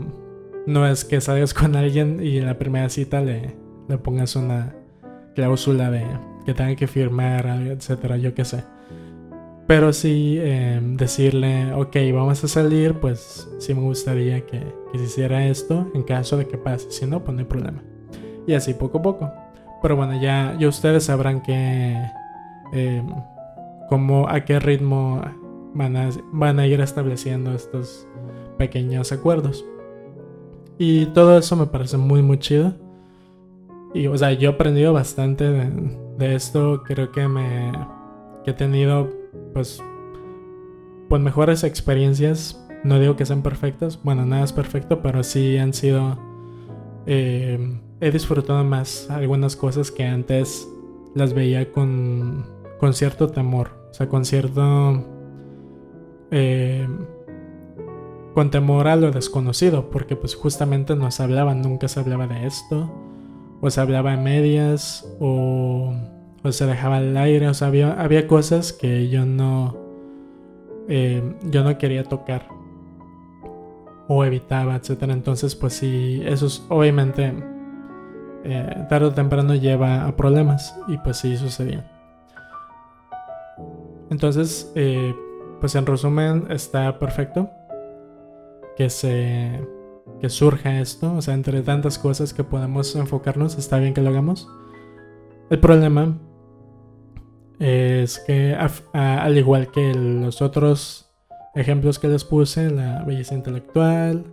no 0.66 0.86
es 0.86 1.04
que 1.04 1.20
salgas 1.20 1.54
con 1.54 1.74
alguien 1.74 2.20
y 2.22 2.38
en 2.38 2.46
la 2.46 2.58
primera 2.58 2.88
cita 2.90 3.20
le, 3.20 3.56
le 3.88 3.98
pongas 3.98 4.36
una 4.36 4.76
cláusula 5.34 5.90
de 5.90 6.06
que 6.50 6.54
tenga 6.54 6.74
que 6.74 6.88
firmar, 6.88 7.46
etcétera, 7.46 8.16
yo 8.16 8.34
qué 8.34 8.44
sé. 8.44 8.64
Pero 9.68 9.92
sí 9.92 10.36
em, 10.40 10.96
decirle, 10.96 11.72
ok, 11.74 11.96
vamos 12.12 12.42
a 12.42 12.48
salir, 12.48 12.94
pues 12.94 13.48
sí 13.58 13.72
me 13.72 13.82
gustaría 13.82 14.44
que, 14.44 14.60
que, 14.90 14.98
se 14.98 15.04
hiciera 15.04 15.46
esto 15.46 15.88
en 15.94 16.02
caso 16.02 16.36
de 16.36 16.48
que 16.48 16.58
pase. 16.58 16.90
Si 16.90 17.06
no, 17.06 17.22
pues 17.22 17.34
no 17.34 17.40
hay 17.40 17.46
problema. 17.46 17.84
Y 18.48 18.54
así 18.54 18.74
poco 18.74 18.98
a 18.98 19.02
poco. 19.02 19.32
Pero 19.80 19.94
bueno, 19.94 20.20
ya, 20.20 20.56
ya 20.58 20.68
ustedes 20.68 21.04
sabrán 21.04 21.40
que... 21.40 21.96
Eh, 22.72 23.02
cómo, 23.88 24.28
a 24.28 24.44
qué 24.44 24.58
ritmo 24.58 25.22
van 25.74 25.96
a, 25.96 26.10
van 26.32 26.58
a 26.58 26.66
ir 26.66 26.80
estableciendo 26.80 27.52
estos 27.52 28.08
pequeños 28.58 29.12
acuerdos. 29.12 29.64
Y 30.78 31.06
todo 31.06 31.38
eso 31.38 31.54
me 31.54 31.66
parece 31.66 31.96
muy, 31.96 32.22
muy 32.22 32.38
chido. 32.38 32.74
Y, 33.94 34.08
o 34.08 34.18
sea, 34.18 34.32
yo 34.32 34.50
he 34.50 34.52
aprendido 34.54 34.92
bastante 34.92 35.44
de, 35.44 35.70
de 36.20 36.36
esto. 36.36 36.84
Creo 36.84 37.10
que 37.10 37.26
me... 37.26 37.72
que 38.44 38.52
he 38.52 38.54
tenido 38.54 39.10
pues, 39.52 39.82
pues 41.08 41.20
mejores 41.20 41.64
experiencias. 41.64 42.64
No 42.84 42.98
digo 42.98 43.16
que 43.16 43.26
sean 43.26 43.42
perfectas, 43.42 44.00
bueno, 44.02 44.24
nada 44.24 44.44
es 44.44 44.52
perfecto, 44.52 45.02
pero 45.02 45.22
sí 45.22 45.58
han 45.58 45.74
sido... 45.74 46.18
Eh, 47.06 47.78
he 48.00 48.10
disfrutado 48.10 48.64
más 48.64 49.10
algunas 49.10 49.54
cosas 49.54 49.90
que 49.90 50.04
antes 50.04 50.66
las 51.14 51.34
veía 51.34 51.72
con, 51.72 52.46
con 52.78 52.94
cierto 52.94 53.28
temor, 53.28 53.72
o 53.90 53.94
sea, 53.94 54.08
con 54.08 54.24
cierto... 54.24 55.04
Eh, 56.30 56.88
con 58.32 58.50
temor 58.50 58.88
a 58.88 58.96
lo 58.96 59.10
desconocido, 59.10 59.90
porque 59.90 60.16
pues 60.16 60.34
justamente 60.34 60.96
no 60.96 61.10
se 61.10 61.22
hablaba, 61.22 61.54
nunca 61.54 61.88
se 61.88 62.00
hablaba 62.00 62.26
de 62.26 62.46
esto, 62.46 62.90
o 63.60 63.70
se 63.70 63.80
hablaba 63.80 64.14
en 64.14 64.22
medias, 64.22 65.06
o 65.20 65.94
o 66.42 66.52
se 66.52 66.66
dejaba 66.66 66.98
al 66.98 67.16
aire, 67.16 67.48
o 67.48 67.54
sea, 67.54 67.68
había, 67.68 68.26
cosas 68.26 68.72
que 68.72 69.08
yo 69.08 69.26
no, 69.26 69.76
eh, 70.88 71.22
yo 71.42 71.64
no 71.64 71.76
quería 71.76 72.04
tocar 72.04 72.48
o 74.08 74.24
evitaba, 74.24 74.76
etcétera. 74.76 75.12
Entonces, 75.12 75.54
pues 75.54 75.74
sí, 75.74 76.22
eso 76.24 76.46
es, 76.46 76.64
obviamente 76.68 77.32
eh, 78.44 78.86
tarde 78.88 79.06
o 79.06 79.12
temprano 79.12 79.54
lleva 79.54 80.06
a 80.06 80.16
problemas 80.16 80.76
y 80.88 80.96
pues 80.98 81.18
sí 81.18 81.36
sucedía. 81.36 81.90
Entonces, 84.10 84.72
eh, 84.74 85.14
pues 85.60 85.74
en 85.74 85.86
resumen 85.86 86.46
está 86.48 86.98
perfecto 86.98 87.50
que 88.76 88.88
se 88.88 89.60
que 90.20 90.28
surja 90.28 90.80
esto, 90.80 91.14
o 91.14 91.22
sea, 91.22 91.34
entre 91.34 91.62
tantas 91.62 91.98
cosas 91.98 92.34
que 92.34 92.44
podemos 92.44 92.94
enfocarnos, 92.94 93.58
está 93.58 93.78
bien 93.78 93.94
que 93.94 94.02
lo 94.02 94.10
hagamos. 94.10 94.48
El 95.50 95.58
problema 95.58 96.18
es 97.58 98.18
que 98.20 98.56
al 98.92 99.38
igual 99.38 99.70
que 99.70 99.94
los 99.94 100.40
otros 100.40 101.10
ejemplos 101.54 101.98
que 101.98 102.08
les 102.08 102.24
puse, 102.24 102.70
la 102.70 103.02
belleza 103.04 103.34
intelectual, 103.34 104.24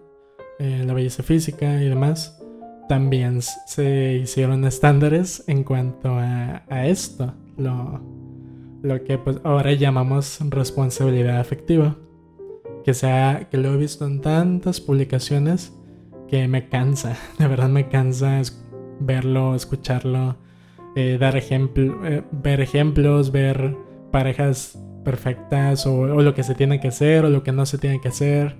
eh, 0.59 0.83
la 0.85 0.93
belleza 0.93 1.23
física 1.23 1.81
y 1.81 1.89
demás, 1.89 2.39
también 2.87 3.41
se 3.41 4.15
hicieron 4.23 4.63
estándares 4.65 5.43
en 5.47 5.63
cuanto 5.63 6.15
a, 6.15 6.87
esto, 6.87 7.33
lo, 7.57 8.01
lo, 8.81 9.03
que 9.03 9.17
pues 9.17 9.37
ahora 9.43 9.73
llamamos 9.73 10.39
responsabilidad 10.49 11.39
afectiva, 11.39 11.97
que, 12.85 12.93
sea, 12.93 13.49
que 13.51 13.57
lo 13.57 13.73
he 13.73 13.77
visto 13.77 14.05
en 14.05 14.21
tantas 14.21 14.79
publicaciones 14.79 15.76
que 16.27 16.47
me 16.47 16.69
cansa, 16.69 17.17
de 17.39 17.47
verdad 17.47 17.69
me 17.69 17.87
cansa 17.87 18.41
verlo, 18.99 19.55
escucharlo 19.55 20.35
eh, 20.99 21.19
dar 21.19 21.35
ejemplo, 21.37 22.03
eh, 22.07 22.23
ver 22.31 22.59
ejemplos, 22.59 23.31
ver 23.31 23.77
parejas 24.11 24.79
perfectas 25.05 25.85
o, 25.85 26.07
lo 26.07 26.33
que 26.33 26.41
se 26.41 26.55
tiene 26.55 26.79
que 26.79 26.87
hacer 26.87 27.23
o 27.23 27.29
lo 27.29 27.43
que 27.43 27.51
no 27.51 27.67
se 27.67 27.77
tiene 27.77 28.01
que 28.01 28.07
hacer. 28.07 28.57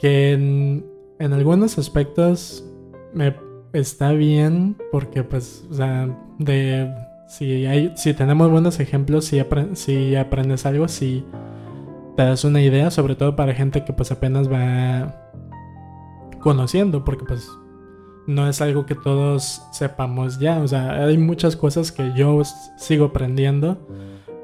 Que 0.00 0.32
en, 0.32 1.32
algunos 1.32 1.78
aspectos 1.78 2.68
me 3.14 3.36
está 3.72 4.10
bien 4.10 4.76
porque 4.90 5.22
pues, 5.22 5.64
o 5.70 5.74
sea, 5.74 6.08
de, 6.40 6.92
si, 7.28 7.66
hay, 7.66 7.92
si 7.94 8.12
tenemos 8.12 8.50
buenos 8.50 8.80
ejemplos, 8.80 9.26
si, 9.26 9.40
si 9.74 10.16
aprendes 10.16 10.66
algo, 10.66 10.88
si 10.88 11.24
te 12.16 12.24
das 12.24 12.42
una 12.44 12.62
idea, 12.62 12.90
sobre 12.90 13.14
todo 13.14 13.36
para 13.36 13.54
gente 13.54 13.84
que 13.84 13.92
pues 13.92 14.10
apenas 14.10 14.50
va 14.50 15.30
conociendo, 16.46 17.04
porque 17.04 17.24
pues 17.24 17.50
no 18.28 18.48
es 18.48 18.60
algo 18.60 18.86
que 18.86 18.94
todos 18.94 19.62
sepamos 19.72 20.38
ya. 20.38 20.60
O 20.60 20.68
sea, 20.68 21.04
hay 21.04 21.18
muchas 21.18 21.56
cosas 21.56 21.90
que 21.90 22.12
yo 22.14 22.40
sigo 22.76 23.06
aprendiendo. 23.06 23.84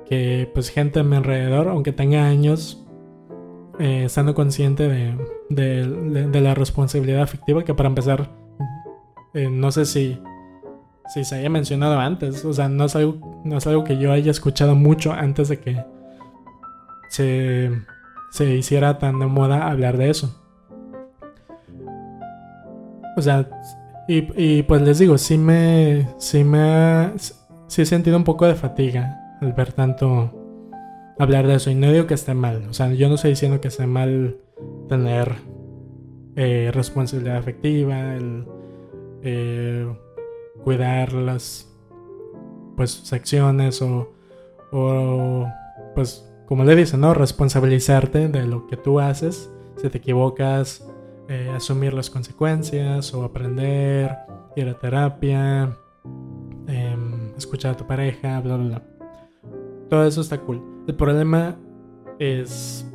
Que 0.08 0.50
pues 0.52 0.68
gente 0.68 0.98
a 0.98 1.04
mi 1.04 1.14
alrededor, 1.14 1.68
aunque 1.68 1.92
tenga 1.92 2.26
años, 2.26 2.84
eh, 3.78 4.06
estando 4.06 4.34
consciente 4.34 4.88
de, 5.48 6.40
la 6.40 6.54
responsabilidad 6.56 7.22
afectiva, 7.22 7.62
que 7.62 7.72
para 7.72 7.88
empezar, 7.88 8.32
eh, 9.32 9.48
no 9.48 9.70
sé 9.70 9.84
si, 9.84 10.20
si 11.14 11.22
se 11.22 11.36
haya 11.36 11.50
mencionado 11.50 12.00
antes. 12.00 12.44
O 12.44 12.52
sea, 12.52 12.68
no 12.68 12.86
es, 12.86 12.96
algo, 12.96 13.42
no 13.44 13.58
es 13.58 13.66
algo 13.68 13.84
que 13.84 13.96
yo 13.96 14.10
haya 14.10 14.32
escuchado 14.32 14.74
mucho 14.74 15.12
antes 15.12 15.48
de 15.48 15.60
que 15.60 15.84
se, 17.10 17.70
se 18.32 18.56
hiciera 18.56 18.98
tan 18.98 19.20
de 19.20 19.26
moda 19.26 19.70
hablar 19.70 19.98
de 19.98 20.10
eso. 20.10 20.41
O 23.16 23.22
sea, 23.22 23.48
y, 24.08 24.62
pues 24.62 24.82
les 24.82 24.98
digo, 24.98 25.16
sí 25.16 25.38
me, 25.38 26.08
sí 26.18 26.44
me, 26.44 27.12
sí 27.66 27.82
he 27.82 27.86
sentido 27.86 28.16
un 28.16 28.24
poco 28.24 28.46
de 28.46 28.54
fatiga 28.54 29.36
al 29.40 29.52
ver 29.52 29.72
tanto 29.72 30.32
hablar 31.18 31.46
de 31.46 31.54
eso. 31.54 31.70
Y 31.70 31.74
no 31.74 31.90
digo 31.90 32.06
que 32.06 32.14
esté 32.14 32.34
mal, 32.34 32.66
o 32.68 32.74
sea, 32.74 32.92
yo 32.92 33.08
no 33.08 33.14
estoy 33.14 33.30
diciendo 33.30 33.60
que 33.60 33.68
esté 33.68 33.86
mal 33.86 34.36
tener 34.88 35.32
eh, 36.36 36.70
responsabilidad 36.72 37.36
afectiva, 37.36 38.14
el 38.14 38.46
eh, 39.22 39.86
cuidar 40.64 41.12
las 41.12 41.68
pues 42.76 42.90
secciones 42.90 43.80
o, 43.82 44.12
o 44.72 45.46
pues 45.94 46.28
como 46.46 46.64
le 46.64 46.74
dicen, 46.76 47.00
¿no? 47.00 47.14
Responsabilizarte 47.14 48.28
de 48.28 48.46
lo 48.46 48.66
que 48.66 48.76
tú 48.76 49.00
haces. 49.00 49.50
Si 49.80 49.88
te 49.88 49.98
equivocas, 49.98 50.86
eh, 51.28 51.50
asumir 51.54 51.94
las 51.94 52.10
consecuencias 52.10 53.12
o 53.14 53.24
aprender, 53.24 54.16
ir 54.56 54.68
a 54.68 54.78
terapia, 54.78 55.76
em, 56.66 57.34
escuchar 57.36 57.72
a 57.72 57.76
tu 57.76 57.86
pareja, 57.86 58.40
bla, 58.40 58.56
bla, 58.56 58.66
bla. 58.66 58.82
Todo 59.88 60.06
eso 60.06 60.20
está 60.20 60.38
cool. 60.38 60.62
El 60.86 60.94
problema 60.94 61.56
es, 62.18 62.86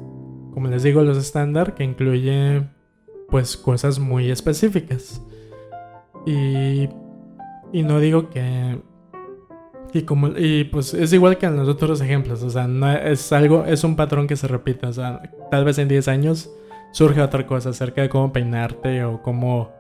como 0.53 0.67
les 0.67 0.83
digo, 0.83 1.03
los 1.03 1.17
estándar 1.17 1.75
que 1.75 1.83
incluye 1.83 2.67
pues 3.29 3.57
cosas 3.57 3.99
muy 3.99 4.31
específicas. 4.31 5.21
Y, 6.25 6.89
y 7.71 7.83
no 7.83 7.99
digo 7.99 8.29
que 8.29 8.81
y 9.93 10.03
como 10.03 10.27
y 10.37 10.65
pues 10.65 10.93
es 10.93 11.13
igual 11.13 11.37
que 11.37 11.45
en 11.45 11.55
los 11.55 11.67
otros 11.67 12.01
ejemplos, 12.01 12.43
o 12.43 12.49
sea, 12.49 12.67
no 12.67 12.91
es 12.91 13.31
algo 13.31 13.65
es 13.65 13.83
un 13.83 13.95
patrón 13.95 14.27
que 14.27 14.35
se 14.35 14.47
repite, 14.47 14.85
o 14.85 14.93
sea, 14.93 15.21
tal 15.49 15.65
vez 15.65 15.77
en 15.77 15.87
10 15.87 16.07
años 16.07 16.51
surge 16.91 17.21
otra 17.21 17.45
cosa 17.45 17.69
acerca 17.69 18.01
de 18.01 18.09
cómo 18.09 18.33
peinarte 18.33 19.03
o 19.03 19.21
cómo, 19.21 19.71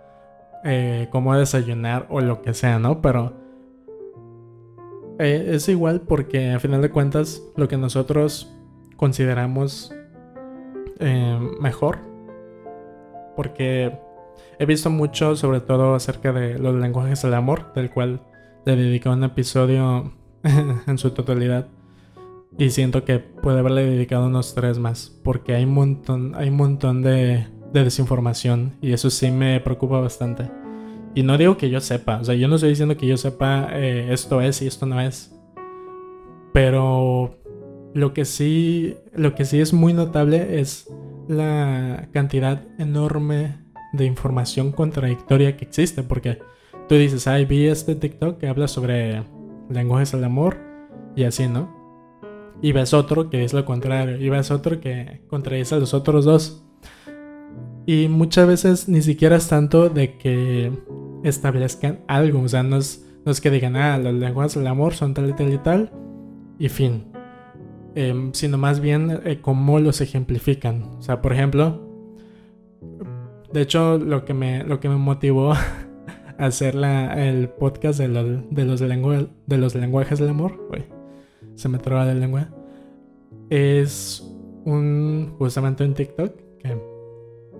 eh, 0.63 1.07
cómo 1.11 1.35
desayunar 1.35 2.05
o 2.09 2.21
lo 2.21 2.41
que 2.41 2.53
sea, 2.53 2.79
¿no? 2.79 3.01
Pero 3.01 3.33
eh, 5.19 5.51
es 5.53 5.67
igual 5.69 6.01
porque 6.01 6.51
a 6.51 6.59
final 6.59 6.81
de 6.81 6.89
cuentas 6.89 7.41
lo 7.55 7.67
que 7.67 7.77
nosotros 7.77 8.53
consideramos 8.97 9.93
eh, 10.99 11.39
mejor, 11.59 11.99
porque 13.35 13.97
he 14.59 14.65
visto 14.65 14.89
mucho 14.89 15.35
sobre 15.35 15.61
todo 15.61 15.95
acerca 15.95 16.31
de 16.33 16.59
los 16.59 16.75
lenguajes 16.75 17.21
del 17.21 17.33
amor, 17.33 17.73
del 17.73 17.89
cual 17.89 18.21
le 18.65 18.75
dediqué 18.75 19.09
un 19.09 19.23
episodio 19.23 20.11
en 20.43 20.97
su 20.97 21.11
totalidad. 21.11 21.67
Y 22.59 22.71
siento 22.71 23.05
que 23.05 23.19
puede 23.19 23.59
haberle 23.59 23.85
dedicado 23.85 24.27
unos 24.27 24.55
tres 24.55 24.79
más. 24.79 25.19
Porque 25.23 25.53
hay 25.53 25.65
un 25.65 25.73
montón, 25.73 26.33
hay 26.35 26.49
un 26.49 26.57
montón 26.57 27.03
de, 27.03 27.45
desinformación. 27.71 28.77
Y 28.81 28.93
eso 28.93 29.09
sí 29.09 29.29
me 29.29 29.59
preocupa 29.59 29.99
bastante. 29.99 30.49
Y 31.13 31.23
no 31.23 31.37
digo 31.37 31.57
que 31.57 31.69
yo 31.69 31.79
sepa. 31.79 32.19
O 32.19 32.23
sea, 32.23 32.35
yo 32.35 32.47
no 32.47 32.55
estoy 32.55 32.71
diciendo 32.71 32.97
que 32.97 33.07
yo 33.07 33.17
sepa 33.17 33.69
eh, 33.73 34.07
esto 34.11 34.41
es 34.41 34.61
y 34.61 34.67
esto 34.67 34.87
no 34.87 34.99
es. 34.99 35.35
Pero 36.51 37.37
lo 37.93 38.13
que 38.13 38.25
sí. 38.25 38.95
Lo 39.13 39.35
que 39.35 39.45
sí 39.45 39.59
es 39.59 39.73
muy 39.73 39.93
notable 39.93 40.59
es 40.59 40.91
la 41.27 42.09
cantidad 42.11 42.63
enorme 42.79 43.57
de 43.93 44.05
información 44.05 44.71
contradictoria 44.71 45.57
que 45.57 45.65
existe. 45.65 46.01
Porque 46.01 46.39
tú 46.89 46.95
dices, 46.95 47.27
ay, 47.27 47.45
vi 47.45 47.67
este 47.67 47.93
TikTok 47.93 48.39
que 48.39 48.47
habla 48.47 48.67
sobre 48.67 49.23
lenguajes 49.69 50.11
del 50.11 50.23
amor. 50.23 50.57
Y 51.15 51.23
así, 51.23 51.47
¿no? 51.47 51.76
Y 52.61 52.71
ves 52.71 52.93
otro 52.93 53.29
que 53.29 53.43
es 53.43 53.53
lo 53.53 53.65
contrario, 53.65 54.17
y 54.17 54.29
ves 54.29 54.51
otro 54.51 54.79
que 54.79 55.21
contradice 55.27 55.75
a 55.75 55.79
los 55.79 55.93
otros 55.93 56.25
dos. 56.25 56.63
Y 57.85 58.07
muchas 58.09 58.47
veces 58.47 58.89
ni 58.89 59.01
siquiera 59.01 59.37
es 59.37 59.47
tanto 59.47 59.89
de 59.89 60.17
que 60.17 60.71
establezcan 61.23 61.99
algo, 62.07 62.41
o 62.41 62.47
sea, 62.47 62.63
no 62.63 62.77
es, 62.77 63.03
que 63.41 63.49
digan, 63.49 63.75
ah, 63.75 63.97
los 63.97 64.13
lenguajes 64.13 64.55
del 64.55 64.67
amor 64.67 64.93
son 64.93 65.13
tal 65.13 65.29
y 65.29 65.33
tal 65.33 65.53
y 65.53 65.57
tal, 65.57 65.91
y 66.59 66.69
fin. 66.69 67.05
Em, 67.95 68.31
sino 68.33 68.57
más 68.57 68.79
bien 68.79 69.21
eh, 69.25 69.39
cómo 69.41 69.79
los 69.79 70.01
ejemplifican. 70.01 70.83
O 70.99 71.01
sea, 71.01 71.21
por 71.21 71.33
ejemplo, 71.33 71.81
de 73.51 73.61
hecho, 73.61 73.97
lo 73.97 74.25
que 74.25 74.33
me, 74.33 74.63
lo 74.63 74.79
que 74.79 74.89
me 74.89 74.97
motivó 74.97 75.53
a 75.53 75.65
hacer 76.37 76.75
el 76.75 77.49
podcast 77.49 77.99
de, 77.99 78.07
de, 78.07 78.65
los 78.65 78.79
de 78.79 79.57
los 79.57 79.75
lenguajes 79.75 80.19
del 80.19 80.29
amor, 80.29 80.67
se 81.57 81.67
me 81.69 81.79
traba 81.79 82.05
la 82.05 82.13
lengua, 82.13 82.49
es 83.49 84.23
un, 84.63 85.33
justamente 85.39 85.83
un 85.83 85.95
TikTok 85.95 86.35
que, 86.59 86.77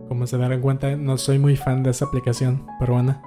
como 0.07 0.27
se 0.27 0.37
darán 0.37 0.61
cuenta, 0.61 0.95
no 0.95 1.17
soy 1.17 1.39
muy 1.39 1.55
fan 1.55 1.81
de 1.81 1.89
esa 1.89 2.05
aplicación 2.05 2.65
peruana. 2.79 3.21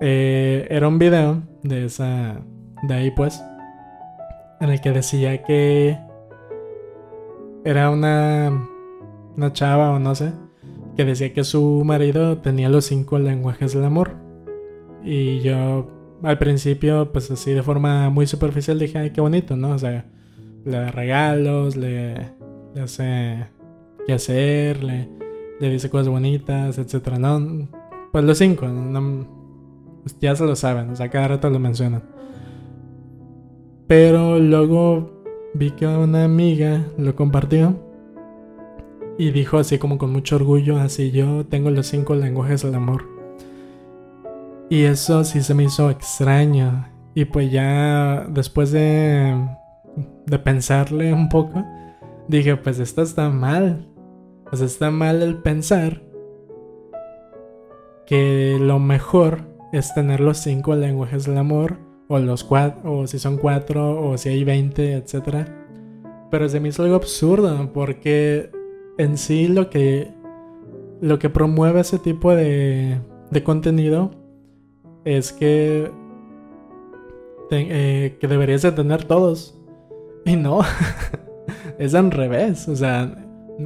Eh, 0.00 0.66
era 0.70 0.88
un 0.88 0.98
video 0.98 1.42
de 1.62 1.84
esa, 1.84 2.40
de 2.82 2.94
ahí 2.94 3.10
pues, 3.12 3.40
en 4.60 4.70
el 4.70 4.80
que 4.80 4.90
decía 4.90 5.42
que 5.44 5.96
era 7.64 7.90
una, 7.90 8.66
una 9.36 9.52
chava 9.52 9.92
o 9.92 9.98
no 10.00 10.14
sé, 10.16 10.32
que 10.96 11.04
decía 11.04 11.32
que 11.32 11.44
su 11.44 11.82
marido 11.84 12.38
tenía 12.38 12.68
los 12.68 12.86
cinco 12.86 13.20
lenguajes 13.20 13.72
del 13.72 13.84
amor. 13.84 14.16
Y 15.04 15.40
yo 15.40 15.86
al 16.22 16.38
principio, 16.38 17.12
pues 17.12 17.30
así 17.30 17.52
de 17.52 17.62
forma 17.62 18.10
muy 18.10 18.26
superficial 18.26 18.78
dije, 18.78 18.98
ay, 18.98 19.10
qué 19.10 19.20
bonito, 19.20 19.56
¿no? 19.56 19.70
O 19.70 19.78
sea, 19.78 20.04
le 20.64 20.72
da 20.72 20.90
regalos, 20.90 21.76
le, 21.76 22.14
hace 22.82 23.46
qué 24.06 24.12
hacer, 24.12 24.82
le, 24.82 25.08
le, 25.60 25.70
dice 25.70 25.90
cosas 25.90 26.08
bonitas, 26.08 26.78
etcétera, 26.78 27.18
¿no? 27.18 27.68
Pues 28.12 28.24
los 28.24 28.38
cinco, 28.38 28.66
pues 30.02 30.16
ya 30.20 30.34
se 30.34 30.44
lo 30.44 30.56
saben, 30.56 30.90
o 30.90 30.96
sea, 30.96 31.08
cada 31.08 31.28
rato 31.28 31.50
lo 31.50 31.58
mencionan. 31.58 32.02
Pero 33.86 34.38
luego 34.38 35.22
vi 35.54 35.72
que 35.72 35.86
una 35.86 36.24
amiga 36.24 36.86
lo 36.96 37.16
compartió 37.16 37.76
y 39.18 39.32
dijo 39.32 39.58
así 39.58 39.78
como 39.78 39.98
con 39.98 40.12
mucho 40.12 40.36
orgullo, 40.36 40.78
así 40.78 41.10
yo 41.10 41.44
tengo 41.46 41.70
los 41.70 41.86
cinco 41.86 42.14
lenguajes 42.14 42.62
del 42.62 42.74
amor. 42.74 43.09
Y 44.70 44.84
eso 44.84 45.24
sí 45.24 45.42
se 45.42 45.52
me 45.52 45.64
hizo 45.64 45.90
extraño. 45.90 46.86
Y 47.12 47.24
pues 47.24 47.50
ya 47.50 48.24
después 48.30 48.70
de, 48.70 49.36
de 50.26 50.38
pensarle 50.38 51.12
un 51.12 51.28
poco, 51.28 51.64
dije, 52.28 52.56
pues 52.56 52.78
esto 52.78 53.02
está 53.02 53.28
mal. 53.30 53.88
Pues 54.48 54.62
está 54.62 54.92
mal 54.92 55.22
el 55.22 55.38
pensar 55.38 56.02
que 58.06 58.58
lo 58.60 58.78
mejor 58.78 59.42
es 59.72 59.92
tener 59.92 60.20
los 60.20 60.38
cinco 60.38 60.76
lenguajes 60.76 61.26
del 61.26 61.38
amor, 61.38 61.78
o 62.06 62.18
los 62.18 62.44
cuatro, 62.44 62.98
o 62.98 63.06
si 63.06 63.18
son 63.18 63.38
cuatro, 63.38 64.00
o 64.00 64.18
si 64.18 64.28
hay 64.28 64.44
veinte, 64.44 64.94
etc. 64.94 65.48
Pero 66.30 66.48
se 66.48 66.60
me 66.60 66.68
hizo 66.68 66.84
algo 66.84 66.96
absurdo, 66.96 67.72
porque 67.72 68.50
en 68.98 69.16
sí 69.16 69.48
lo 69.48 69.68
que, 69.68 70.12
lo 71.00 71.18
que 71.18 71.28
promueve 71.28 71.80
ese 71.80 71.98
tipo 71.98 72.34
de, 72.34 73.00
de 73.30 73.42
contenido 73.44 74.19
es 75.04 75.32
que, 75.32 75.90
eh, 77.50 78.16
que 78.20 78.28
deberías 78.28 78.62
de 78.62 78.72
tener 78.72 79.04
todos. 79.04 79.58
Y 80.24 80.36
no, 80.36 80.60
es 81.78 81.94
al 81.94 82.10
revés. 82.10 82.68
O 82.68 82.76
sea, 82.76 83.14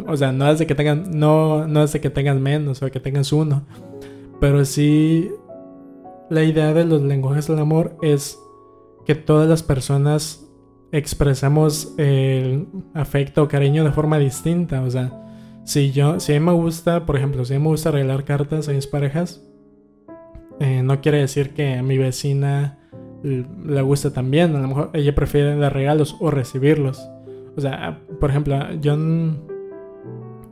o 0.06 0.16
sea, 0.16 0.32
no 0.32 0.50
es 0.50 0.58
de 0.58 0.66
que 0.66 0.74
tengan, 0.74 1.18
no, 1.18 1.66
no 1.66 1.82
es 1.82 1.92
de 1.92 2.00
que 2.00 2.10
tengan 2.10 2.42
menos 2.42 2.82
o 2.82 2.90
que 2.90 3.00
tengas 3.00 3.32
uno. 3.32 3.64
Pero 4.40 4.64
sí, 4.64 5.30
la 6.30 6.42
idea 6.42 6.72
de 6.72 6.84
los 6.84 7.02
lenguajes 7.02 7.46
del 7.46 7.58
amor 7.58 7.96
es 8.02 8.38
que 9.06 9.14
todas 9.14 9.48
las 9.48 9.62
personas 9.62 10.44
expresamos 10.92 11.94
el 11.98 12.68
afecto 12.94 13.42
o 13.42 13.48
cariño 13.48 13.84
de 13.84 13.92
forma 13.92 14.18
distinta. 14.18 14.82
O 14.82 14.90
sea, 14.90 15.20
si 15.64 15.92
yo, 15.92 16.20
si 16.20 16.34
a 16.34 16.40
mí 16.40 16.46
me 16.46 16.52
gusta, 16.52 17.06
por 17.06 17.16
ejemplo, 17.16 17.44
si 17.44 17.54
a 17.54 17.58
mí 17.58 17.62
me 17.62 17.70
gusta 17.70 17.88
arreglar 17.90 18.24
cartas 18.24 18.68
a 18.68 18.72
mis 18.72 18.86
parejas, 18.86 19.42
eh, 20.60 20.82
no 20.82 21.00
quiere 21.00 21.18
decir 21.18 21.54
que 21.54 21.74
a 21.74 21.82
mi 21.82 21.98
vecina 21.98 22.78
le 23.22 23.82
guste 23.82 24.10
también. 24.10 24.54
A 24.56 24.60
lo 24.60 24.68
mejor 24.68 24.90
ella 24.92 25.14
prefiere 25.14 25.56
dar 25.56 25.72
regalos 25.72 26.16
o 26.20 26.30
recibirlos. 26.30 27.08
O 27.56 27.60
sea, 27.60 28.00
por 28.20 28.30
ejemplo, 28.30 28.56
yo, 28.80 28.96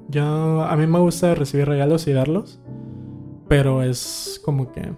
yo 0.09 0.63
a 0.63 0.77
mí 0.77 0.87
me 0.87 0.99
gusta 0.99 1.35
recibir 1.35 1.67
regalos 1.67 2.07
y 2.07 2.13
darlos, 2.13 2.61
pero 3.49 3.83
es 3.83 4.41
como 4.45 4.73
que 4.73 4.93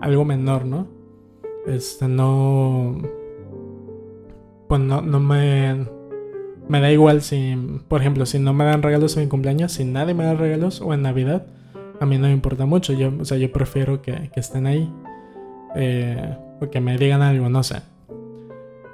algo 0.00 0.24
menor, 0.24 0.64
¿no? 0.64 0.88
Este 1.66 2.08
no, 2.08 3.02
pues 4.68 4.80
no, 4.80 5.02
no 5.02 5.20
me 5.20 5.86
me 6.68 6.80
da 6.80 6.90
igual 6.90 7.22
si, 7.22 7.56
por 7.88 8.00
ejemplo, 8.00 8.26
si 8.26 8.38
no 8.38 8.52
me 8.52 8.64
dan 8.64 8.82
regalos 8.82 9.16
en 9.16 9.24
mi 9.24 9.28
cumpleaños, 9.28 9.72
si 9.72 9.84
nadie 9.84 10.14
me 10.14 10.24
da 10.24 10.34
regalos 10.34 10.80
o 10.80 10.92
en 10.94 11.02
Navidad, 11.02 11.46
a 12.00 12.06
mí 12.06 12.18
no 12.18 12.26
me 12.26 12.32
importa 12.32 12.66
mucho. 12.66 12.92
Yo, 12.92 13.12
o 13.20 13.24
sea, 13.24 13.38
yo 13.38 13.50
prefiero 13.52 14.02
que, 14.02 14.30
estén 14.34 14.66
ahí. 14.66 14.92
Eh, 15.74 16.36
o 16.60 16.70
que 16.70 16.80
me 16.80 16.96
digan 16.96 17.22
algo, 17.22 17.48
no 17.48 17.62
sé. 17.62 17.82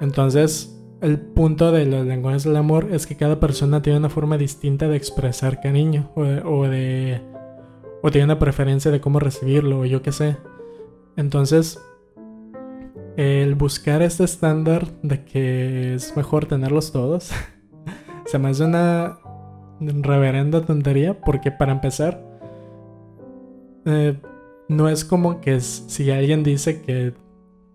Entonces, 0.01 0.73
el 1.01 1.19
punto 1.19 1.71
de 1.71 1.85
los 1.85 2.05
lenguajes 2.05 2.43
del 2.43 2.55
amor 2.55 2.89
es 2.91 3.07
que 3.07 3.15
cada 3.15 3.39
persona 3.39 3.81
tiene 3.81 3.99
una 3.99 4.09
forma 4.09 4.37
distinta 4.37 4.87
de 4.87 4.97
expresar 4.97 5.61
cariño 5.61 6.11
o 6.15 6.63
de, 6.67 7.21
o 8.01 8.11
tiene 8.11 8.25
una 8.25 8.39
preferencia 8.39 8.91
de 8.91 8.99
cómo 8.99 9.19
recibirlo 9.19 9.79
o 9.79 9.85
yo 9.85 10.01
qué 10.01 10.11
sé. 10.11 10.37
Entonces, 11.15 11.79
el 13.17 13.55
buscar 13.55 14.01
este 14.01 14.23
estándar 14.23 14.87
de 15.03 15.23
que 15.23 15.93
es 15.95 16.15
mejor 16.17 16.45
tenerlos 16.45 16.91
todos 16.91 17.31
se 18.25 18.39
me 18.39 18.49
hace 18.49 18.63
una 18.63 19.19
reverenda 19.79 20.65
tontería 20.65 21.19
porque 21.21 21.51
para 21.51 21.73
empezar 21.73 22.32
eh, 23.85 24.19
no 24.69 24.89
es 24.89 25.05
como 25.05 25.41
que 25.41 25.59
si 25.59 26.09
alguien 26.11 26.43
dice 26.43 26.81
que 26.81 27.13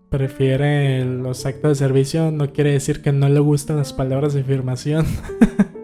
prefiere 0.09 1.05
los 1.05 1.45
actos 1.45 1.69
de 1.69 1.75
servicio 1.75 2.31
no 2.31 2.51
quiere 2.51 2.71
decir 2.71 3.01
que 3.01 3.11
no 3.11 3.29
le 3.29 3.39
gustan 3.39 3.77
las 3.77 3.93
palabras 3.93 4.33
de 4.33 4.41
afirmación 4.41 5.05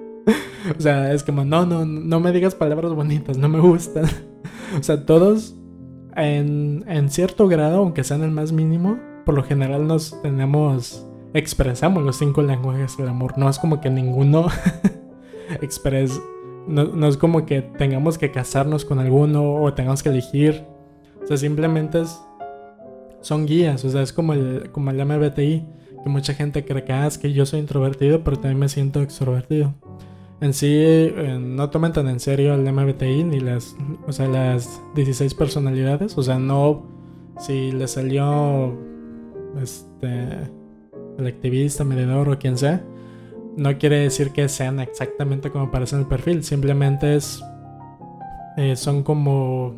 o 0.78 0.82
sea 0.82 1.14
es 1.14 1.24
como 1.24 1.46
no 1.46 1.66
no 1.68 1.86
no 1.86 2.20
me 2.20 2.32
digas 2.32 2.56
palabras 2.56 2.92
bonitas 2.94 3.38
no 3.38 3.50
me 3.50 3.60
gustan 3.60 4.06
o 4.80 4.82
sea 4.82 5.06
todos 5.06 5.56
en, 6.16 6.84
en 6.88 7.10
cierto 7.10 7.48
grado 7.48 7.78
aunque 7.78 8.04
sean 8.04 8.24
el 8.24 8.32
más 8.32 8.52
mínimo 8.52 9.00
por 9.26 9.36
lo 9.36 9.44
general 9.44 9.86
nos 9.86 10.20
tenemos 10.24 11.06
expresamos 11.36 12.02
los 12.02 12.18
cinco 12.18 12.42
lenguajes 12.42 12.98
del 12.98 13.10
amor. 13.10 13.38
No 13.38 13.50
es 13.50 13.60
como 13.60 13.82
que 13.82 13.90
ninguno 13.90 14.48
expresa. 15.62 16.20
No, 16.68 17.08
es 17.08 17.18
como 17.18 17.46
que 17.46 17.62
tengamos 17.62 18.18
que 18.18 18.32
casarnos 18.32 18.86
con 18.86 19.00
alguno 19.00 19.56
o 19.56 19.74
tengamos 19.74 20.04
que 20.04 20.10
elegir. 20.10 20.64
O 21.24 21.28
sea, 21.28 21.38
simplemente 21.38 22.04
son 23.22 23.46
guías. 23.46 23.84
O 23.86 23.90
sea, 23.90 24.02
es 24.02 24.14
como 24.14 24.34
el, 24.34 24.70
como 24.72 24.92
el 24.92 25.06
MBTI. 25.06 25.66
Que 26.04 26.10
mucha 26.10 26.34
gente 26.34 26.66
cree 26.66 26.84
que, 26.84 26.94
ah, 26.94 27.08
es 27.08 27.18
que 27.18 27.34
yo 27.34 27.46
soy 27.46 27.60
introvertido, 27.60 28.24
pero 28.24 28.38
también 28.38 28.60
me 28.60 28.70
siento 28.70 29.02
extrovertido. 29.02 29.74
En 30.42 30.54
sí, 30.54 30.68
eh, 30.70 31.40
no 31.42 31.70
tomen 31.70 31.94
tan 31.94 32.08
en 32.08 32.20
serio 32.20 32.54
el 32.54 32.72
MBTI 32.72 33.24
ni 33.24 33.40
las, 33.40 33.76
o 34.06 34.12
sea, 34.12 34.28
las 34.28 34.82
16 34.96 35.34
personalidades. 35.34 36.18
O 36.18 36.24
sea, 36.24 36.38
no, 36.38 36.86
si 37.40 37.72
le 37.72 37.88
salió, 37.88 38.78
este, 39.62 40.52
el 41.18 41.28
activista, 41.28 41.84
mediador 41.84 42.30
o 42.30 42.38
quien 42.38 42.58
sea, 42.58 42.84
no 43.58 43.78
quiere 43.78 44.00
decir 44.00 44.32
que 44.32 44.50
sean 44.50 44.80
exactamente 44.80 45.52
como 45.52 45.66
aparece 45.66 45.96
en 45.96 46.02
el 46.02 46.08
perfil, 46.08 46.44
simplemente 46.44 47.16
es 47.16 47.44
eh, 48.58 48.76
son 48.76 49.04
como 49.04 49.74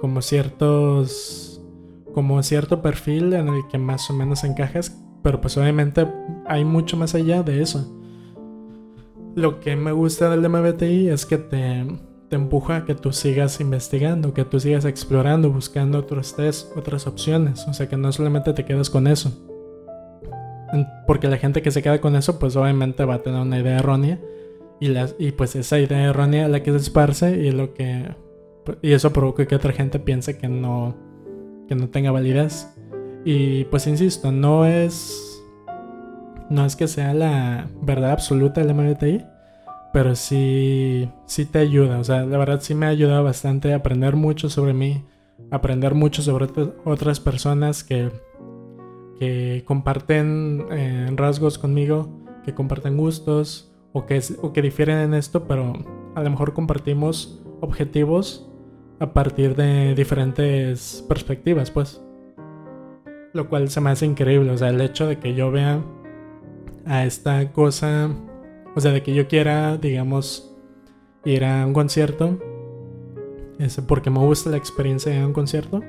como 0.00 0.22
ciertos 0.22 1.60
como 2.14 2.42
cierto 2.42 2.82
perfil 2.82 3.32
en 3.34 3.48
el 3.48 3.66
que 3.70 3.78
más 3.78 4.10
o 4.10 4.14
menos 4.14 4.44
encajas, 4.44 4.98
pero 5.22 5.40
pues 5.40 5.56
obviamente 5.56 6.06
hay 6.46 6.64
mucho 6.64 6.96
más 6.96 7.14
allá 7.14 7.42
de 7.42 7.62
eso. 7.62 7.94
Lo 9.34 9.60
que 9.60 9.76
me 9.76 9.92
gusta 9.92 10.30
del 10.30 10.48
MBTI 10.48 11.08
es 11.10 11.26
que 11.26 11.38
te, 11.38 11.86
te 12.28 12.36
empuja 12.36 12.78
a 12.78 12.84
que 12.84 12.94
tú 12.94 13.12
sigas 13.12 13.60
investigando, 13.60 14.34
que 14.34 14.44
tú 14.44 14.58
sigas 14.58 14.84
explorando, 14.84 15.50
buscando 15.52 15.98
otros 15.98 16.34
test, 16.34 16.76
otras 16.76 17.06
opciones, 17.06 17.66
o 17.68 17.72
sea 17.72 17.88
que 17.88 17.96
no 17.96 18.10
solamente 18.10 18.52
te 18.52 18.64
quedas 18.64 18.90
con 18.90 19.06
eso. 19.06 19.47
Porque 21.06 21.28
la 21.28 21.38
gente 21.38 21.62
que 21.62 21.70
se 21.70 21.82
queda 21.82 22.00
con 22.00 22.16
eso, 22.16 22.38
pues 22.38 22.56
obviamente 22.56 23.04
va 23.04 23.14
a 23.14 23.22
tener 23.22 23.40
una 23.40 23.58
idea 23.58 23.78
errónea. 23.78 24.20
Y, 24.80 24.92
y 25.18 25.32
pues 25.32 25.56
esa 25.56 25.78
idea 25.78 26.04
errónea 26.04 26.48
la 26.48 26.62
que 26.62 26.70
se 26.70 26.76
esparce 26.76 27.36
y 27.36 27.50
lo 27.50 27.74
que. 27.74 28.14
Y 28.82 28.92
eso 28.92 29.12
provoca 29.12 29.46
que 29.46 29.54
otra 29.54 29.72
gente 29.72 29.98
piense 29.98 30.38
que 30.38 30.48
no. 30.48 30.96
que 31.68 31.74
no 31.74 31.88
tenga 31.88 32.10
validez. 32.10 32.68
Y 33.24 33.64
pues 33.64 33.86
insisto, 33.86 34.32
no 34.32 34.66
es. 34.66 35.42
no 36.50 36.64
es 36.64 36.76
que 36.76 36.86
sea 36.86 37.14
la 37.14 37.68
verdad 37.82 38.12
absoluta 38.12 38.62
del 38.62 38.74
MBTI, 38.74 39.24
pero 39.92 40.14
sí, 40.14 41.10
sí 41.26 41.44
te 41.46 41.58
ayuda. 41.58 41.98
O 41.98 42.04
sea, 42.04 42.24
la 42.24 42.38
verdad 42.38 42.60
sí 42.60 42.74
me 42.74 42.86
ha 42.86 42.90
ayudado 42.90 43.24
bastante 43.24 43.72
a 43.72 43.76
aprender 43.76 44.16
mucho 44.16 44.48
sobre 44.48 44.74
mí, 44.74 45.04
aprender 45.50 45.94
mucho 45.94 46.22
sobre 46.22 46.46
otras 46.84 47.20
personas 47.20 47.84
que, 47.84 48.10
que 49.18 49.64
comparten 49.66 50.66
eh, 50.70 51.10
rasgos 51.14 51.58
conmigo, 51.58 52.08
que 52.44 52.54
comparten 52.54 52.96
gustos 52.96 53.72
o 53.92 54.06
que, 54.06 54.20
o 54.40 54.52
que 54.52 54.62
difieren 54.62 54.98
en 54.98 55.14
esto, 55.14 55.46
pero 55.46 55.72
a 56.14 56.22
lo 56.22 56.30
mejor 56.30 56.54
compartimos 56.54 57.42
objetivos 57.60 58.48
a 59.00 59.12
partir 59.12 59.54
de 59.56 59.94
diferentes 59.94 61.04
perspectivas, 61.08 61.70
pues. 61.70 62.02
Lo 63.32 63.48
cual 63.48 63.68
se 63.70 63.80
me 63.80 63.90
hace 63.90 64.06
increíble, 64.06 64.50
o 64.50 64.56
sea, 64.56 64.70
el 64.70 64.80
hecho 64.80 65.06
de 65.06 65.18
que 65.18 65.34
yo 65.34 65.50
vea 65.50 65.82
a 66.86 67.04
esta 67.04 67.52
cosa, 67.52 68.10
o 68.74 68.80
sea, 68.80 68.92
de 68.92 69.02
que 69.02 69.14
yo 69.14 69.28
quiera, 69.28 69.76
digamos, 69.76 70.56
ir 71.24 71.44
a 71.44 71.66
un 71.66 71.74
concierto, 71.74 72.38
es 73.58 73.76
porque 73.80 74.10
me 74.10 74.20
gusta 74.20 74.50
la 74.50 74.56
experiencia 74.56 75.12
de 75.12 75.24
un 75.24 75.32
concierto, 75.32 75.82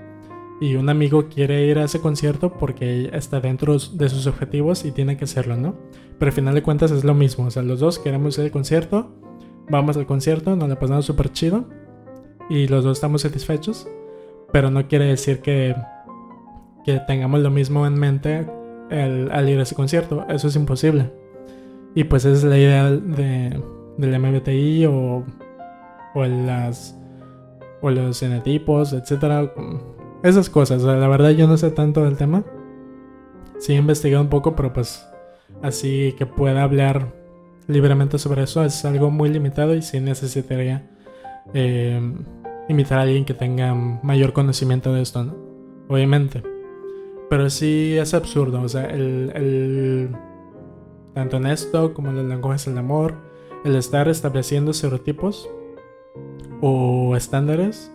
y 0.62 0.76
un 0.76 0.89
amigo 0.89 1.30
quiere 1.30 1.66
ir 1.66 1.80
a 1.80 1.86
ese 1.86 2.01
concierto 2.01 2.53
porque 2.53 3.10
está 3.14 3.39
dentro 3.39 3.78
de 3.78 4.10
sus 4.10 4.28
objetivos 4.28 4.86
y 4.86 4.91
tiene 4.91 5.16
que 5.16 5.24
hacerlo, 5.24 5.55
¿no? 5.55 5.76
Pero 6.18 6.30
al 6.30 6.34
final 6.34 6.55
de 6.55 6.64
cuentas 6.64 6.91
es 6.91 7.03
lo 7.03 7.14
mismo, 7.14 7.45
o 7.45 7.51
sea, 7.51 7.64
los 7.64 7.80
dos 7.80 7.99
queremos 7.99 8.38
ir 8.38 8.45
al 8.45 8.51
concierto, 8.51 9.16
vamos 9.70 9.95
al 9.95 10.05
concierto, 10.05 10.55
nos 10.55 10.68
la 10.68 10.78
pasamos 10.78 11.05
súper 11.05 11.32
chido 11.32 11.66
y 12.49 12.68
los 12.68 12.84
dos 12.84 12.97
estamos 12.97 13.22
satisfechos, 13.22 13.88
pero 14.51 14.70
no 14.70 14.88
quiere 14.88 15.05
decir 15.05 15.39
que, 15.39 15.76
que 16.84 16.99
tengamos 17.07 17.39
lo 17.39 17.51
mismo 17.51 17.88
en 17.88 17.93
mente 17.93 18.47
al 18.91 19.49
ir 19.49 19.60
a 19.60 19.64
ese 19.64 19.76
concierto, 19.76 20.26
eso 20.30 20.47
es 20.47 20.55
imposible. 20.55 21.12
Y 21.95 22.03
pues 22.03 22.26
esa 22.26 22.38
es 22.38 22.43
la 22.43 22.57
idea 22.57 22.91
de, 22.91 23.62
del 23.97 24.20
MBTI 24.20 24.86
o, 24.86 25.24
o, 26.16 26.26
las, 26.26 26.97
o 27.82 27.89
los 27.89 28.20
genetipos, 28.20 28.93
etcétera. 28.93 29.51
Esas 30.22 30.49
cosas, 30.49 30.84
la 30.84 31.07
verdad 31.07 31.30
yo 31.32 31.47
no 31.47 31.57
sé 31.57 31.72
tanto 31.72 32.03
del 32.03 32.17
tema. 32.17 32.43
Sí 33.57 33.74
he 33.74 33.78
investigado 33.78 34.22
un 34.22 34.30
poco, 34.30 34.55
pero 34.55 34.74
pues 34.74 35.05
así 35.61 36.13
que 36.17 36.26
pueda 36.26 36.63
hablar 36.63 37.13
libremente 37.67 38.17
sobre 38.17 38.43
eso 38.43 38.63
es 38.65 38.84
algo 38.84 39.11
muy 39.11 39.30
limitado 39.30 39.76
y 39.76 39.82
sí 39.82 39.99
necesitaría 39.99 40.89
eh, 41.53 42.01
invitar 42.67 42.99
a 42.99 43.03
alguien 43.03 43.26
que 43.26 43.34
tenga 43.34 43.74
mayor 43.74 44.34
conocimiento 44.34 44.93
de 44.93 45.01
esto, 45.01 45.24
¿no? 45.24 45.36
Obviamente. 45.88 46.43
Pero 47.30 47.49
sí 47.49 47.95
es 47.97 48.13
absurdo, 48.13 48.61
o 48.61 48.67
sea, 48.67 48.86
el, 48.86 49.32
el 49.36 50.09
tanto 51.13 51.38
en 51.38 51.45
esto 51.45 51.93
como 51.93 52.09
en 52.09 52.17
los 52.17 52.26
lenguajes 52.26 52.65
del 52.65 52.78
amor, 52.78 53.13
el 53.63 53.76
estar 53.76 54.09
estableciendo 54.09 54.72
estereotipos 54.72 55.47
o 56.61 57.15
estándares 57.15 57.91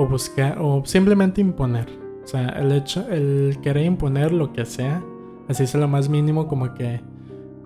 o 0.00 0.06
buscar 0.06 0.58
o 0.60 0.82
simplemente 0.84 1.40
imponer. 1.40 1.86
O 2.24 2.26
sea, 2.26 2.48
el 2.50 2.72
hecho, 2.72 3.08
el 3.08 3.58
querer 3.62 3.84
imponer 3.84 4.32
lo 4.32 4.52
que 4.52 4.64
sea, 4.64 5.02
así 5.48 5.66
sea 5.66 5.80
lo 5.80 5.88
más 5.88 6.08
mínimo 6.08 6.48
como 6.48 6.74
que 6.74 7.00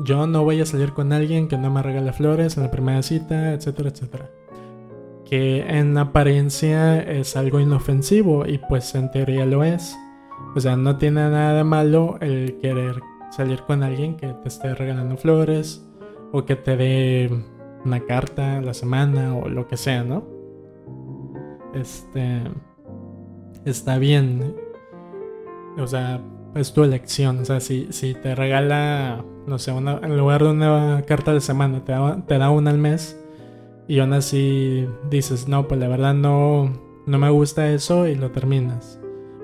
yo 0.05 0.27
no 0.27 0.43
voy 0.43 0.61
a 0.61 0.67
salir 0.67 0.93
con 0.93 1.13
alguien 1.13 1.49
que 1.49 1.59
no 1.59 1.71
me 1.71 1.83
regale 1.83 2.13
flores 2.13 2.57
en 2.57 2.65
la 2.65 2.71
primera 2.71 3.03
cita, 3.03 3.53
etcétera, 3.53 3.91
etcétera 3.91 4.31
que 5.25 5.61
en 5.67 5.97
apariencia 5.97 7.01
es 7.01 7.37
algo 7.37 7.61
inofensivo 7.61 8.47
y 8.47 8.59
pues 8.59 8.95
en 8.95 9.11
teoría 9.11 9.47
lo 9.47 9.65
es. 9.65 9.97
O 10.55 10.61
sea, 10.61 10.77
no 10.77 10.99
tiene 10.99 11.29
nada 11.29 11.55
de 11.55 11.65
malo 11.65 12.19
el 12.21 12.59
querer 12.59 13.01
salir 13.31 13.61
con 13.63 13.83
alguien 13.83 14.17
que 14.17 14.29
te 14.29 14.49
esté 14.49 14.75
regalando 14.75 15.17
flores 15.17 15.85
o 16.33 16.45
que 16.45 16.57
te 16.57 16.77
dé 16.77 17.45
una 17.85 18.01
carta 18.01 18.59
a 18.59 18.61
la 18.61 18.75
semana 18.75 19.35
o 19.35 19.49
lo 19.49 19.67
que 19.67 19.77
sea, 19.77 20.05
¿no? 20.05 20.34
Este 21.75 22.41
está 23.65 23.99
bien. 23.99 24.55
O 25.79 25.87
sea, 25.87 26.21
es 26.55 26.73
tu 26.73 26.85
elección. 26.85 27.39
O 27.39 27.45
sea, 27.45 27.61
si, 27.61 27.89
si 27.91 28.15
te 28.15 28.35
regala, 28.35 29.25
no 29.47 29.59
sé, 29.59 29.71
en 29.73 30.17
lugar 30.17 30.43
de 30.43 30.51
una 30.51 31.03
carta 31.07 31.33
de 31.33 31.41
semana, 31.41 31.85
te 31.85 31.95
te 32.27 32.39
da 32.39 32.51
una 32.51 32.71
al 32.71 32.79
mes 32.79 33.21
y 33.87 33.99
aún 33.99 34.13
así 34.13 34.89
dices, 35.11 35.49
no, 35.49 35.69
pues 35.69 35.79
la 35.81 35.89
verdad 35.89 36.15
no, 36.15 36.73
no 37.07 37.19
me 37.19 37.31
gusta 37.31 37.71
eso 37.71 38.07
y 38.07 38.15
lo 38.15 38.31
terminas. 38.31 38.99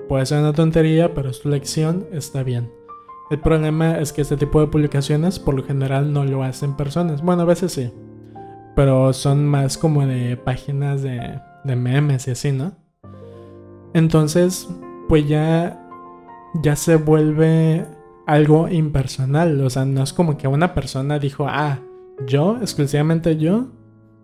Puede 0.07 0.25
ser 0.25 0.39
una 0.39 0.53
tontería, 0.53 1.13
pero 1.13 1.29
es 1.29 1.41
tu 1.41 1.49
lección, 1.49 2.07
está 2.11 2.43
bien. 2.43 2.71
El 3.29 3.39
problema 3.39 3.99
es 3.99 4.11
que 4.11 4.21
este 4.21 4.35
tipo 4.35 4.59
de 4.59 4.67
publicaciones 4.67 5.39
por 5.39 5.53
lo 5.53 5.63
general 5.63 6.11
no 6.11 6.25
lo 6.25 6.43
hacen 6.43 6.75
personas. 6.75 7.21
Bueno, 7.21 7.43
a 7.43 7.45
veces 7.45 7.71
sí. 7.71 7.93
Pero 8.75 9.13
son 9.13 9.45
más 9.45 9.77
como 9.77 10.05
de 10.05 10.37
páginas 10.37 11.01
de, 11.01 11.39
de 11.63 11.75
memes 11.75 12.27
y 12.27 12.31
así, 12.31 12.51
¿no? 12.51 12.73
Entonces, 13.93 14.69
pues 15.07 15.27
ya, 15.27 15.87
ya 16.61 16.75
se 16.75 16.95
vuelve 16.95 17.85
algo 18.25 18.69
impersonal. 18.69 19.59
O 19.61 19.69
sea, 19.69 19.85
no 19.85 20.03
es 20.03 20.13
como 20.13 20.37
que 20.37 20.47
una 20.47 20.73
persona 20.73 21.19
dijo, 21.19 21.45
ah, 21.47 21.79
yo, 22.27 22.57
exclusivamente 22.61 23.37
yo, 23.37 23.67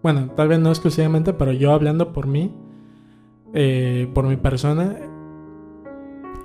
bueno, 0.03 0.29
tal 0.35 0.47
vez 0.47 0.59
no 0.59 0.69
exclusivamente, 0.69 1.33
pero 1.33 1.51
yo 1.51 1.73
hablando 1.73 2.13
por 2.13 2.27
mí, 2.27 2.53
eh, 3.53 4.09
por 4.13 4.25
mi 4.25 4.37
persona, 4.37 4.95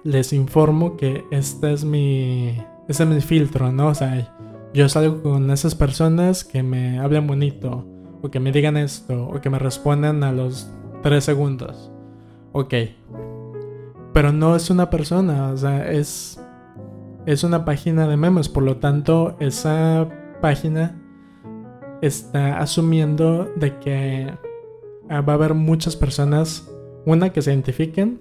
les 0.05 0.33
informo 0.33 0.97
que 0.97 1.25
este 1.31 1.73
es 1.73 1.85
mi, 1.85 2.57
este 2.89 3.05
es 3.05 3.09
mi 3.09 3.21
filtro, 3.21 3.71
¿no? 3.71 3.89
O 3.89 3.95
sea, 3.95 4.33
yo 4.75 4.89
salgo 4.89 5.23
con 5.23 5.51
esas 5.51 5.75
personas 5.75 6.45
que 6.45 6.63
me 6.63 6.99
hablan 6.99 7.27
bonito, 7.27 7.87
o 8.23 8.31
que 8.31 8.41
me 8.41 8.53
digan 8.53 8.77
esto, 8.77 9.29
o 9.29 9.41
que 9.41 9.51
me 9.51 9.59
respondan 9.59 10.25
a 10.25 10.33
los 10.33 10.73
tres 11.03 11.25
segundos. 11.25 11.91
Ok. 12.53 12.75
Pero 14.13 14.33
no 14.33 14.57
es 14.57 14.71
una 14.71 14.91
persona, 14.91 15.51
o 15.51 15.57
sea, 15.57 15.91
es, 15.91 16.43
es 17.27 17.45
una 17.45 17.65
página 17.65 18.07
de 18.07 18.17
memes, 18.17 18.49
por 18.49 18.63
lo 18.63 18.77
tanto, 18.77 19.37
esa 19.41 20.09
página 20.41 21.01
está 22.03 22.59
asumiendo 22.59 23.51
de 23.57 23.79
que 23.79 24.35
ah, 25.09 25.21
va 25.23 25.33
a 25.33 25.37
haber 25.37 25.55
muchas 25.55 25.97
personas, 25.97 26.71
una 27.07 27.31
que 27.31 27.41
se 27.41 27.53
identifiquen 27.53 28.21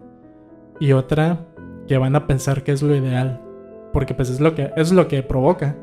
y 0.79 0.93
otra 0.93 1.47
que 1.87 1.97
van 1.97 2.15
a 2.15 2.25
pensar 2.25 2.63
que 2.63 2.71
es 2.71 2.81
lo 2.81 2.95
ideal, 2.95 3.41
porque 3.91 4.13
pues 4.13 4.29
es 4.29 4.39
lo 4.39 4.55
que 4.55 4.71
es 4.77 4.93
lo 4.93 5.07
que 5.09 5.23
provoca 5.23 5.75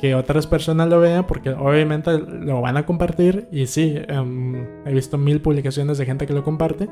que 0.00 0.14
otras 0.14 0.46
personas 0.46 0.88
lo 0.88 0.98
vean 0.98 1.26
porque 1.26 1.50
obviamente 1.50 2.18
lo 2.18 2.62
van 2.62 2.78
a 2.78 2.86
compartir 2.86 3.48
y 3.52 3.66
sí, 3.66 3.96
em, 4.08 4.66
he 4.86 4.94
visto 4.94 5.18
mil 5.18 5.42
publicaciones 5.42 5.98
de 5.98 6.06
gente 6.06 6.26
que 6.26 6.32
lo 6.32 6.42
comparte 6.42 6.88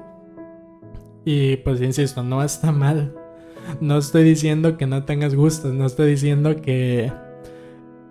y 1.24 1.56
pues 1.56 1.80
insisto, 1.80 2.22
no 2.22 2.42
está 2.44 2.70
mal. 2.70 3.14
No 3.80 3.98
estoy 3.98 4.24
diciendo 4.24 4.76
que 4.76 4.86
no 4.86 5.04
tengas 5.04 5.34
gustos, 5.34 5.74
no 5.74 5.86
estoy 5.86 6.10
diciendo 6.10 6.60
que 6.60 7.10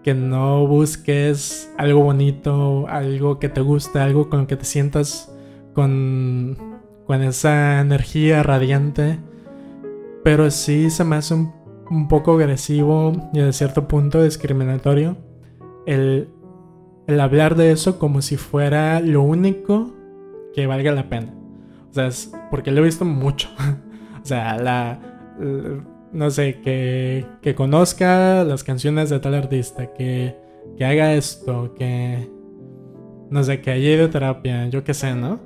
que 0.08 0.14
no 0.14 0.66
busques 0.66 1.70
algo 1.78 2.02
bonito, 2.02 2.88
algo 2.88 3.40
que 3.40 3.50
te 3.50 3.60
guste, 3.60 4.00
algo 4.00 4.30
con 4.30 4.40
lo 4.40 4.48
que 4.48 4.56
te 4.56 4.64
sientas 4.64 5.30
con, 5.74 6.58
con 7.06 7.22
esa 7.22 7.82
energía 7.82 8.42
radiante. 8.42 9.20
Pero 10.24 10.50
sí 10.50 10.90
se 10.90 11.04
me 11.04 11.18
hace 11.18 11.34
un, 11.34 11.52
poco 12.08 12.34
agresivo 12.34 13.14
y 13.34 13.40
de 13.40 13.54
cierto 13.54 13.88
punto 13.88 14.24
discriminatorio 14.24 15.18
el, 15.86 16.30
el 17.08 17.20
hablar 17.20 17.56
de 17.56 17.72
eso 17.72 17.98
como 17.98 18.22
si 18.22 18.38
fuera 18.38 19.00
lo 19.00 19.22
único 19.22 19.94
que 20.54 20.68
valga 20.68 20.92
la 20.92 21.10
pena. 21.10 21.34
O 21.90 21.94
sea, 21.94 22.08
es 22.08 22.32
porque 22.52 22.72
lo 22.72 22.82
he 22.82 22.86
visto 22.86 23.06
mucho. 23.06 23.50
o 24.24 24.26
sea, 24.26 24.58
la 24.58 25.00
no 26.12 26.30
sé, 26.32 26.62
que, 26.62 27.26
que 27.42 27.56
conozca 27.56 28.44
las 28.44 28.64
canciones 28.64 29.10
de 29.10 29.20
tal 29.20 29.36
artista, 29.36 29.94
que, 29.94 30.36
que 30.78 30.86
haga 30.86 31.14
esto, 31.14 31.74
que, 31.76 32.30
no 33.30 33.44
sé, 33.44 33.62
que 33.62 33.72
haya 33.72 33.90
ido 33.90 34.06
a 34.06 34.10
terapia, 34.10 34.68
yo 34.70 34.84
qué 34.84 34.94
sé, 34.94 35.16
¿no? 35.16 35.40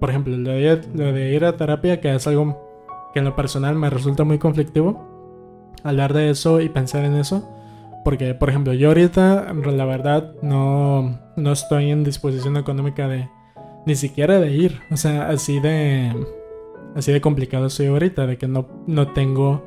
Por 0.00 0.10
ejemplo, 0.10 0.36
lo 0.36 0.52
de 0.52 1.34
ir 1.34 1.44
a 1.44 1.56
terapia, 1.56 2.00
que 2.00 2.14
es 2.14 2.26
algo 2.26 3.10
que 3.12 3.20
en 3.20 3.26
lo 3.26 3.36
personal 3.36 3.74
me 3.74 3.90
resulta 3.90 4.24
muy 4.24 4.38
conflictivo, 4.38 5.13
hablar 5.84 6.12
de 6.12 6.30
eso 6.30 6.60
y 6.60 6.68
pensar 6.68 7.04
en 7.04 7.14
eso. 7.14 7.48
Porque, 8.04 8.34
por 8.34 8.50
ejemplo, 8.50 8.72
yo 8.72 8.88
ahorita, 8.88 9.52
la 9.52 9.84
verdad, 9.84 10.34
no, 10.42 11.18
no 11.36 11.52
estoy 11.52 11.90
en 11.90 12.04
disposición 12.04 12.56
económica 12.56 13.08
de 13.08 13.28
ni 13.86 13.94
siquiera 13.94 14.40
de 14.40 14.52
ir. 14.52 14.80
O 14.90 14.96
sea, 14.96 15.28
así 15.28 15.60
de, 15.60 16.12
así 16.94 17.12
de 17.12 17.20
complicado 17.20 17.70
soy 17.70 17.86
ahorita, 17.86 18.26
de 18.26 18.36
que 18.36 18.48
no, 18.48 18.68
no 18.86 19.08
tengo 19.12 19.64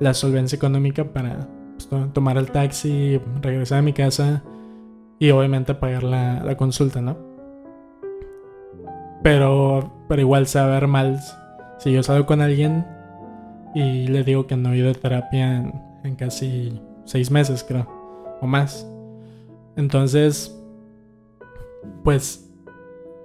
la 0.00 0.14
solvencia 0.14 0.56
económica 0.56 1.04
para 1.04 1.48
pues, 1.76 2.12
tomar 2.12 2.38
el 2.38 2.50
taxi, 2.50 3.20
regresar 3.40 3.78
a 3.78 3.82
mi 3.82 3.92
casa 3.92 4.42
y 5.18 5.30
obviamente 5.30 5.74
pagar 5.74 6.02
la, 6.02 6.56
consulta, 6.56 7.00
¿no? 7.00 7.16
Pero, 9.22 10.04
pero 10.08 10.20
igual 10.20 10.46
saber 10.46 10.86
mal 10.86 11.20
si 11.78 11.92
yo 11.92 12.02
salgo 12.02 12.26
con 12.26 12.40
alguien 12.40 12.84
y 13.76 14.06
le 14.06 14.24
digo 14.24 14.46
que 14.46 14.56
no 14.56 14.72
he 14.72 14.78
ido 14.78 14.90
a 14.90 14.94
terapia 14.94 15.70
en, 16.02 16.16
casi 16.16 16.80
seis 17.04 17.30
meses, 17.30 17.62
creo, 17.62 17.86
o 18.40 18.46
más. 18.46 18.88
Entonces, 19.76 20.58
pues 22.02 22.50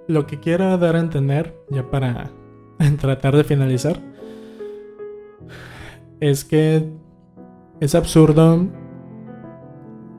lo 0.08 0.26
que 0.26 0.40
quiero 0.40 0.76
dar 0.76 0.96
a 0.96 1.00
entender, 1.00 1.58
ya 1.70 1.90
para 1.90 2.30
tratar 3.00 3.34
de 3.34 3.44
finalizar, 3.44 3.98
es 6.20 6.44
que 6.44 6.86
es 7.80 7.94
absurdo 7.94 8.66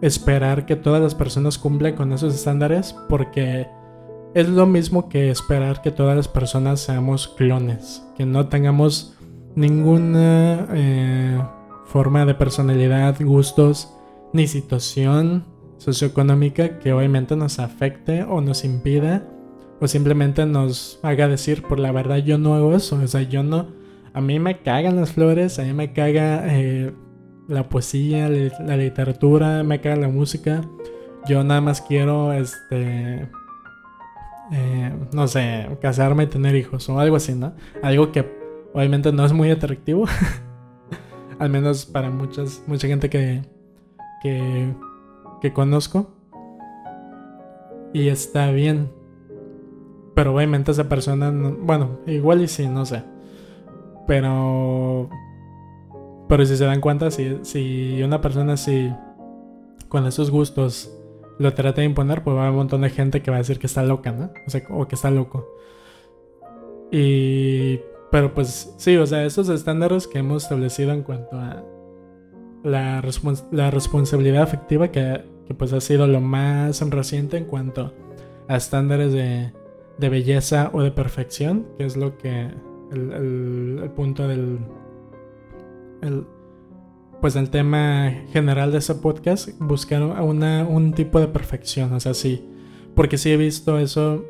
esperar 0.01 0.65
que 0.65 0.75
todas 0.75 0.99
las 0.99 1.13
personas 1.13 1.59
cumplan 1.59 1.95
con 1.95 2.11
esos 2.11 2.33
estándares 2.33 2.95
porque 3.07 3.67
es 4.33 4.49
lo 4.49 4.65
mismo 4.65 5.09
que 5.09 5.29
esperar 5.29 5.83
que 5.83 5.91
todas 5.91 6.17
las 6.17 6.27
personas 6.27 6.79
seamos 6.79 7.27
clones, 7.27 8.03
que 8.17 8.25
no 8.25 8.47
tengamos 8.47 9.15
ninguna 9.55 10.67
eh, 10.73 11.41
forma 11.85 12.25
de 12.25 12.35
personalidad, 12.35 13.15
gustos 13.21 13.93
ni 14.33 14.47
situación 14.47 15.45
socioeconómica 15.77 16.79
que 16.79 16.93
obviamente 16.93 17.35
nos 17.35 17.59
afecte 17.59 18.23
o 18.23 18.41
nos 18.41 18.63
impida 18.63 19.27
o 19.79 19.87
simplemente 19.87 20.45
nos 20.45 20.99
haga 21.03 21.27
decir 21.27 21.63
por 21.63 21.79
la 21.79 21.91
verdad 21.91 22.17
yo 22.17 22.37
no 22.37 22.55
hago 22.55 22.73
eso, 22.73 22.99
o 23.03 23.07
sea, 23.07 23.21
yo 23.23 23.43
no, 23.43 23.67
a 24.13 24.21
mí 24.21 24.39
me 24.39 24.59
cagan 24.59 24.95
las 24.95 25.11
flores, 25.11 25.59
a 25.59 25.63
mí 25.63 25.73
me 25.73 25.91
caga 25.91 26.43
eh, 26.47 26.93
la 27.47 27.67
poesía, 27.67 28.29
la 28.29 28.77
literatura, 28.77 29.63
me 29.63 29.81
caga 29.81 29.97
la 29.97 30.07
música, 30.07 30.61
yo 31.27 31.43
nada 31.43 31.61
más 31.61 31.81
quiero, 31.81 32.31
este, 32.31 33.29
eh, 34.51 34.93
no 35.13 35.27
sé, 35.27 35.67
casarme 35.81 36.23
y 36.23 36.27
tener 36.27 36.55
hijos 36.55 36.87
o 36.89 36.99
algo 36.99 37.17
así, 37.17 37.33
¿no? 37.33 37.53
Algo 37.81 38.11
que 38.11 38.42
obviamente 38.73 39.11
no 39.11 39.25
es 39.25 39.33
muy 39.33 39.51
atractivo, 39.51 40.05
al 41.39 41.49
menos 41.49 41.85
para 41.85 42.09
muchas, 42.09 42.63
mucha 42.67 42.87
gente 42.87 43.09
que, 43.09 43.41
que 44.21 44.73
que 45.43 45.51
conozco. 45.51 46.09
Y 47.91 48.07
está 48.07 48.49
bien. 48.51 48.89
Pero 50.15 50.33
obviamente 50.33 50.71
esa 50.71 50.87
persona, 50.87 51.31
bueno, 51.31 51.99
igual 52.07 52.41
y 52.41 52.47
sí, 52.47 52.67
no 52.67 52.85
sé. 52.85 53.03
Pero... 54.07 55.09
Pero 56.29 56.45
si 56.45 56.55
se 56.55 56.63
dan 56.63 56.79
cuenta, 56.79 57.11
si, 57.11 57.39
si 57.43 58.01
una 58.01 58.21
persona 58.21 58.53
así, 58.53 58.91
con 59.89 60.07
esos 60.07 60.31
gustos, 60.31 60.97
lo 61.37 61.53
trata 61.53 61.81
de 61.81 61.87
imponer, 61.87 62.23
pues 62.23 62.37
va 62.37 62.39
a 62.39 62.43
haber 62.43 62.51
un 62.51 62.57
montón 62.59 62.81
de 62.81 62.89
gente 62.89 63.21
que 63.21 63.29
va 63.29 63.37
a 63.37 63.39
decir 63.39 63.59
que 63.59 63.67
está 63.67 63.83
loca, 63.83 64.13
¿no? 64.13 64.31
O 64.47 64.49
sea, 64.49 64.63
o 64.69 64.87
que 64.87 64.95
está 64.95 65.11
loco. 65.11 65.45
Y... 66.89 67.81
Pero 68.13 68.31
pues 68.31 68.71
sí, 68.77 68.95
o 68.95 69.07
sea, 69.07 69.25
esos 69.25 69.49
estándares 69.49 70.05
que 70.05 70.19
hemos 70.19 70.43
establecido 70.43 70.91
en 70.91 71.01
cuanto 71.01 71.35
a 71.35 71.63
la, 72.63 73.03
la 73.51 73.71
responsabilidad 73.71 74.43
afectiva 74.43 74.89
que 74.89 75.23
pues 75.57 75.73
ha 75.73 75.81
sido 75.81 76.05
lo 76.05 76.21
más 76.21 76.79
reciente 76.91 77.37
en 77.37 77.45
cuanto 77.45 77.91
a 78.47 78.55
estándares 78.55 79.13
de, 79.13 79.51
belleza 79.97 80.69
o 80.73 80.83
de 80.83 80.91
perfección, 80.91 81.65
que 81.75 81.85
es 81.85 81.97
lo 81.97 82.19
que 82.19 82.51
el, 82.91 83.79
el, 83.81 83.89
punto 83.95 84.27
del 84.27 84.59
el, 86.03 86.27
pues 87.19 87.35
el 87.35 87.49
tema 87.49 88.11
general 88.31 88.71
de 88.71 88.77
ese 88.77 88.93
podcast, 88.93 89.49
buscar 89.59 90.03
una, 90.03 90.67
un 90.67 90.93
tipo 90.93 91.19
de 91.19 91.29
perfección, 91.29 91.91
o 91.93 91.99
sea, 91.99 92.13
sí, 92.13 92.47
porque 92.93 93.17
sí 93.17 93.31
he 93.31 93.37
visto 93.37 93.79
eso, 93.79 94.23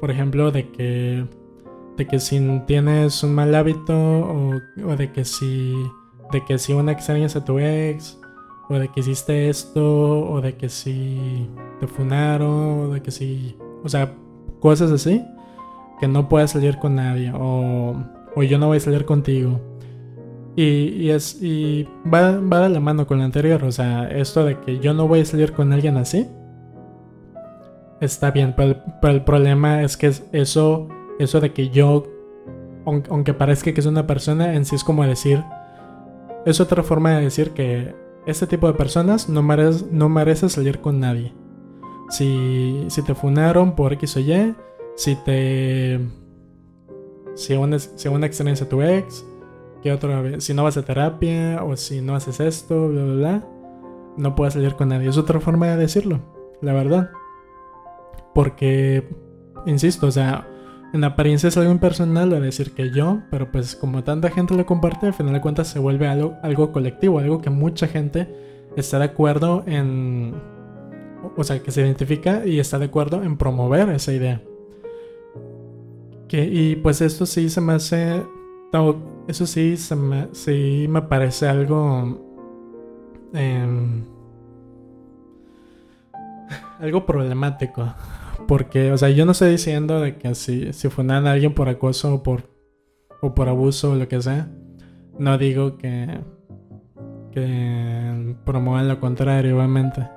por 0.00 0.10
ejemplo, 0.10 0.50
de 0.50 0.72
que 0.72 1.24
de 1.96 2.06
que 2.06 2.18
si 2.18 2.40
tienes 2.66 3.22
un 3.22 3.34
mal 3.34 3.54
hábito 3.54 3.94
o, 3.94 4.52
o 4.84 4.96
de 4.96 5.12
que 5.12 5.24
si 5.24 5.74
de 6.32 6.44
que 6.44 6.58
si 6.58 6.72
una 6.72 6.92
extrañas 6.92 7.36
a 7.36 7.44
tu 7.44 7.58
ex 7.58 8.18
o 8.68 8.78
de 8.78 8.88
que 8.88 9.00
hiciste 9.00 9.48
esto, 9.48 10.30
o 10.30 10.40
de 10.40 10.56
que 10.56 10.68
si 10.68 11.48
te 11.80 11.86
funaron, 11.86 12.80
o 12.80 12.88
de 12.88 13.02
que 13.02 13.10
si, 13.10 13.56
o 13.82 13.88
sea, 13.88 14.14
cosas 14.60 14.90
así, 14.90 15.24
que 16.00 16.08
no 16.08 16.28
puedas 16.28 16.52
salir 16.52 16.78
con 16.78 16.96
nadie, 16.96 17.32
o, 17.34 18.02
o 18.34 18.42
yo 18.42 18.58
no 18.58 18.68
voy 18.68 18.78
a 18.78 18.80
salir 18.80 19.04
contigo. 19.04 19.60
Y, 20.56 20.62
y 20.62 21.10
es, 21.10 21.42
y 21.42 21.88
va, 22.12 22.38
va 22.38 22.60
de 22.60 22.68
la 22.70 22.80
mano 22.80 23.06
con 23.06 23.18
lo 23.18 23.24
anterior, 23.24 23.62
o 23.64 23.72
sea, 23.72 24.08
esto 24.08 24.44
de 24.44 24.58
que 24.60 24.78
yo 24.78 24.94
no 24.94 25.08
voy 25.08 25.20
a 25.20 25.24
salir 25.24 25.52
con 25.52 25.72
alguien 25.72 25.96
así, 25.96 26.26
está 28.00 28.30
bien, 28.30 28.54
pero, 28.56 28.80
el 29.02 29.24
problema 29.24 29.82
es 29.82 29.96
que 29.96 30.12
eso, 30.32 30.88
eso 31.24 31.40
de 31.40 31.52
que 31.52 31.70
yo, 31.70 32.04
aunque 32.84 33.34
parezca 33.34 33.72
que 33.72 33.80
es 33.80 33.86
una 33.86 34.06
persona, 34.06 34.54
en 34.54 34.64
sí 34.64 34.76
es 34.76 34.84
como 34.84 35.04
decir, 35.04 35.42
es 36.44 36.60
otra 36.60 36.82
forma 36.82 37.12
de 37.12 37.22
decir 37.22 37.50
que 37.50 37.94
este 38.26 38.46
tipo 38.46 38.66
de 38.66 38.74
personas 38.74 39.28
no 39.28 39.42
merece, 39.42 39.84
no 39.90 40.08
merece 40.08 40.48
salir 40.48 40.80
con 40.80 41.00
nadie. 41.00 41.32
Si, 42.08 42.84
si 42.88 43.02
te 43.02 43.14
funaron 43.14 43.74
por 43.74 43.92
X 43.94 44.16
o 44.16 44.20
Y, 44.20 44.54
si 44.96 45.16
te. 45.16 46.00
Si 47.34 47.54
una, 47.54 47.78
si 47.78 48.08
una 48.08 48.26
experiencia 48.26 48.68
tu 48.68 48.82
ex, 48.82 49.24
que 49.82 49.92
otra 49.92 50.20
vez, 50.20 50.44
si 50.44 50.52
no 50.52 50.64
vas 50.64 50.76
a 50.76 50.84
terapia 50.84 51.62
o 51.64 51.76
si 51.76 52.00
no 52.02 52.14
haces 52.14 52.40
esto, 52.40 52.88
bla, 52.88 53.02
bla, 53.02 53.14
bla, 53.14 53.48
no 54.16 54.34
puedes 54.34 54.54
salir 54.54 54.74
con 54.74 54.88
nadie. 54.88 55.08
Es 55.08 55.16
otra 55.16 55.40
forma 55.40 55.68
de 55.68 55.76
decirlo, 55.76 56.20
la 56.60 56.72
verdad. 56.72 57.10
Porque, 58.34 59.08
insisto, 59.66 60.06
o 60.06 60.10
sea, 60.10 60.46
en 60.92 61.04
apariencia 61.04 61.48
es 61.48 61.56
algo 61.56 61.72
impersonal 61.72 62.28
de 62.30 62.40
decir 62.40 62.72
que 62.72 62.90
yo, 62.90 63.22
pero 63.30 63.50
pues 63.50 63.74
como 63.74 64.04
tanta 64.04 64.30
gente 64.30 64.54
lo 64.54 64.66
comparte, 64.66 65.06
al 65.06 65.14
final 65.14 65.32
de 65.32 65.40
cuentas 65.40 65.68
se 65.68 65.78
vuelve 65.78 66.06
algo, 66.06 66.36
algo 66.42 66.70
colectivo, 66.70 67.18
algo 67.18 67.40
que 67.40 67.48
mucha 67.48 67.88
gente 67.88 68.28
está 68.76 68.98
de 68.98 69.06
acuerdo 69.06 69.64
en... 69.66 70.34
O 71.36 71.44
sea, 71.44 71.62
que 71.62 71.70
se 71.70 71.80
identifica 71.80 72.44
y 72.44 72.58
está 72.58 72.78
de 72.78 72.86
acuerdo 72.86 73.22
en 73.22 73.38
promover 73.38 73.88
esa 73.90 74.12
idea. 74.12 74.42
Que, 76.28 76.44
y 76.44 76.76
pues 76.76 77.00
esto 77.00 77.24
sí 77.24 77.48
se 77.48 77.60
me 77.60 77.74
hace... 77.74 78.22
Eso 79.28 79.46
sí, 79.46 79.76
se 79.76 79.96
me, 79.96 80.28
sí 80.32 80.86
me 80.90 81.02
parece 81.02 81.48
algo... 81.48 82.20
Em, 83.32 84.04
algo 86.80 87.06
problemático. 87.06 87.94
Porque, 88.46 88.92
o 88.92 88.98
sea, 88.98 89.10
yo 89.10 89.24
no 89.24 89.32
estoy 89.32 89.50
diciendo 89.50 90.00
de 90.00 90.16
que 90.16 90.34
si, 90.34 90.72
si 90.72 90.88
fundan 90.88 91.26
a 91.26 91.32
alguien 91.32 91.54
por 91.54 91.68
acoso 91.68 92.14
o 92.14 92.22
por, 92.22 92.50
o 93.20 93.34
por 93.34 93.48
abuso 93.48 93.92
o 93.92 93.94
lo 93.96 94.08
que 94.08 94.20
sea, 94.20 94.48
no 95.18 95.38
digo 95.38 95.78
que, 95.78 96.20
que 97.30 98.36
promuevan 98.44 98.88
lo 98.88 99.00
contrario, 99.00 99.56
obviamente. 99.56 100.08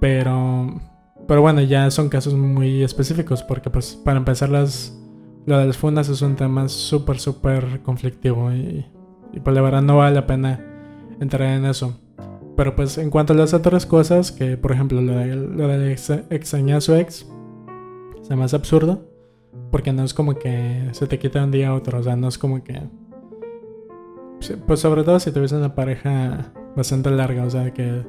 Pero, 0.00 0.80
pero 1.26 1.42
bueno, 1.42 1.60
ya 1.62 1.90
son 1.90 2.08
casos 2.08 2.34
muy 2.34 2.82
específicos 2.82 3.42
porque 3.42 3.70
pues 3.70 3.94
para 3.94 4.18
empezar 4.18 4.48
las, 4.48 4.96
lo 5.46 5.58
de 5.58 5.66
las 5.66 5.76
fundas 5.76 6.08
es 6.08 6.22
un 6.22 6.36
tema 6.36 6.68
súper, 6.68 7.18
súper 7.18 7.82
conflictivo 7.82 8.52
y, 8.52 8.86
y 9.32 9.40
pues 9.40 9.54
la 9.54 9.62
verdad 9.62 9.82
no 9.82 9.98
vale 9.98 10.14
la 10.14 10.26
pena 10.26 10.64
entrar 11.20 11.48
en 11.48 11.64
eso. 11.64 11.98
Pero 12.58 12.74
pues 12.74 12.98
en 12.98 13.08
cuanto 13.08 13.34
a 13.34 13.36
las 13.36 13.54
otras 13.54 13.86
cosas, 13.86 14.32
que 14.32 14.56
por 14.56 14.72
ejemplo 14.72 15.00
lo 15.00 15.12
de, 15.12 15.36
lo 15.36 15.68
de 15.68 15.92
extrañar 15.92 16.78
a 16.78 16.80
su 16.80 16.92
ex, 16.96 17.24
se 18.22 18.34
me 18.34 18.42
hace 18.42 18.56
absurdo. 18.56 19.04
Porque 19.70 19.92
no 19.92 20.02
es 20.02 20.12
como 20.12 20.34
que 20.34 20.88
se 20.90 21.06
te 21.06 21.20
quita 21.20 21.44
un 21.44 21.52
día 21.52 21.68
a 21.68 21.74
otro, 21.74 22.00
o 22.00 22.02
sea, 22.02 22.16
no 22.16 22.26
es 22.26 22.36
como 22.36 22.64
que... 22.64 22.82
Pues 24.66 24.80
sobre 24.80 25.04
todo 25.04 25.20
si 25.20 25.30
tuviste 25.30 25.56
una 25.56 25.76
pareja 25.76 26.52
bastante 26.74 27.12
larga, 27.12 27.44
o 27.44 27.50
sea, 27.50 27.72
que 27.72 28.02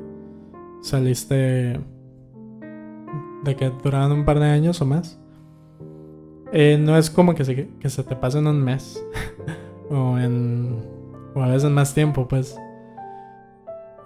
saliste... 0.81 1.79
De 3.43 3.55
que 3.55 3.71
duraron 3.83 4.13
un 4.13 4.25
par 4.25 4.39
de 4.39 4.47
años 4.47 4.81
o 4.81 4.85
más. 4.85 5.21
Eh, 6.53 6.79
no 6.81 6.97
es 6.97 7.11
como 7.11 7.35
que 7.35 7.45
se, 7.45 7.69
que 7.79 7.89
se 7.89 8.03
te 8.03 8.15
pase 8.15 8.39
un 8.39 8.63
mes. 8.63 9.05
o 9.91 10.17
en... 10.17 10.75
O 11.35 11.43
a 11.43 11.49
veces 11.49 11.69
más 11.69 11.93
tiempo, 11.93 12.27
pues. 12.27 12.57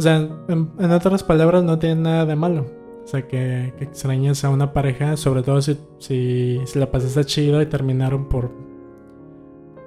O 0.04 0.06
sea, 0.06 0.18
en, 0.18 0.92
otras 0.92 1.24
palabras, 1.24 1.64
no 1.64 1.80
tiene 1.80 2.02
nada 2.02 2.26
de 2.26 2.36
malo. 2.36 2.66
O 3.06 3.08
sea, 3.08 3.26
que, 3.26 3.74
que 3.78 3.86
extrañes 3.86 4.44
a 4.44 4.50
una 4.50 4.74
pareja, 4.74 5.16
sobre 5.16 5.44
todo 5.44 5.62
si, 5.62 5.80
si, 5.98 6.60
la 6.76 6.92
pasaste 6.92 7.24
chido 7.24 7.62
y 7.62 7.68
terminaron 7.68 8.28
por 8.28 8.52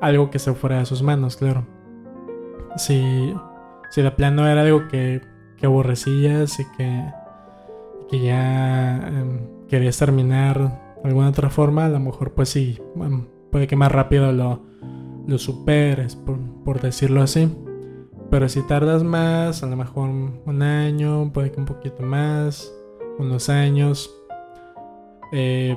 algo 0.01 0.31
que 0.31 0.39
se 0.39 0.55
fuera 0.55 0.79
de 0.79 0.87
sus 0.87 1.03
manos, 1.03 1.37
claro. 1.37 1.67
Si, 2.79 3.35
si 3.91 4.01
de 4.01 4.11
plano 4.11 4.49
era 4.49 4.63
algo 4.63 4.89
que, 4.89 5.21
que 5.59 5.67
aborrecías 5.67 6.61
y 6.61 6.65
que, 6.79 7.05
que 8.09 8.19
ya 8.19 8.97
em, 9.09 9.67
querías 9.69 9.99
terminar 9.99 10.95
de 11.03 11.09
alguna 11.11 11.29
otra 11.29 11.51
forma, 11.51 11.85
a 11.85 11.91
lo 11.91 12.01
mejor 12.01 12.33
pues 12.33 12.49
sí, 12.49 12.81
puede 13.53 13.67
que 13.67 13.77
más 13.77 13.93
rápido 13.93 14.33
lo, 14.33 14.63
lo 15.27 15.37
superes, 15.37 16.17
por, 16.17 16.39
por 16.65 16.81
decirlo 16.81 17.21
así. 17.21 17.55
Pero 18.31 18.49
si 18.49 18.63
tardas 18.63 19.05
más, 19.05 19.63
a 19.63 19.67
lo 19.67 19.77
mejor 19.77 20.09
un 20.09 20.63
año, 20.63 21.33
puede 21.33 21.53
que 21.53 21.61
un 21.61 21.67
poquito 21.67 22.03
más, 22.03 22.73
unos 23.19 23.49
años, 23.49 24.11
eh, 25.33 25.77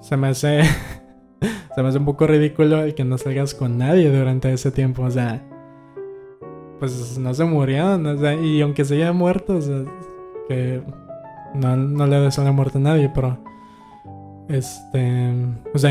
se 0.00 0.16
me 0.16 0.28
hace. 0.28 0.62
se 1.74 1.82
me 1.82 1.88
hace 1.88 1.98
un 1.98 2.06
poco 2.06 2.26
ridículo 2.26 2.82
el 2.82 2.94
que 2.94 3.04
no 3.04 3.18
salgas 3.18 3.54
con 3.54 3.78
nadie 3.78 4.10
durante 4.10 4.52
ese 4.52 4.70
tiempo. 4.70 5.02
O 5.02 5.10
sea, 5.10 5.42
pues 6.78 7.18
no 7.18 7.32
se 7.34 7.44
murieron, 7.44 8.06
o 8.06 8.18
sea, 8.18 8.34
y 8.34 8.60
aunque 8.60 8.84
se 8.84 8.94
hayan 8.94 9.16
muerto, 9.16 9.56
o 9.56 9.60
sea, 9.60 9.84
que 10.48 10.82
no, 11.54 11.76
no 11.76 12.06
le 12.06 12.20
deseo 12.20 12.44
la 12.44 12.52
muerte 12.52 12.78
a 12.78 12.82
nadie, 12.82 13.10
pero 13.14 13.38
este, 14.48 15.34
o 15.74 15.78
sea, 15.78 15.90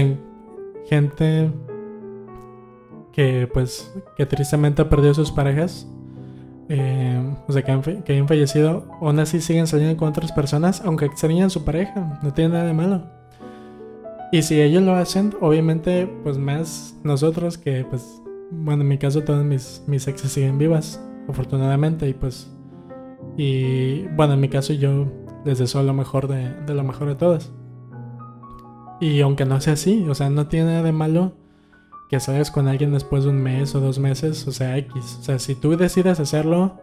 gente 0.87 1.51
que 3.15 3.49
pues 3.51 3.91
que 4.17 4.25
tristemente 4.25 4.81
ha 4.81 4.89
perdido 4.89 5.13
sus 5.13 5.31
parejas, 5.31 5.87
eh, 6.67 7.35
o 7.47 7.53
sea, 7.53 7.63
que, 7.63 7.71
han, 7.71 7.81
que 7.81 8.13
hayan 8.13 8.27
fallecido, 8.27 8.85
aún 9.01 9.19
así 9.19 9.39
siguen 9.39 9.67
saliendo 9.67 9.95
con 9.97 10.09
otras 10.09 10.31
personas, 10.33 10.81
aunque 10.83 11.05
extrañan 11.05 11.49
su 11.49 11.63
pareja, 11.63 12.19
no 12.21 12.33
tiene 12.33 12.53
nada 12.53 12.65
de 12.65 12.73
malo. 12.73 13.03
Y 14.31 14.41
si 14.41 14.59
ellos 14.61 14.83
lo 14.83 14.95
hacen, 14.95 15.33
obviamente, 15.39 16.07
pues 16.23 16.37
más 16.37 16.97
nosotros 17.03 17.57
que, 17.57 17.85
pues, 17.85 18.21
bueno, 18.51 18.81
en 18.81 18.89
mi 18.89 18.97
caso 18.97 19.23
todas 19.23 19.45
mis, 19.45 19.83
mis 19.87 20.07
exes 20.07 20.31
siguen 20.31 20.57
vivas, 20.57 21.01
afortunadamente, 21.29 22.09
y 22.09 22.13
pues, 22.13 22.51
y 23.37 24.07
bueno, 24.07 24.33
en 24.33 24.41
mi 24.41 24.49
caso 24.49 24.73
yo 24.73 25.07
les 25.45 25.59
deseo 25.59 25.83
lo 25.83 25.93
mejor 25.93 26.27
de, 26.27 26.49
de 26.65 26.73
lo 26.73 26.83
mejor 26.83 27.07
de 27.07 27.15
todas. 27.15 27.53
Y 28.99 29.21
aunque 29.21 29.45
no 29.45 29.61
sea 29.61 29.73
así, 29.73 30.05
o 30.09 30.15
sea, 30.15 30.29
no 30.29 30.47
tiene 30.47 30.71
nada 30.71 30.83
de 30.83 30.91
malo 30.91 31.44
que 32.09 32.19
salgas 32.19 32.51
con 32.51 32.67
alguien 32.67 32.91
después 32.91 33.23
de 33.23 33.31
un 33.31 33.41
mes 33.41 33.73
o 33.75 33.79
dos 33.79 33.99
meses, 33.99 34.47
o 34.47 34.51
sea, 34.51 34.77
X. 34.77 35.17
O 35.19 35.23
sea, 35.23 35.39
si 35.39 35.55
tú 35.55 35.75
decides 35.75 36.19
hacerlo, 36.19 36.79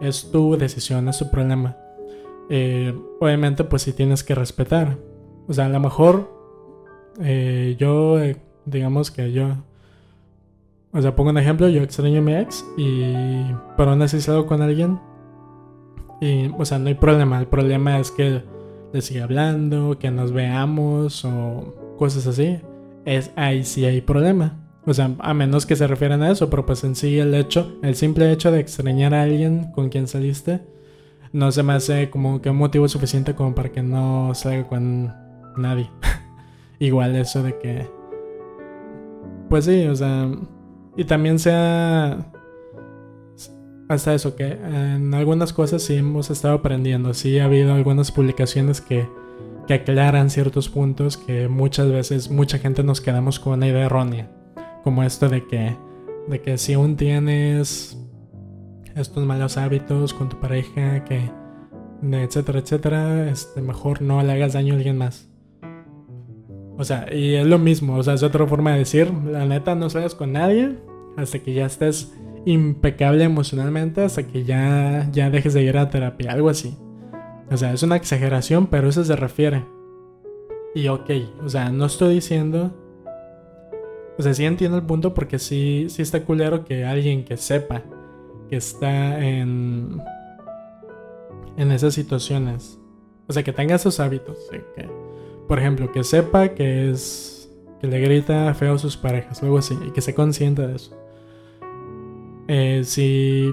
es 0.00 0.30
tu 0.30 0.56
decisión, 0.56 1.08
es 1.08 1.18
tu 1.18 1.30
problema. 1.30 1.76
Eh, 2.48 2.94
obviamente, 3.20 3.64
pues 3.64 3.82
si 3.82 3.92
tienes 3.92 4.22
que 4.22 4.34
respetar. 4.34 4.98
O 5.48 5.52
sea, 5.52 5.66
a 5.66 5.68
lo 5.68 5.80
mejor 5.80 6.30
eh, 7.20 7.76
yo, 7.78 8.20
eh, 8.20 8.36
digamos 8.64 9.10
que 9.10 9.32
yo, 9.32 9.48
o 10.92 11.00
sea, 11.00 11.16
pongo 11.16 11.30
un 11.30 11.38
ejemplo, 11.38 11.68
yo 11.68 11.82
extraño 11.82 12.18
a 12.18 12.22
mi 12.22 12.34
ex 12.34 12.64
y, 12.76 13.02
pero 13.76 13.90
aún 13.90 14.02
así 14.02 14.20
salgo 14.20 14.46
con 14.46 14.62
alguien. 14.62 14.98
Y, 16.20 16.48
o 16.56 16.64
sea, 16.64 16.78
no 16.78 16.88
hay 16.88 16.94
problema. 16.94 17.38
El 17.38 17.46
problema 17.46 17.98
es 17.98 18.10
que 18.10 18.42
le 18.92 19.02
siga 19.02 19.24
hablando, 19.24 19.98
que 19.98 20.10
nos 20.10 20.32
veamos 20.32 21.24
o 21.24 21.94
cosas 21.98 22.26
así. 22.26 22.58
Es 23.04 23.30
ahí 23.36 23.64
sí 23.64 23.84
hay 23.84 24.00
problema. 24.00 24.65
O 24.86 24.94
sea, 24.94 25.10
a 25.18 25.34
menos 25.34 25.66
que 25.66 25.74
se 25.74 25.88
refieran 25.88 26.22
a 26.22 26.30
eso, 26.30 26.48
pero 26.48 26.64
pues 26.64 26.84
en 26.84 26.94
sí 26.94 27.18
el 27.18 27.34
hecho, 27.34 27.76
el 27.82 27.96
simple 27.96 28.30
hecho 28.30 28.52
de 28.52 28.60
extrañar 28.60 29.14
a 29.14 29.22
alguien 29.22 29.72
con 29.72 29.88
quien 29.88 30.06
saliste, 30.06 30.60
no 31.32 31.50
se 31.50 31.64
me 31.64 31.72
hace 31.72 32.08
como 32.08 32.40
que 32.40 32.50
un 32.50 32.56
motivo 32.56 32.88
suficiente 32.88 33.34
como 33.34 33.52
para 33.52 33.70
que 33.72 33.82
no 33.82 34.32
salga 34.34 34.68
con 34.68 35.12
nadie. 35.56 35.90
Igual 36.78 37.16
eso 37.16 37.42
de 37.42 37.58
que... 37.58 37.90
Pues 39.50 39.64
sí, 39.64 39.86
o 39.86 39.96
sea... 39.96 40.30
Y 40.96 41.04
también 41.04 41.40
sea... 41.40 42.32
Hasta 43.88 44.14
eso, 44.14 44.36
que 44.36 44.52
en 44.52 45.14
algunas 45.14 45.52
cosas 45.52 45.82
sí 45.82 45.96
hemos 45.96 46.30
estado 46.30 46.54
aprendiendo. 46.54 47.12
Sí 47.12 47.38
ha 47.40 47.46
habido 47.46 47.74
algunas 47.74 48.12
publicaciones 48.12 48.80
que, 48.80 49.08
que 49.66 49.74
aclaran 49.74 50.30
ciertos 50.30 50.68
puntos 50.68 51.16
que 51.16 51.48
muchas 51.48 51.90
veces 51.90 52.30
mucha 52.30 52.58
gente 52.58 52.84
nos 52.84 53.00
quedamos 53.00 53.40
con 53.40 53.54
una 53.54 53.66
idea 53.66 53.86
errónea 53.86 54.30
como 54.86 55.02
esto 55.02 55.28
de 55.28 55.44
que, 55.44 55.76
de 56.28 56.40
que 56.40 56.56
si 56.58 56.74
aún 56.74 56.94
tienes 56.94 57.98
estos 58.94 59.26
malos 59.26 59.56
hábitos 59.56 60.14
con 60.14 60.28
tu 60.28 60.38
pareja, 60.38 61.02
que 61.02 61.28
etcétera, 62.08 62.60
etcétera, 62.60 63.28
este, 63.28 63.62
mejor 63.62 64.00
no 64.00 64.22
le 64.22 64.30
hagas 64.30 64.52
daño 64.52 64.74
a 64.74 64.76
alguien 64.76 64.96
más. 64.96 65.28
O 66.78 66.84
sea, 66.84 67.12
y 67.12 67.34
es 67.34 67.48
lo 67.48 67.58
mismo, 67.58 67.96
o 67.96 68.02
sea, 68.04 68.14
es 68.14 68.22
otra 68.22 68.46
forma 68.46 68.74
de 68.74 68.78
decir, 68.78 69.12
la 69.12 69.44
neta 69.44 69.74
no 69.74 69.90
salgas 69.90 70.14
con 70.14 70.34
nadie 70.34 70.76
hasta 71.16 71.40
que 71.40 71.52
ya 71.52 71.66
estés 71.66 72.14
impecable 72.44 73.24
emocionalmente, 73.24 74.04
hasta 74.04 74.22
que 74.22 74.44
ya, 74.44 75.10
ya 75.10 75.30
dejes 75.30 75.52
de 75.52 75.64
ir 75.64 75.76
a 75.78 75.90
terapia, 75.90 76.30
algo 76.30 76.48
así. 76.48 76.78
O 77.50 77.56
sea, 77.56 77.72
es 77.72 77.82
una 77.82 77.96
exageración, 77.96 78.68
pero 78.68 78.88
eso 78.88 79.02
se 79.02 79.16
refiere. 79.16 79.64
Y 80.76 80.86
ok, 80.86 81.10
o 81.42 81.48
sea, 81.48 81.70
no 81.70 81.86
estoy 81.86 82.14
diciendo 82.14 82.85
o 84.18 84.22
sea, 84.22 84.32
sí 84.34 84.44
entiendo 84.44 84.76
el 84.78 84.84
punto 84.84 85.14
porque 85.14 85.38
sí, 85.38 85.86
sí 85.88 86.02
está 86.02 86.24
culero 86.24 86.64
que 86.64 86.84
alguien 86.84 87.24
que 87.24 87.36
sepa 87.36 87.82
que 88.48 88.56
está 88.56 89.20
en, 89.24 90.00
en 91.56 91.72
esas 91.72 91.94
situaciones, 91.94 92.78
o 93.26 93.32
sea, 93.32 93.42
que 93.42 93.52
tenga 93.52 93.74
esos 93.74 93.98
hábitos, 94.00 94.38
que, 94.50 94.88
por 95.48 95.58
ejemplo, 95.58 95.90
que 95.92 96.04
sepa 96.04 96.48
que 96.48 96.90
es, 96.90 97.50
que 97.80 97.88
le 97.88 98.00
grita 98.00 98.54
feo 98.54 98.74
a 98.74 98.78
sus 98.78 98.96
parejas 98.96 99.42
o 99.42 99.46
algo 99.46 99.58
así, 99.58 99.76
y 99.86 99.90
que 99.90 100.00
se 100.00 100.14
consciente 100.14 100.66
de 100.66 100.76
eso. 100.76 100.96
Eh, 102.48 102.82
si, 102.84 103.50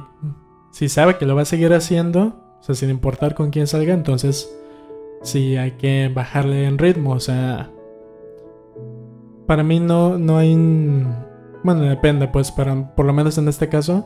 si 0.72 0.90
sabe 0.90 1.18
que 1.18 1.26
lo 1.26 1.36
va 1.36 1.42
a 1.42 1.46
seguir 1.46 1.74
haciendo, 1.74 2.40
o 2.60 2.64
sea, 2.64 2.76
sin 2.76 2.90
importar 2.90 3.34
con 3.34 3.50
quién 3.50 3.68
salga, 3.68 3.94
entonces 3.94 4.56
sí 5.24 5.58
hay 5.58 5.72
que 5.72 6.12
bajarle 6.14 6.66
en 6.66 6.78
ritmo, 6.78 7.14
o 7.14 7.20
sea, 7.20 7.72
para 9.46 9.64
mí 9.64 9.80
no, 9.80 10.18
no 10.18 10.38
hay... 10.38 10.56
Bueno, 11.64 11.82
depende, 11.82 12.28
pues, 12.28 12.52
para, 12.52 12.96
por 12.96 13.06
lo 13.06 13.14
menos 13.14 13.38
en 13.38 13.48
este 13.48 13.70
caso, 13.70 14.06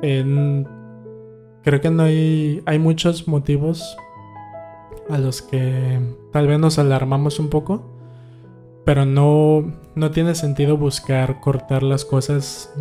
creo 0.00 1.80
que 1.80 1.90
no 1.90 2.02
hay... 2.04 2.62
Hay 2.66 2.78
muchos 2.78 3.28
motivos 3.28 3.96
a 5.08 5.18
los 5.18 5.42
que 5.42 6.00
tal 6.32 6.46
vez 6.46 6.58
nos 6.58 6.78
alarmamos 6.78 7.38
un 7.38 7.50
poco, 7.50 7.90
pero 8.84 9.04
no, 9.04 9.72
no 9.94 10.10
tiene 10.10 10.34
sentido 10.34 10.76
buscar 10.76 11.40
cortar 11.40 11.82
las 11.82 12.04
cosas 12.04 12.72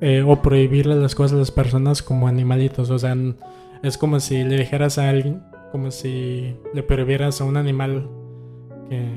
eh, 0.00 0.24
o 0.26 0.42
prohibirle 0.42 0.96
las 0.96 1.14
cosas 1.14 1.36
a 1.36 1.38
las 1.38 1.50
personas 1.50 2.02
como 2.02 2.28
animalitos. 2.28 2.90
O 2.90 2.98
sea, 2.98 3.16
es 3.82 3.98
como 3.98 4.20
si 4.20 4.44
le 4.44 4.58
dijeras 4.58 4.98
a 4.98 5.08
alguien, 5.08 5.42
como 5.72 5.90
si 5.90 6.56
le 6.72 6.82
prohibieras 6.82 7.40
a 7.40 7.44
un 7.44 7.56
animal 7.56 8.08
que 8.88 9.16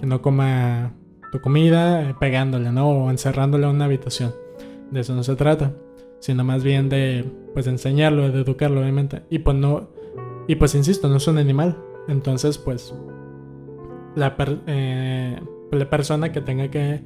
que 0.00 0.06
no 0.06 0.22
coma 0.22 0.94
tu 1.32 1.40
comida 1.40 2.02
eh, 2.02 2.14
pegándole, 2.18 2.72
¿no? 2.72 2.88
O 2.88 3.10
encerrándole 3.10 3.64
en 3.64 3.76
una 3.76 3.86
habitación. 3.86 4.34
De 4.90 5.00
eso 5.00 5.14
no 5.14 5.22
se 5.22 5.36
trata, 5.36 5.72
sino 6.20 6.44
más 6.44 6.62
bien 6.62 6.88
de, 6.88 7.24
pues, 7.54 7.66
enseñarlo, 7.66 8.30
de 8.30 8.40
educarlo, 8.40 8.80
obviamente. 8.80 9.22
Y 9.30 9.40
pues 9.40 9.56
no, 9.56 9.88
y 10.46 10.56
pues 10.56 10.74
insisto, 10.74 11.08
no 11.08 11.16
es 11.16 11.26
un 11.26 11.38
animal. 11.38 11.76
Entonces, 12.08 12.58
pues, 12.58 12.94
la, 14.14 14.34
eh, 14.66 15.40
la 15.72 15.90
persona 15.90 16.32
que 16.32 16.40
tenga 16.40 16.70
que 16.70 17.02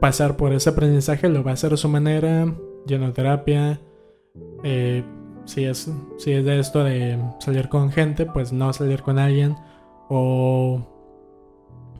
pasar 0.00 0.36
por 0.36 0.52
ese 0.52 0.70
aprendizaje 0.70 1.28
lo 1.28 1.42
va 1.42 1.52
a 1.52 1.54
hacer 1.54 1.72
a 1.72 1.76
su 1.76 1.88
manera, 1.88 2.52
lleno 2.86 3.12
terapia. 3.12 3.80
Eh, 4.64 5.04
si, 5.44 5.64
es, 5.64 5.90
si 6.18 6.32
es 6.32 6.44
de 6.44 6.58
esto 6.58 6.84
de 6.84 7.18
salir 7.38 7.68
con 7.68 7.90
gente, 7.90 8.26
pues 8.26 8.52
no 8.52 8.72
salir 8.72 9.02
con 9.02 9.18
alguien. 9.18 9.56
O 10.08 10.91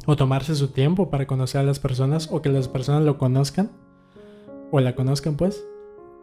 o 0.07 0.16
tomarse 0.16 0.55
su 0.55 0.68
tiempo 0.68 1.11
para 1.11 1.26
conocer 1.26 1.61
a 1.61 1.64
las 1.64 1.78
personas 1.78 2.28
o 2.32 2.42
que 2.42 2.48
las 2.48 2.68
personas 2.68 3.05
lo 3.05 3.18
conozcan 3.18 3.70
o 4.70 4.80
la 4.80 4.94
conozcan 4.94 5.36
pues. 5.36 5.64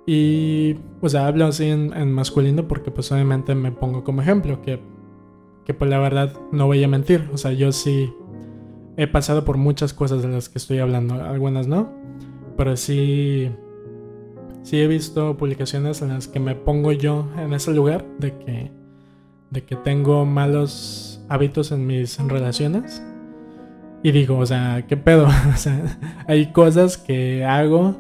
Y 0.06 0.74
pues 1.00 1.14
hablo 1.16 1.46
así 1.46 1.66
en, 1.66 2.12
masculino 2.12 2.68
porque 2.68 2.92
pues 2.92 3.12
obviamente 3.12 3.54
me 3.56 3.72
pongo 3.72 4.04
como 4.04 4.22
ejemplo 4.22 4.62
que, 4.62 4.80
que 5.66 5.74
pues 5.74 5.90
la 5.90 6.00
verdad 6.00 6.34
no 6.52 6.66
voy 6.66 6.84
a 6.84 6.88
mentir. 6.88 7.30
O 7.34 7.38
sea, 7.38 7.52
yo 7.54 7.72
sí 7.72 8.12
he 8.98 9.08
pasado 9.08 9.46
por 9.46 9.58
muchas 9.58 9.94
cosas 9.94 10.22
de 10.22 10.30
las 10.30 10.50
que 10.50 10.58
estoy 10.58 10.80
hablando, 10.80 11.14
algunas 11.24 11.68
no, 11.68 11.90
pero 12.58 12.76
sí, 12.76 13.50
sí 14.64 14.80
he 14.82 14.88
visto 14.88 15.38
publicaciones 15.38 16.02
en 16.02 16.10
las 16.10 16.28
que 16.28 16.40
me 16.40 16.56
pongo 16.56 16.92
yo 16.92 17.28
en 17.38 17.54
ese 17.54 17.72
lugar 17.72 18.06
de 18.18 18.36
que, 18.38 18.72
de 19.52 19.64
que 19.64 19.76
tengo 19.76 20.26
malos 20.26 21.22
hábitos 21.30 21.72
en 21.72 21.86
mis 21.86 22.18
relaciones 22.18 23.02
y 24.02 24.12
digo, 24.12 24.38
o 24.38 24.46
sea, 24.46 24.86
¿qué 24.88 24.98
pedo? 24.98 25.28
o 25.54 25.58
sea, 25.58 25.98
hay 26.28 26.52
cosas 26.52 26.98
que 26.98 27.44
hago 27.46 27.98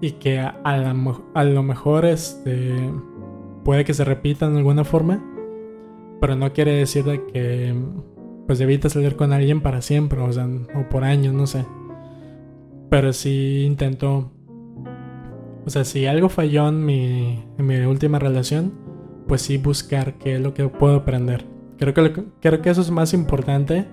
y 0.00 0.12
que 0.12 0.38
a, 0.38 0.60
a, 0.64 1.44
lo 1.44 1.62
mejor 1.62 2.04
este, 2.04 2.74
puede 3.64 3.84
que 3.84 3.94
se 3.94 4.04
repitan 4.04 4.52
de 4.52 4.58
alguna 4.58 4.84
forma, 4.84 5.24
pero 6.20 6.36
no 6.36 6.52
quiere 6.52 6.72
decir 6.72 7.04
de 7.04 7.24
que 7.26 7.74
pues 8.46 8.60
evita 8.60 8.90
salir 8.90 9.16
con 9.16 9.32
alguien 9.32 9.62
para 9.62 9.80
siempre, 9.80 10.20
o 10.20 10.30
sea, 10.32 10.46
o 10.46 10.88
por 10.90 11.04
años, 11.04 11.32
no 11.32 11.46
sé. 11.46 11.64
Pero 12.90 13.12
sí 13.12 13.64
intento, 13.64 14.30
o 15.64 15.70
sea, 15.70 15.84
si 15.84 16.06
algo 16.06 16.28
falló 16.28 16.68
en 16.68 16.84
mi, 16.84 17.42
en 17.58 17.66
mi 17.66 17.76
última 17.80 18.18
relación, 18.18 18.74
pues 19.26 19.42
sí 19.42 19.56
buscar 19.56 20.18
qué 20.18 20.34
es 20.36 20.40
lo 20.40 20.52
que 20.52 20.68
puedo 20.68 20.96
aprender. 20.96 21.46
Creo 21.78 21.94
que, 21.94 22.24
creo 22.40 22.62
que 22.62 22.70
eso 22.70 22.82
es 22.82 22.90
más 22.90 23.14
importante 23.14 23.86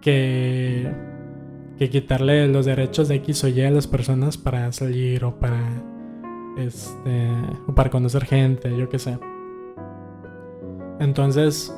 que, 0.00 0.92
quitarle 1.78 2.48
los 2.48 2.66
derechos 2.66 3.08
de 3.08 3.16
X 3.16 3.44
o 3.44 3.48
Y 3.48 3.60
a 3.62 3.70
las 3.70 3.86
personas 3.86 4.38
para 4.38 4.72
salir 4.72 5.24
o 5.24 5.38
para 5.38 5.62
este 6.56 7.30
o 7.66 7.74
para 7.74 7.90
conocer 7.90 8.24
gente, 8.24 8.76
yo 8.76 8.88
qué 8.88 8.98
sé. 8.98 9.18
Entonces, 10.98 11.74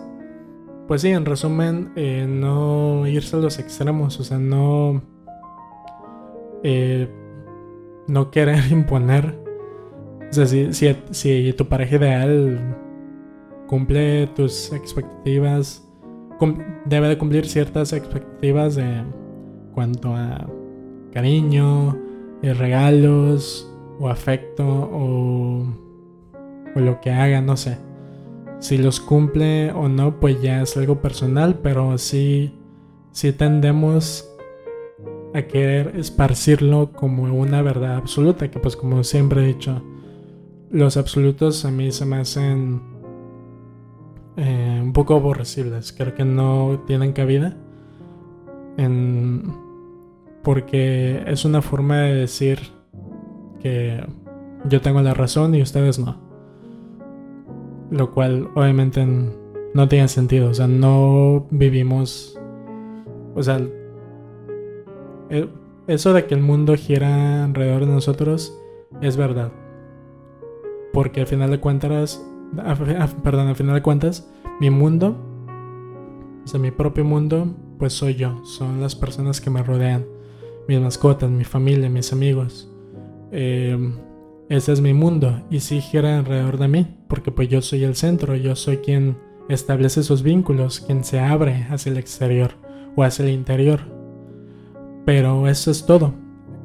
pues 0.86 1.02
sí, 1.02 1.08
en 1.08 1.24
resumen, 1.24 1.92
eh, 1.96 2.26
no 2.28 3.06
irse 3.06 3.36
a 3.36 3.40
los 3.40 3.58
extremos, 3.58 4.20
o 4.20 4.24
sea, 4.24 4.38
no 4.38 5.02
eh, 6.62 7.08
no 8.06 8.30
querer 8.30 8.64
imponer 8.72 9.38
O 10.30 10.32
sea, 10.32 10.46
si, 10.46 10.72
si, 10.72 10.96
si 11.10 11.52
tu 11.52 11.66
pareja 11.68 11.96
ideal 11.96 12.76
cumple 13.66 14.26
tus 14.28 14.72
expectativas, 14.72 15.87
debe 16.84 17.08
de 17.08 17.18
cumplir 17.18 17.46
ciertas 17.46 17.92
expectativas 17.92 18.76
de 18.76 19.02
cuanto 19.74 20.14
a 20.14 20.46
cariño, 21.12 21.96
y 22.42 22.52
regalos 22.52 23.70
o 23.98 24.08
afecto 24.08 24.64
o, 24.66 25.66
o 26.74 26.80
lo 26.80 27.00
que 27.00 27.10
haga, 27.10 27.40
no 27.40 27.56
sé. 27.56 27.78
Si 28.60 28.78
los 28.78 29.00
cumple 29.00 29.72
o 29.72 29.88
no, 29.88 30.20
pues 30.20 30.40
ya 30.42 30.62
es 30.62 30.76
algo 30.76 31.00
personal, 31.00 31.58
pero 31.62 31.96
sí, 31.98 32.54
sí 33.12 33.32
tendemos 33.32 34.28
a 35.34 35.42
querer 35.42 35.94
esparcirlo 35.96 36.92
como 36.92 37.24
una 37.24 37.62
verdad 37.62 37.96
absoluta, 37.96 38.50
que 38.50 38.58
pues 38.58 38.76
como 38.76 39.04
siempre 39.04 39.44
he 39.44 39.46
dicho, 39.48 39.82
los 40.70 40.96
absolutos 40.96 41.64
a 41.64 41.70
mí 41.70 41.92
se 41.92 42.04
me 42.04 42.16
hacen 42.16 42.80
eh, 44.38 44.80
un 44.82 44.94
poco 44.94 45.16
aborrecibles, 45.16 45.92
creo 45.92 46.14
que 46.14 46.24
no 46.24 46.82
tienen 46.86 47.12
cabida 47.12 47.56
porque 50.42 51.24
es 51.26 51.44
una 51.44 51.60
forma 51.62 52.02
de 52.02 52.14
decir 52.14 52.58
que 53.60 54.02
yo 54.68 54.80
tengo 54.80 55.02
la 55.02 55.12
razón 55.14 55.54
y 55.54 55.62
ustedes 55.62 55.98
no. 55.98 56.16
Lo 57.90 58.12
cual 58.12 58.48
obviamente 58.54 59.06
no 59.74 59.88
tiene 59.88 60.08
sentido, 60.08 60.50
o 60.50 60.54
sea, 60.54 60.66
no 60.66 61.46
vivimos, 61.50 62.38
o 63.34 63.42
sea, 63.42 63.60
eh, 65.30 65.48
eso 65.86 66.12
de 66.12 66.26
que 66.26 66.34
el 66.34 66.40
mundo 66.40 66.76
gira 66.76 67.44
alrededor 67.44 67.86
de 67.86 67.92
nosotros 67.92 68.56
es 69.00 69.16
verdad. 69.16 69.52
Porque 70.92 71.20
al 71.20 71.26
final 71.26 71.50
de 71.50 71.60
cuentas, 71.60 72.24
perdón, 73.22 73.48
al 73.48 73.56
final 73.56 73.74
de 73.74 73.82
cuentas, 73.82 74.30
mi 74.60 74.70
mundo, 74.70 75.16
o 76.44 76.46
sea, 76.46 76.60
mi 76.60 76.70
propio 76.70 77.04
mundo, 77.04 77.54
pues 77.78 77.92
soy 77.92 78.14
yo, 78.14 78.44
son 78.44 78.80
las 78.80 78.94
personas 78.94 79.40
que 79.40 79.50
me 79.50 79.62
rodean, 79.62 80.06
mis 80.66 80.80
mascotas, 80.80 81.30
mi 81.30 81.44
familia, 81.44 81.88
mis 81.88 82.12
amigos. 82.12 82.70
Em, 83.30 83.94
ese 84.48 84.72
es 84.72 84.80
mi 84.80 84.94
mundo 84.94 85.42
y 85.50 85.60
sí 85.60 85.80
gira 85.80 86.18
alrededor 86.18 86.58
de 86.58 86.68
mí, 86.68 86.96
porque 87.08 87.30
pues 87.30 87.48
yo 87.48 87.60
soy 87.60 87.84
el 87.84 87.96
centro, 87.96 88.34
yo 88.34 88.56
soy 88.56 88.78
quien 88.78 89.18
establece 89.48 90.00
esos 90.00 90.22
vínculos, 90.22 90.80
quien 90.80 91.04
se 91.04 91.20
abre 91.20 91.66
hacia 91.70 91.92
el 91.92 91.98
exterior 91.98 92.52
o 92.96 93.02
hacia 93.02 93.24
el 93.24 93.32
interior. 93.32 93.80
Pero 95.04 95.48
eso 95.48 95.70
es 95.70 95.86
todo. 95.86 96.14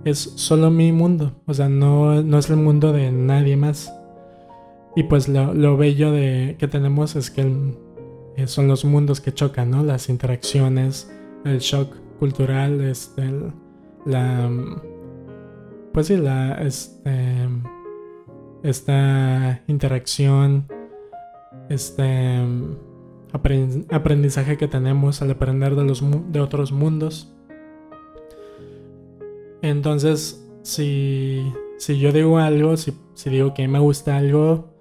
Es 0.03 0.17
solo 0.17 0.69
mi 0.69 0.91
mundo. 0.91 1.31
O 1.45 1.53
sea, 1.53 1.69
no, 1.69 2.21
no 2.23 2.38
es 2.38 2.49
el 2.49 2.57
mundo 2.57 2.91
de 2.91 3.11
nadie 3.11 3.55
más. 3.55 3.93
Y 4.95 5.03
pues 5.03 5.27
lo, 5.27 5.77
bello 5.77 6.11
de, 6.11 6.55
que 6.59 6.67
tenemos 6.67 7.15
es 7.15 7.31
que 7.31 7.41
eh, 8.35 8.47
son 8.47 8.67
los 8.67 8.85
mundos 8.85 9.21
que 9.21 9.33
chocan, 9.33 9.71
¿no? 9.71 9.83
Las 9.83 10.09
interacciones, 10.09 11.11
el 11.45 11.59
shock 11.59 11.95
cultural, 12.19 12.81
este, 12.81 13.31
la... 14.05 14.51
Pues 15.93 16.07
sí, 16.07 16.17
la... 16.17 16.61
Este, 16.61 17.49
esta 18.61 19.61
interacción, 19.67 20.67
este 21.69 22.39
aprendizaje 23.89 24.57
que 24.57 24.67
tenemos 24.67 25.21
al 25.21 25.31
aprender 25.31 25.75
de, 25.75 25.83
los, 25.83 26.03
de 26.31 26.39
otros 26.39 26.71
mundos 26.71 27.33
entonces, 29.63 30.45
si, 30.61 31.41
si 31.77 31.97
yo 31.97 32.11
digo 32.11 32.37
algo, 32.37 32.75
si, 32.75 32.93
digo 33.25 33.53
que 33.53 33.65
me 33.69 33.79
gusta 33.79 34.17
algo, 34.17 34.72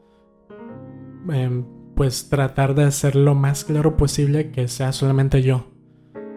em, 1.31 1.64
pues 1.95 2.29
tratar 2.29 2.75
de 2.75 2.85
hacer 2.85 3.16
lo 3.16 3.35
más 3.35 3.64
claro 3.64 3.97
posible 3.97 4.51
que 4.51 4.68
sea 4.68 4.93
solamente 4.93 5.43
yo. 5.43 5.66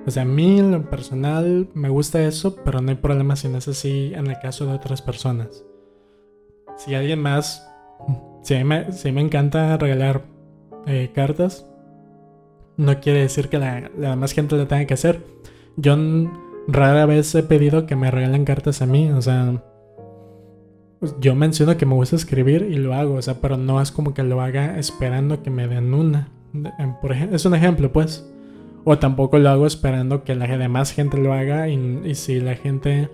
O 0.06 0.12
sea, 0.12 0.24
a 0.24 0.26
mí 0.26 0.60
en 0.60 0.72
lo 0.72 0.90
personal 0.90 1.70
me 1.74 1.90
gusta 1.90 2.22
eso, 2.24 2.58
pero 2.64 2.82
no 2.82 2.90
hay 2.90 2.98
problema 2.98 3.36
si 3.36 3.48
no 3.48 3.58
es 3.58 3.68
así 3.68 4.12
en 4.14 4.28
el 4.28 4.38
caso 4.40 4.66
de 4.66 4.74
otras 4.74 5.02
personas. 5.02 5.64
Si 6.78 6.94
alguien 6.94 7.22
más, 7.22 7.68
si 8.44 8.56
a 8.56 8.58
mí 8.60 8.64
me, 8.66 8.92
si 8.92 9.12
me 9.12 9.22
encanta 9.22 9.78
regalar 9.78 10.24
eh, 10.86 11.12
cartas, 11.14 11.68
no 12.78 13.00
quiere 13.00 13.22
decir 13.22 13.50
que 13.50 13.58
la, 13.58 13.90
la 13.98 14.12
demás 14.12 14.34
gente 14.34 14.58
lo 14.58 14.68
tenga 14.68 14.86
que 14.86 14.94
hacer. 14.94 15.24
Yo 15.78 15.96
rara 16.68 17.06
vez 17.06 17.34
he 17.34 17.44
pedido 17.44 17.86
que 17.86 17.96
me 17.96 18.12
regalen 18.12 18.46
cartas 18.46 18.82
a 18.82 18.86
mí, 18.86 19.12
o 19.12 19.22
sea, 19.22 19.64
pues, 21.06 21.16
yo 21.20 21.36
menciono 21.36 21.78
que 21.78 21.86
me 21.86 21.94
gusta 21.94 22.16
escribir 22.16 22.64
y 22.64 22.76
lo 22.76 22.94
hago, 22.94 23.16
o 23.16 23.22
sea, 23.22 23.42
pero 23.42 23.58
no 23.58 23.82
es 23.82 23.92
como 23.92 24.14
que 24.14 24.24
lo 24.24 24.42
haga 24.42 24.80
esperando 24.80 25.42
que 25.44 25.50
me 25.50 25.68
den 25.68 25.94
una. 25.94 26.30
Ejemplo, 26.54 27.36
es 27.36 27.46
un 27.46 27.56
ejemplo, 27.56 27.92
pues. 27.92 28.28
O 28.84 28.98
tampoco 29.00 29.40
lo 29.40 29.50
hago 29.50 29.66
esperando 29.66 30.24
que 30.24 30.36
la 30.36 30.46
demás 30.58 30.92
gente 30.92 31.18
lo 31.18 31.34
haga 31.34 31.70
y, 31.70 32.14
si 32.16 32.40
la 32.40 32.56
gente 32.56 33.10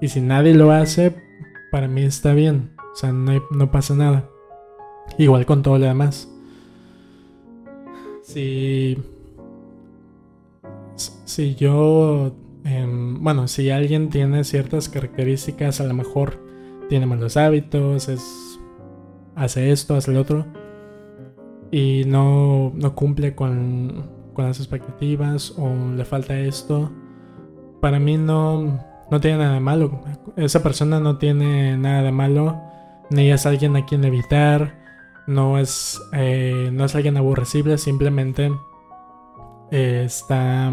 y 0.00 0.08
si 0.08 0.20
nadie 0.20 0.54
lo 0.54 0.70
hace, 0.70 1.16
para 1.72 1.88
mí 1.88 2.02
está 2.02 2.32
bien, 2.32 2.70
o 2.92 2.96
sea, 2.96 3.12
no, 3.12 3.42
no 3.50 3.70
pasa 3.70 3.94
nada. 3.94 4.28
Igual 5.18 5.46
con 5.46 5.62
todo 5.62 5.78
lo 5.78 5.86
demás. 5.86 6.28
Si 8.22 8.96
si 11.24 11.54
yo 11.56 12.32
Em, 12.64 13.22
bueno, 13.22 13.48
si 13.48 13.70
alguien 13.70 14.10
tiene 14.10 14.44
ciertas 14.44 14.88
características, 14.88 15.80
a 15.80 15.84
lo 15.84 15.94
mejor 15.94 16.38
tiene 16.90 17.06
malos 17.06 17.38
hábitos, 17.38 18.08
es, 18.08 18.60
hace 19.34 19.70
esto, 19.72 19.94
hace 19.94 20.12
lo 20.12 20.20
otro, 20.20 20.44
y 21.70 22.02
no, 22.06 22.72
no 22.74 22.94
cumple 22.94 23.34
con, 23.34 24.10
con, 24.34 24.44
las 24.44 24.58
expectativas 24.58 25.54
o 25.56 25.72
le 25.94 26.04
falta 26.04 26.38
esto, 26.38 26.90
para 27.80 27.98
mí 27.98 28.18
no, 28.18 28.78
no 29.10 29.20
tiene 29.20 29.38
nada 29.38 29.54
de 29.54 29.60
malo. 29.60 30.02
Esa 30.36 30.62
persona 30.62 31.00
no 31.00 31.16
tiene 31.16 31.78
nada 31.78 32.02
de 32.02 32.12
malo, 32.12 32.60
ni 33.08 33.30
es 33.30 33.46
alguien 33.46 33.76
a 33.76 33.86
quien 33.86 34.04
evitar, 34.04 34.74
no 35.26 35.58
es, 35.58 35.98
eh, 36.12 36.70
no 36.72 36.84
es 36.84 36.94
alguien 36.96 37.16
aborrecible, 37.16 37.78
simplemente 37.78 38.52
eh, 39.70 40.02
está 40.04 40.72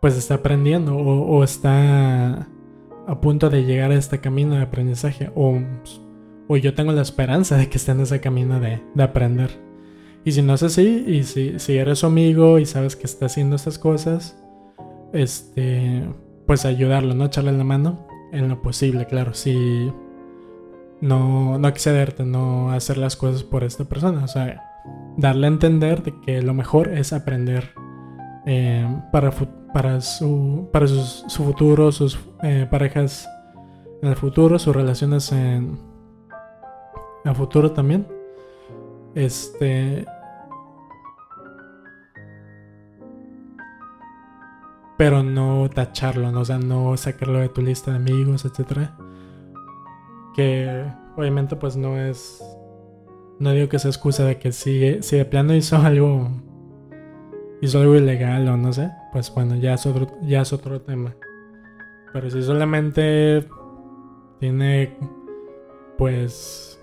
pues 0.00 0.16
está 0.16 0.34
aprendiendo 0.34 0.96
o, 0.96 1.42
está 1.42 2.46
a 3.06 3.20
punto 3.20 3.50
de 3.50 3.64
llegar 3.64 3.90
a 3.90 3.94
este 3.94 4.20
camino 4.20 4.56
de 4.56 4.62
aprendizaje 4.62 5.30
o, 5.34 5.58
o 6.48 6.56
yo 6.56 6.74
tengo 6.74 6.92
la 6.92 7.02
esperanza 7.02 7.56
de 7.56 7.68
que 7.68 7.78
esté 7.78 7.92
en 7.92 8.00
ese 8.00 8.20
camino 8.20 8.60
de, 8.60 8.80
aprender. 9.02 9.50
Y 10.24 10.32
si 10.32 10.42
no 10.42 10.54
es 10.54 10.62
así, 10.62 11.04
y 11.06 11.22
si, 11.22 11.58
si, 11.58 11.78
eres 11.78 12.00
su 12.00 12.06
amigo 12.06 12.58
y 12.58 12.66
sabes 12.66 12.96
que 12.96 13.04
está 13.04 13.26
haciendo 13.26 13.54
estas 13.54 13.78
cosas, 13.78 14.36
este, 15.12 16.02
pues 16.46 16.64
ayudarlo, 16.64 17.14
¿no? 17.14 17.26
Echarle 17.26 17.52
la 17.52 17.62
mano 17.62 18.08
en 18.32 18.48
lo 18.48 18.60
posible, 18.60 19.06
claro. 19.06 19.34
Si 19.34 19.92
no, 21.00 21.58
no 21.58 21.68
excederte, 21.68 22.24
no 22.24 22.72
hacer 22.72 22.98
las 22.98 23.14
cosas 23.14 23.44
por 23.44 23.62
esta 23.62 23.84
persona. 23.84 24.24
O 24.24 24.28
sea, 24.28 24.62
darle 25.16 25.46
a 25.46 25.50
entender 25.50 26.02
de 26.02 26.14
que 26.22 26.42
lo 26.42 26.54
mejor 26.54 26.88
es 26.88 27.12
aprender 27.12 27.72
eh, 28.48 28.86
para, 29.10 29.32
su, 30.00 30.68
para 30.72 30.88
su 30.88 31.44
futuro, 31.44 31.90
sus 31.90 32.16
eh, 32.44 32.66
parejas 32.70 33.28
en 34.00 34.08
el 34.08 34.16
futuro, 34.16 34.58
sus 34.58 34.74
relaciones 34.74 35.32
en 35.32 35.78
el 37.24 37.34
futuro 37.34 37.72
también. 37.72 38.06
Este. 39.16 40.06
Pero 44.96 45.22
no 45.22 45.68
tacharlo, 45.68 46.30
¿no? 46.30 46.40
o 46.40 46.44
sea, 46.44 46.58
no 46.58 46.96
sacarlo 46.96 47.40
de 47.40 47.48
tu 47.48 47.60
lista 47.60 47.90
de 47.90 47.96
amigos, 47.96 48.44
etc. 48.44 48.90
Que 50.34 50.84
obviamente 51.16 51.56
pues 51.56 51.76
no 51.76 51.98
es... 51.98 52.42
No 53.38 53.50
digo 53.50 53.68
que 53.68 53.78
sea 53.78 53.90
excusa 53.90 54.24
de 54.24 54.38
que 54.38 54.52
si, 54.52 55.02
si 55.02 55.16
de 55.16 55.24
plano 55.26 55.54
hizo 55.54 55.76
algo 55.76 56.30
hizo 57.66 57.80
algo 57.80 57.96
ilegal 57.96 58.48
o 58.48 58.56
no 58.56 58.72
sé, 58.72 58.90
pues 59.12 59.32
bueno, 59.34 59.56
ya 59.56 59.74
es 59.74 59.86
otro, 59.86 60.06
ya 60.22 60.42
es 60.42 60.52
otro 60.52 60.80
tema. 60.80 61.14
Pero 62.12 62.30
si 62.30 62.42
solamente 62.42 63.46
tiene 64.40 64.96
pues 65.98 66.80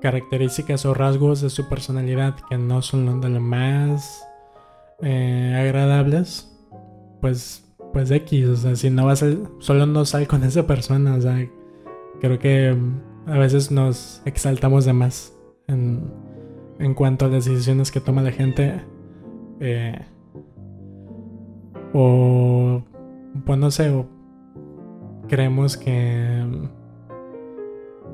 características 0.00 0.84
o 0.86 0.94
rasgos 0.94 1.40
de 1.40 1.50
su 1.50 1.68
personalidad 1.68 2.36
que 2.48 2.56
no 2.56 2.82
son 2.82 3.20
de 3.20 3.28
lo 3.28 3.40
más 3.40 4.26
eh, 5.00 5.56
agradables, 5.58 6.50
pues 7.20 7.66
pues 7.92 8.10
X, 8.10 8.48
o 8.48 8.56
sea, 8.56 8.76
si 8.76 8.90
no 8.90 9.06
vas 9.06 9.22
a, 9.22 9.26
solo 9.58 9.86
no 9.86 10.04
sal 10.04 10.26
con 10.28 10.44
esa 10.44 10.66
persona, 10.66 11.14
o 11.14 11.20
sea, 11.20 11.44
creo 12.20 12.38
que 12.38 12.76
a 13.26 13.38
veces 13.38 13.70
nos 13.70 14.22
exaltamos 14.24 14.84
de 14.84 14.92
más 14.92 15.32
en, 15.66 16.12
en 16.78 16.94
cuanto 16.94 17.24
a 17.24 17.28
las 17.28 17.46
decisiones 17.46 17.90
que 17.90 18.00
toma 18.00 18.22
la 18.22 18.32
gente 18.32 18.80
eh, 19.60 19.98
o, 21.92 22.82
pues 23.44 23.58
no 23.58 23.70
sé, 23.70 23.92
creemos 25.28 25.76
que, 25.76 26.44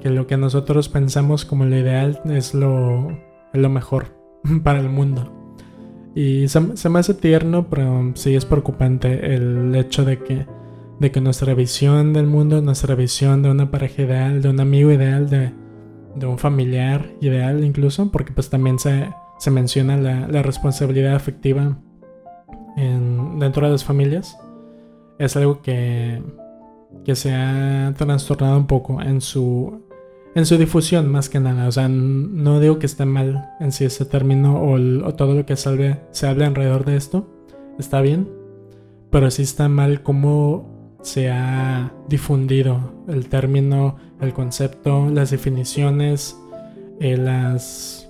que 0.01 0.11
lo 0.11 0.26
que 0.26 0.36
nosotros 0.36 0.88
pensamos 0.88 1.44
como 1.44 1.64
lo 1.64 1.76
ideal 1.76 2.20
es 2.26 2.55
lo, 2.55 3.09
lo 3.53 3.68
mejor 3.68 4.07
para 4.64 4.80
el 4.80 4.88
mundo. 4.88 5.32
Y 6.14 6.49
se, 6.49 6.76
se, 6.76 6.88
me 6.88 6.99
hace 6.99 7.14
tierno, 7.14 7.68
pero 7.68 8.12
sí 8.14 8.34
es 8.34 8.47
preocupante 8.47 9.34
el 9.34 9.74
hecho 9.74 10.05
de 10.05 10.18
que, 10.18 10.47
de 10.99 11.11
que 11.11 11.20
nuestra 11.20 11.53
visión 11.55 12.14
del 12.14 12.26
mundo, 12.26 12.62
nuestra 12.62 12.94
visión 12.94 13.42
de 13.42 13.51
una 13.51 13.70
pareja 13.70 14.03
ideal, 14.03 14.40
de 14.40 14.49
un 14.49 14.61
amigo 14.61 14.90
ideal, 14.90 15.28
de, 15.28 15.53
de 16.14 16.26
un 16.26 16.38
familiar 16.38 17.12
ideal 17.20 17.62
incluso, 17.62 18.11
porque 18.11 18.32
pues 18.32 18.49
también 18.49 18.78
se, 18.78 19.11
se 19.39 19.51
menciona 19.51 19.97
la, 19.97 20.28
la 20.28 20.43
responsabilidad 20.43 21.14
afectiva 21.14 21.76
en, 22.76 23.39
dentro 23.39 23.66
de 23.66 23.72
las 23.72 23.84
familias, 23.84 24.39
es 25.18 25.37
algo 25.37 25.62
que, 25.62 26.22
que 27.05 27.16
se 27.16 27.32
ha 27.32 27.93
trastornado 27.97 28.59
un 28.59 28.66
poco 28.66 29.01
en 29.01 29.20
su, 29.20 29.82
en 30.34 30.47
su 30.47 30.59
difusión 30.59 31.11
más 31.11 31.28
que 31.28 31.41
nada. 31.41 31.66
O 31.66 31.72
sea, 31.72 31.89
no 31.89 32.61
digo 32.61 32.78
que 32.78 32.87
esté 32.87 33.07
mal 33.07 33.51
en 33.61 33.72
sí 33.72 33.84
ese 33.84 34.05
término 34.05 34.62
o, 34.62 35.14
todo 35.14 35.34
lo 35.34 35.47
que 35.47 35.57
salve, 35.57 36.01
se 36.11 36.26
habla 36.26 36.47
alrededor 36.47 36.84
de 36.84 36.97
esto. 36.97 37.26
Está 37.78 38.01
bien. 38.01 38.28
Pero 39.11 39.30
sí 39.30 39.43
está 39.43 39.68
mal 39.68 40.03
cómo 40.03 40.99
se 41.03 41.30
ha 41.30 41.93
difundido 42.09 43.05
el 43.09 43.28
término, 43.28 43.97
el 44.20 44.32
concepto, 44.32 45.09
las 45.11 45.30
definiciones, 45.30 46.37
eh, 47.01 47.16
las, 47.16 48.05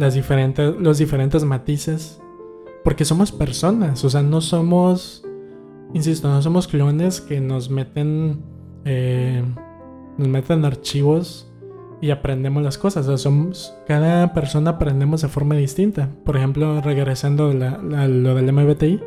las 0.00 0.14
diferentes, 0.14 0.74
los 0.76 0.98
diferentes 0.98 1.44
matices. 1.44 2.20
Porque 2.82 3.04
somos 3.04 3.30
personas. 3.30 4.02
O 4.04 4.10
sea, 4.10 4.22
no 4.22 4.40
somos... 4.40 5.24
Insisto, 5.92 6.28
no 6.28 6.40
somos 6.40 6.66
clones 6.66 7.20
que 7.20 7.40
nos 7.40 7.68
meten... 7.68 8.42
Eh, 8.86 9.44
nos 10.16 10.28
meten 10.28 10.64
archivos 10.64 11.52
y 12.00 12.10
aprendemos 12.10 12.62
las 12.62 12.78
cosas. 12.78 13.06
O 13.06 13.08
sea, 13.10 13.18
somos, 13.18 13.74
cada 13.86 14.32
persona 14.32 14.72
aprendemos 14.72 15.20
de 15.20 15.28
forma 15.28 15.54
distinta. 15.54 16.08
Por 16.24 16.36
ejemplo, 16.36 16.80
regresando 16.80 17.50
a, 17.50 18.08
lo 18.08 18.34
del 18.34 18.52
MBTI, 18.52 19.00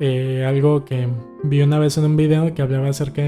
eh, 0.00 0.44
algo 0.46 0.84
que 0.84 1.08
vi 1.44 1.62
una 1.62 1.78
vez 1.78 1.98
en 1.98 2.04
un 2.04 2.16
video 2.16 2.52
que 2.52 2.62
hablaba 2.62 2.88
acerca 2.88 3.22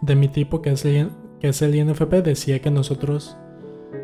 de, 0.00 0.16
mi 0.16 0.26
tipo, 0.28 0.62
que 0.62 0.70
es, 0.70 0.84
el, 0.84 1.10
que 1.40 1.48
es 1.48 1.62
el 1.62 1.76
INFP, 1.76 2.12
decía 2.24 2.60
que 2.60 2.70
nosotros 2.70 3.36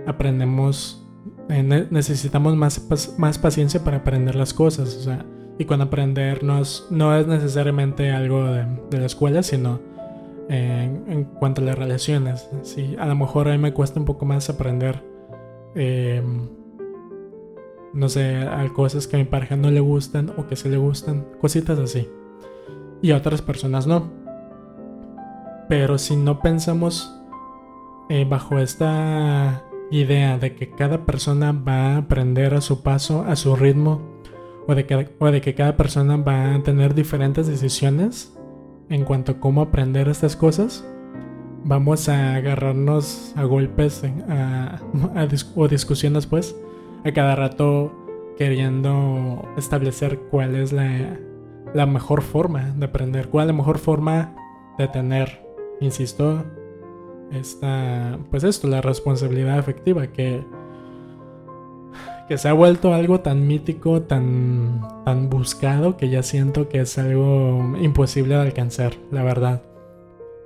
aprendemos, 0.06 1.06
eh, 1.48 1.62
necesitamos 1.90 2.56
más, 2.56 3.16
más 3.18 3.38
paciencia 3.38 3.82
para 3.84 3.98
aprender 3.98 4.34
las 4.34 4.54
cosas. 4.54 4.96
O 4.96 5.00
sea, 5.00 5.24
y 5.58 5.64
cuando 5.64 5.84
aprender 5.84 6.42
no 6.42 6.60
es, 6.60 6.86
necesariamente 6.90 8.10
algo 8.10 8.44
de, 8.44 8.98
la 8.98 9.06
escuela, 9.06 9.42
sino 9.42 9.80
en, 10.48 11.24
cuanto 11.38 11.62
a 11.62 11.64
las 11.64 11.78
relaciones. 11.78 12.48
Sí, 12.62 12.96
a 12.98 13.06
lo 13.06 13.14
mejor 13.14 13.48
a 13.48 13.52
mí 13.52 13.58
me 13.58 13.72
cuesta 13.72 14.00
un 14.00 14.06
poco 14.06 14.24
más 14.24 14.50
aprender, 14.50 15.04
em, 15.74 16.48
no 17.92 18.08
sé, 18.08 18.38
a 18.38 18.68
cosas 18.72 19.06
que 19.06 19.16
a 19.16 19.18
mi 19.18 19.24
pareja 19.24 19.56
no 19.56 19.70
le 19.70 19.80
gustan 19.80 20.32
o 20.36 20.46
que 20.46 20.56
se 20.56 20.68
le 20.68 20.78
gustan, 20.78 21.26
cositas 21.40 21.78
así. 21.78 22.08
Y 23.02 23.10
a 23.10 23.16
otras 23.16 23.42
personas 23.42 23.86
no. 23.86 24.10
Pero 25.68 25.98
si 25.98 26.16
no 26.16 26.40
pensamos 26.40 27.18
eh, 28.08 28.26
bajo 28.28 28.58
esta 28.58 29.64
idea 29.92 30.38
de 30.38 30.54
que 30.54 30.70
cada 30.70 31.04
persona 31.04 31.52
va 31.52 31.94
a 31.94 31.96
aprender 31.98 32.54
a 32.54 32.60
su 32.60 32.82
paso, 32.82 33.24
a 33.26 33.36
su 33.36 33.54
ritmo, 33.54 34.00
o 34.66 34.74
de 34.74 35.40
que, 35.40 35.54
cada 35.54 35.76
persona 35.76 36.16
va 36.16 36.54
a 36.54 36.62
tener 36.62 36.94
diferentes 36.94 37.46
decisiones, 37.46 38.36
en 38.88 39.04
cuanto 39.04 39.32
a 39.32 39.40
cómo 39.40 39.60
aprender 39.60 40.08
estas 40.08 40.36
cosas, 40.36 40.84
vamos 41.64 42.08
a 42.08 42.36
agarrarnos 42.36 43.32
a 43.36 43.44
golpes 43.44 44.02
a, 44.28 44.80
o 45.54 45.68
discusiones 45.68 46.26
pues 46.26 46.56
a 47.04 47.12
cada 47.12 47.36
rato 47.36 47.92
queriendo 48.36 49.48
establecer 49.56 50.18
cuál 50.30 50.56
es 50.56 50.72
la, 50.72 51.18
la 51.74 51.86
mejor 51.86 52.22
forma 52.22 52.70
de 52.76 52.86
aprender, 52.86 53.28
cuál 53.28 53.44
es 53.44 53.46
la 53.48 53.58
mejor 53.58 53.78
forma 53.78 54.34
de 54.78 54.88
tener, 54.88 55.44
insisto, 55.80 56.44
esta, 57.32 58.18
pues 58.30 58.44
esto, 58.44 58.68
la 58.68 58.80
responsabilidad 58.80 59.58
efectiva 59.58 60.06
que 60.08 60.42
que 62.28 62.38
se 62.38 62.48
ha 62.48 62.52
vuelto 62.52 62.94
algo 62.94 63.20
tan 63.20 63.46
mítico, 63.46 64.02
tan, 64.02 64.80
tan 65.04 65.28
buscado, 65.28 65.96
que 65.96 66.08
ya 66.08 66.22
siento 66.22 66.68
que 66.68 66.80
es 66.80 66.96
algo 66.98 67.74
imposible 67.80 68.34
de 68.34 68.40
alcanzar, 68.40 68.92
la 69.10 69.22
verdad. 69.22 69.62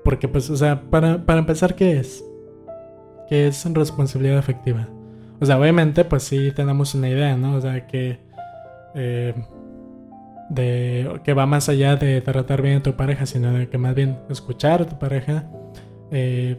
Porque, 0.04 0.28
pues, 0.28 0.50
o 0.50 0.56
sea, 0.56 0.82
para, 0.90 1.22
empezar, 1.38 1.74
¿qué 1.74 1.98
es? 1.98 2.24
¿Qué 3.28 3.46
es 3.48 3.64
responsabilidad 3.72 4.38
efectiva? 4.38 4.88
O 5.40 5.46
sea, 5.46 5.60
obviamente, 5.60 6.04
pues 6.04 6.22
sí 6.22 6.50
tenemos 6.52 6.94
una 6.94 7.08
idea, 7.08 7.36
¿no? 7.36 7.56
O 7.56 7.60
sea, 7.60 7.86
que... 7.86 8.18
Eh, 8.94 9.34
de 10.48 11.20
que 11.24 11.34
va 11.34 11.44
más 11.44 11.68
allá 11.68 11.96
de 11.96 12.20
tratar 12.20 12.62
bien 12.62 12.78
a 12.78 12.82
tu 12.82 12.92
pareja, 12.94 13.26
sino 13.26 13.52
de 13.52 13.68
que 13.68 13.78
más 13.78 13.96
bien 13.96 14.18
escuchar 14.30 14.82
a 14.82 14.86
tu 14.86 14.96
pareja, 14.96 15.44
eh, 16.12 16.56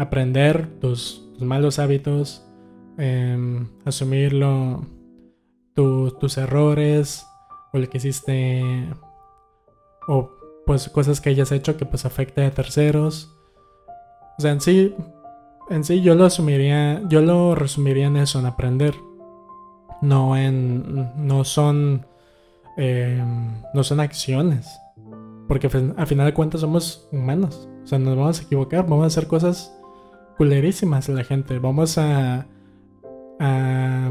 aprender 0.00 0.66
tus, 0.80 1.28
malos 1.40 1.78
hábitos, 1.78 2.46
eh, 2.98 3.66
asumirlo, 3.84 4.86
tus 5.74 6.36
errores 6.36 7.26
o 7.72 7.78
lo 7.78 7.88
que 7.88 7.98
hiciste 7.98 8.62
o 10.06 10.30
pues 10.66 10.88
cosas 10.88 11.20
que 11.20 11.30
hayas 11.30 11.52
hecho 11.52 11.76
que 11.76 11.86
pues 11.86 12.04
afecte 12.04 12.44
a 12.44 12.50
terceros. 12.50 13.34
O 14.38 14.42
sea, 14.42 14.52
en 14.52 14.60
sí, 14.60 14.94
en 15.70 15.84
sí 15.84 16.02
yo 16.02 16.14
lo 16.14 16.24
asumiría, 16.24 17.02
yo 17.08 17.20
lo 17.22 17.54
resumiría 17.54 18.06
en 18.06 18.16
eso, 18.16 18.38
en 18.40 18.46
aprender. 18.46 18.94
No 20.02 20.36
en, 20.36 21.10
no 21.16 21.44
son, 21.44 22.06
em, 22.76 23.62
no 23.74 23.84
son 23.84 24.00
acciones. 24.00 24.68
Porque 25.48 25.66
a 25.96 26.06
final 26.06 26.26
de 26.26 26.34
cuentas 26.34 26.60
somos 26.60 27.08
humanos. 27.12 27.68
O 27.82 27.86
sea, 27.86 27.98
nos 27.98 28.16
vamos 28.16 28.40
a 28.40 28.42
equivocar, 28.42 28.86
vamos 28.86 29.04
a 29.04 29.06
hacer 29.08 29.26
cosas 29.26 29.79
culerísimas 30.40 31.06
la 31.10 31.22
gente. 31.22 31.58
Vamos 31.58 31.98
a 31.98 32.46
a 33.38 34.10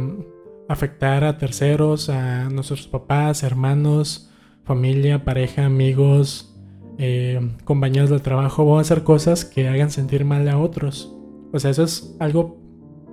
afectar 0.67 1.23
a 1.23 1.39
terceros, 1.39 2.07
a 2.09 2.49
nuestros 2.51 2.87
papás, 2.87 3.41
hermanos, 3.41 4.29
familia, 4.63 5.25
pareja, 5.25 5.65
amigos, 5.65 6.55
eh, 6.99 7.39
compañeros 7.63 8.11
del 8.11 8.21
trabajo. 8.21 8.63
Vamos 8.63 8.77
a 8.77 8.81
hacer 8.81 9.03
cosas 9.03 9.43
que 9.43 9.69
hagan 9.69 9.89
sentir 9.89 10.23
mal 10.23 10.47
a 10.47 10.59
otros. 10.59 11.15
O 11.51 11.57
sea, 11.57 11.71
eso 11.71 11.83
es 11.83 12.15
algo 12.19 12.61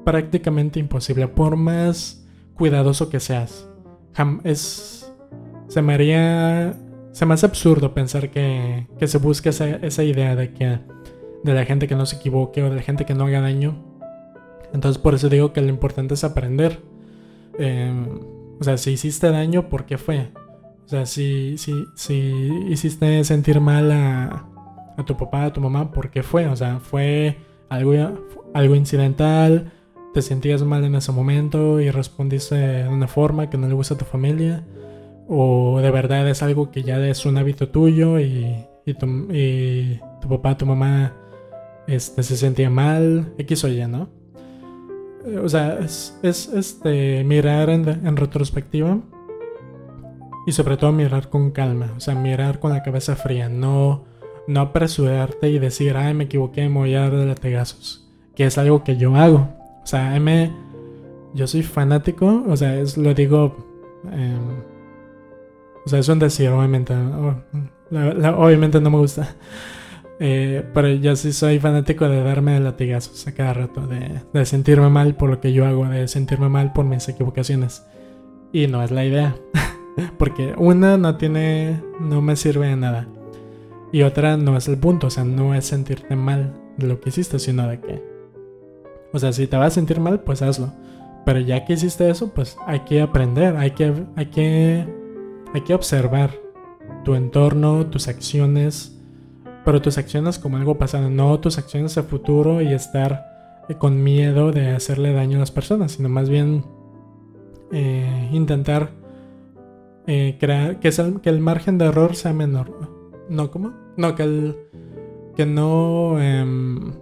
prácticamente 0.05 0.79
imposible, 0.79 1.27
por 1.27 1.57
más 1.57 2.29
cuidadoso 2.53 3.09
que 3.09 3.19
seas. 3.19 3.67
es, 4.45 5.11
se 5.69 5.81
me 5.81 5.95
haría, 5.95 6.77
se 7.13 7.25
me 7.25 7.33
hace 7.33 7.47
absurdo 7.47 7.95
pensar 7.95 8.31
que, 8.31 8.87
que 8.99 9.07
se 9.07 9.17
busque 9.17 9.49
esa, 9.49 9.69
esa 9.77 10.05
idea 10.05 10.37
de 10.37 10.53
que 10.53 10.81
de 11.43 11.55
la 11.55 11.65
gente 11.65 11.87
que 11.87 11.95
no 11.95 12.07
se 12.07 12.17
equivoque 12.17 12.63
o 12.63 12.71
de 12.71 12.77
la 12.77 12.83
gente 12.83 13.05
que 13.05 13.15
no 13.15 13.27
haga 13.27 13.41
daño 13.41 13.97
entonces 14.73 15.01
por 15.01 15.15
eso 15.15 15.29
digo 15.29 15.53
que 15.53 15.63
lo 15.63 15.69
importante 15.69 16.15
es 16.15 16.25
aprender. 16.25 16.81
Em, 17.59 18.21
o 18.61 18.65
sea, 18.65 18.77
si 18.77 18.93
hiciste 18.93 19.31
daño, 19.31 19.69
¿por 19.69 19.87
qué 19.87 19.99
fue? 19.99 20.29
O 20.85 20.89
sea, 20.89 21.07
si, 21.07 21.57
si, 21.59 21.73
si 21.95 22.51
hiciste 22.69 23.25
sentir 23.25 23.61
mal 23.61 23.91
a, 23.91 24.47
a, 24.97 25.05
tu 25.05 25.17
papá, 25.17 25.45
a 25.45 25.53
tu 25.53 25.61
mamá, 25.61 25.91
¿por 25.91 26.11
qué 26.11 26.23
fue? 26.23 26.47
O 26.47 26.57
sea, 26.57 26.79
fue 26.81 27.37
algo, 27.69 27.93
algo 28.55 28.75
incidental, 28.75 29.73
te 30.15 30.23
sentías 30.23 30.63
mal 30.63 30.85
en 30.85 30.95
ese 30.95 31.13
momento 31.13 31.81
y 31.81 31.91
respondiste 31.91 32.55
de 32.55 32.89
una 32.89 33.09
forma 33.09 33.51
que 33.51 33.59
no 33.59 33.69
le 33.69 33.75
gusta 33.75 33.95
a 33.95 33.99
tu 33.99 34.05
familia. 34.05 34.65
O 35.29 35.81
de 35.81 35.91
verdad 35.91 36.29
es 36.29 36.43
algo 36.43 36.71
que 36.71 36.83
ya 36.83 37.05
es 37.05 37.27
un 37.27 37.37
hábito 37.37 37.69
tuyo 37.69 38.21
y, 38.21 38.57
y, 38.85 38.95
tu, 38.95 39.07
y 39.33 40.01
tu 40.21 40.29
papá, 40.29 40.57
tu 40.57 40.67
mamá 40.67 41.15
este, 41.87 42.23
se 42.23 42.37
sentía 42.37 42.71
mal, 42.71 43.33
X 43.39 43.65
o 43.65 43.69
Y, 43.69 43.87
¿no? 43.87 44.09
Eh, 45.27 45.39
o 45.39 45.49
sea, 45.49 45.79
es, 45.81 46.19
este, 46.23 47.25
mirar 47.25 47.71
en, 47.71 48.17
retrospectiva 48.17 48.99
y 50.47 50.53
sobre 50.53 50.77
todo 50.77 50.93
mirar 50.93 51.29
con 51.29 51.51
calma, 51.51 51.93
o 51.97 52.01
sea, 52.01 52.15
mirar 52.15 52.61
con 52.61 52.73
la 52.73 52.83
cabeza 52.83 53.17
fría, 53.17 53.49
no, 53.49 54.05
no 54.47 54.61
apresurarte 54.61 55.51
y 55.51 55.59
decir, 55.59 55.97
ay, 55.97 56.15
me 56.15 56.25
equivoqué, 56.25 56.69
me 56.69 56.77
voy 56.77 56.95
a 56.95 57.03
dar 57.03 57.17
de 57.17 57.27
latigazos, 57.27 58.09
que 58.35 58.47
es 58.47 58.57
algo 58.59 58.85
que 58.85 58.97
yo 58.97 59.17
hago. 59.17 59.49
O 59.83 59.87
sea, 59.87 60.19
me, 60.21 60.53
yo 61.35 61.47
soy 61.47 61.63
fanático, 61.63 62.45
o 62.47 62.57
sea, 62.57 62.79
es, 62.79 62.97
lo 62.97 63.13
digo, 63.13 63.57
em, 64.13 64.63
o 65.85 65.89
sea, 65.89 65.99
es 65.99 66.09
un 66.09 66.21
decir, 66.21 66.49
obviamente, 66.51 66.95
obviamente 67.91 68.81
no 68.81 68.91
me 68.91 68.99
gusta. 68.99 69.35
Eh, 70.19 70.65
pero 70.73 70.89
yo 70.89 71.15
sí 71.15 71.33
soy 71.33 71.59
fanático 71.59 72.09
de 72.09 72.23
darme 72.23 72.53
de 72.53 72.61
latigazos 72.61 73.27
a 73.27 73.35
cada 73.35 73.53
rato, 73.53 73.87
de, 73.87 74.47
sentirme 74.47 74.89
mal 74.89 75.15
por 75.17 75.29
lo 75.29 75.41
que 75.41 75.53
yo 75.53 75.67
hago, 75.67 75.87
de 75.87 76.09
sentirme 76.09 76.49
mal 76.49 76.73
por 76.73 76.85
mis 76.85 77.09
equivocaciones. 77.09 77.85
Y 78.53 78.67
no 78.67 78.83
es 78.83 78.91
la 78.91 79.05
idea, 79.05 79.37
porque 80.19 80.55
una 80.57 80.97
no 80.97 81.17
tiene, 81.17 81.83
no 82.01 82.23
me 82.23 82.37
sirve 82.37 82.69
de 82.69 82.77
nada. 82.77 83.09
Y 83.93 84.03
otra 84.03 84.37
no 84.37 84.57
es 84.57 84.69
el 84.69 84.79
punto, 84.79 85.09
o 85.09 85.11
sea, 85.11 85.25
no 85.25 85.55
es 85.55 85.67
sentirte 85.67 86.17
mal 86.17 86.55
de 86.77 86.87
lo 86.87 87.01
que 87.01 87.11
hiciste, 87.11 87.39
sino 87.39 87.69
de 87.69 87.81
que... 87.81 88.03
O 89.13 89.19
sea, 89.19 89.33
si 89.33 89.47
te 89.47 89.57
vas 89.57 89.69
a 89.69 89.71
sentir 89.71 90.01
mal, 90.01 90.21
pues 90.21 90.43
hazlo. 90.43 90.73
Pero 91.25 91.41
ya 91.41 91.65
que 91.65 91.75
hiciste 91.75 92.09
eso, 92.09 92.33
pues 92.35 92.57
hay 92.67 92.81
que 92.81 93.01
aprender, 93.01 93.57
hay 93.57 93.73
que, 93.73 93.93
hay 94.17 94.27
que, 94.27 94.87
hay 95.55 95.61
que 95.63 95.75
observar 95.75 96.31
tu 97.05 97.15
entorno, 97.15 97.87
tus 97.87 98.09
acciones, 98.09 98.96
pero 99.67 99.83
tus 99.83 99.99
acciones 99.99 100.39
como 100.39 100.59
algo 100.59 100.79
pasado, 100.79 101.11
no 101.11 101.41
tus 101.41 101.59
acciones 101.59 101.99
a 101.99 102.05
futuro 102.05 102.63
y 102.63 102.73
estar 102.73 103.65
con 103.79 104.01
miedo 104.01 104.53
de 104.53 104.71
hacerle 104.71 105.13
daño 105.13 105.39
a 105.39 105.41
las 105.41 105.51
personas, 105.51 105.91
sino 105.91 106.09
más 106.09 106.29
bien 106.29 106.65
eh, 107.73 108.29
intentar 108.33 108.91
eh, 110.07 110.37
crear 110.39 110.79
que, 110.79 110.91
que 111.21 111.29
el 111.29 111.41
margen 111.41 111.79
de 111.79 111.87
error 111.87 112.15
sea 112.15 112.33
menor. 112.33 112.71
¿No? 113.29 113.51
¿Cómo? 113.51 113.73
No, 113.97 114.15
que 114.15 114.23
el. 114.23 114.57
Que 115.35 115.47
no. 115.47 116.21
Em, 116.21 116.93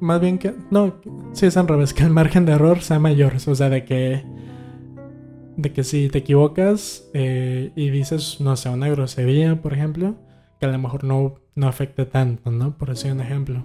más 0.00 0.22
bien 0.22 0.38
que. 0.38 0.54
No, 0.70 0.94
si 1.32 1.44
es 1.44 1.56
al 1.58 1.68
revés, 1.68 1.92
que 1.92 2.02
el 2.02 2.10
margen 2.10 2.46
de 2.46 2.52
error 2.52 2.80
sea 2.80 2.98
mayor. 2.98 3.34
O 3.46 3.54
sea, 3.54 3.68
de 3.68 3.84
que. 3.84 4.24
De 5.56 5.72
que 5.72 5.84
si 5.84 6.08
te 6.08 6.18
equivocas 6.18 7.08
eh, 7.14 7.72
y 7.74 7.90
dices, 7.90 8.40
no 8.40 8.56
sé, 8.56 8.68
una 8.68 8.88
grosería, 8.88 9.60
por 9.62 9.72
ejemplo, 9.72 10.16
que 10.60 10.66
a 10.66 10.70
lo 10.70 10.78
mejor 10.78 11.04
no, 11.04 11.36
no 11.54 11.68
afecte 11.68 12.04
tanto, 12.04 12.50
¿no? 12.50 12.76
Por 12.76 12.90
decir 12.90 13.12
un 13.12 13.20
ejemplo. 13.20 13.64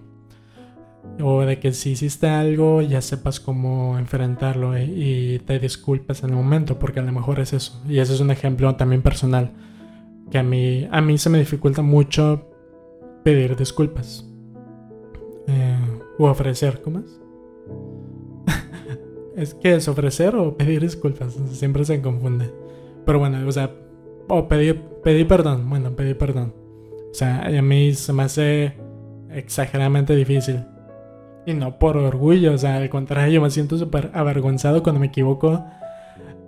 O 1.21 1.41
de 1.41 1.59
que 1.59 1.73
si 1.73 1.91
hiciste 1.91 2.27
algo 2.27 2.81
ya 2.81 3.01
sepas 3.01 3.39
cómo 3.39 3.97
enfrentarlo 3.97 4.75
eh, 4.75 4.85
y 4.85 5.39
te 5.39 5.59
disculpas 5.59 6.23
en 6.23 6.29
el 6.29 6.35
momento, 6.35 6.79
porque 6.79 6.99
a 6.99 7.03
lo 7.03 7.11
mejor 7.11 7.39
es 7.39 7.53
eso. 7.53 7.81
Y 7.87 7.99
ese 7.99 8.13
es 8.13 8.19
un 8.19 8.31
ejemplo 8.31 8.75
también 8.75 9.01
personal, 9.01 9.51
que 10.29 10.37
a 10.37 10.43
mí, 10.43 10.87
a 10.89 11.01
mí 11.01 11.17
se 11.17 11.29
me 11.29 11.39
dificulta 11.39 11.81
mucho 11.81 12.49
pedir 13.23 13.55
disculpas. 13.55 14.25
Eh, 15.47 15.77
o 16.17 16.29
ofrecer, 16.29 16.81
¿cómo 16.81 16.99
es? 16.99 17.20
Es 19.35 19.53
que 19.53 19.75
es 19.75 19.87
ofrecer 19.87 20.35
o 20.35 20.57
pedir 20.57 20.81
disculpas, 20.81 21.37
siempre 21.51 21.85
se 21.85 22.01
confunde. 22.01 22.51
Pero 23.05 23.19
bueno, 23.19 23.45
o 23.47 23.51
sea, 23.51 23.71
o 24.27 24.47
pedir, 24.47 24.81
pedir 25.03 25.27
perdón, 25.27 25.69
bueno, 25.69 25.95
pedir 25.95 26.17
perdón. 26.17 26.53
O 27.11 27.13
sea, 27.13 27.41
a 27.45 27.61
mí 27.61 27.93
se 27.93 28.13
me 28.13 28.23
hace 28.23 28.77
exageradamente 29.29 30.15
difícil. 30.15 30.63
Y 31.45 31.53
no 31.53 31.79
por 31.79 31.97
orgullo, 31.97 32.53
o 32.53 32.57
sea, 32.57 32.77
al 32.77 32.89
contrario, 32.89 33.41
me 33.41 33.49
siento 33.49 33.77
súper 33.77 34.11
avergonzado 34.13 34.83
cuando 34.83 34.99
me 34.99 35.07
equivoco, 35.07 35.65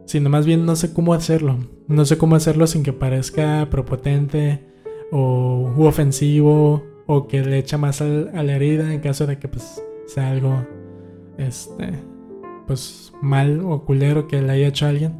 sino 0.06 0.30
más 0.30 0.46
bien 0.46 0.66
no 0.66 0.76
sé 0.76 0.94
cómo 0.94 1.14
hacerlo. 1.14 1.58
No 1.88 2.06
sé 2.06 2.18
cómo 2.18 2.36
hacerlo 2.36 2.68
sin 2.68 2.84
que 2.84 2.94
parezca 2.94 3.68
propotente 3.70 4.66
o 5.12 5.74
ofensivo 5.80 6.84
o 7.06 7.28
que 7.28 7.42
le 7.42 7.58
echa 7.58 7.78
más 7.78 8.02
a 8.02 8.06
la 8.06 8.56
herida 8.56 8.94
en 8.94 9.02
caso 9.02 9.28
de 9.28 9.38
que 9.38 9.48
pues 9.48 9.84
sea 10.08 10.32
algo 10.32 10.66
este 11.38 12.13
pues 12.68 13.14
mal 13.22 13.62
o 13.66 13.86
culero 13.86 14.28
que 14.28 14.42
le 14.42 14.52
haya 14.52 14.68
hecho 14.68 14.86
a 14.86 14.90
alguien. 14.90 15.14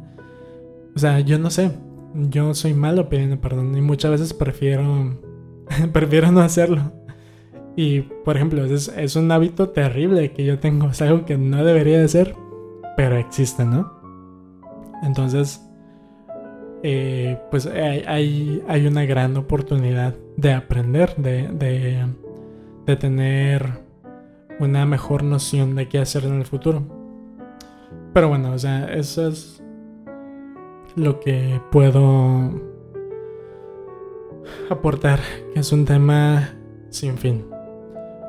O 0.94 0.98
sea, 0.98 1.20
yo 1.20 1.38
no 1.38 1.50
sé. 1.50 1.70
Yo 2.14 2.54
soy 2.54 2.74
malo 2.74 3.08
pidiendo 3.08 3.40
perdón 3.40 3.76
y 3.76 3.80
muchas 3.80 4.12
veces 4.12 4.32
prefiero 4.32 5.18
prefiero 5.92 6.30
no 6.32 6.40
hacerlo. 6.40 6.92
Y, 7.76 8.02
por 8.02 8.36
ejemplo, 8.36 8.64
es, 8.64 9.16
un 9.16 9.32
hábito 9.32 9.70
terrible 9.70 10.32
que 10.32 10.44
yo 10.44 10.58
tengo. 10.58 10.88
Es 10.88 11.02
algo 11.02 11.24
que 11.24 11.36
no 11.36 11.64
debería 11.64 11.98
de 11.98 12.08
ser, 12.08 12.36
pero 12.96 13.16
existe, 13.16 13.64
¿no? 13.64 13.92
Entonces, 15.02 15.60
eh, 16.84 17.38
pues 17.50 17.66
hay, 17.66 18.62
hay, 18.68 18.86
una 18.86 19.04
gran 19.06 19.36
oportunidad 19.36 20.14
de 20.36 20.52
aprender, 20.52 21.16
de, 21.16 21.48
de, 21.48 22.06
de 22.86 22.96
tener 22.96 23.82
una 24.60 24.86
mejor 24.86 25.24
noción 25.24 25.74
de 25.74 25.88
qué 25.88 25.98
hacer 25.98 26.24
en 26.24 26.34
el 26.34 26.46
futuro. 26.46 26.93
Pero 28.14 28.28
bueno, 28.28 28.52
o 28.52 28.58
sea, 28.58 28.86
eso 28.94 29.26
es 29.26 29.60
lo 30.94 31.18
que 31.18 31.60
puedo 31.72 32.50
aportar, 34.70 35.18
que 35.52 35.60
es 35.60 35.72
un 35.72 35.84
tema 35.84 36.50
sin 36.90 37.18
fin. 37.18 37.44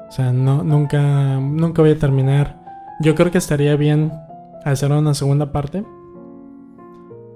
O 0.10 0.12
sea, 0.12 0.34
no, 0.34 0.64
nunca, 0.64 1.40
nunca 1.40 1.84
voy 1.84 1.92
a 1.92 2.00
terminar. 2.00 2.64
Yo 3.00 3.14
creo 3.14 3.32
que 3.32 3.38
estaría 3.38 3.76
bien 3.76 4.12
hacer 4.64 4.92
una 4.92 5.14
segunda 5.14 5.52
parte 5.52 5.86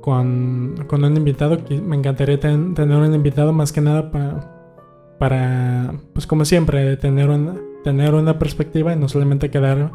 con, 0.01 0.85
con 0.88 1.03
un 1.03 1.17
invitado. 1.17 1.59
Me 1.84 1.97
encantaría 1.97 2.39
tener 2.39 2.97
un 2.97 3.13
invitado 3.13 3.53
más 3.53 3.71
que 3.71 3.81
nada 3.81 4.09
para, 4.09 5.15
para 5.19 5.93
pues 6.13 6.26
como 6.26 6.45
siempre, 6.45 6.97
tener 6.97 7.30
una, 7.30 7.55
tener 7.84 8.15
una 8.15 8.39
perspectiva 8.39 8.91
y 8.93 8.95
no 8.95 9.07
solamente 9.07 9.51
quedar 9.51 9.91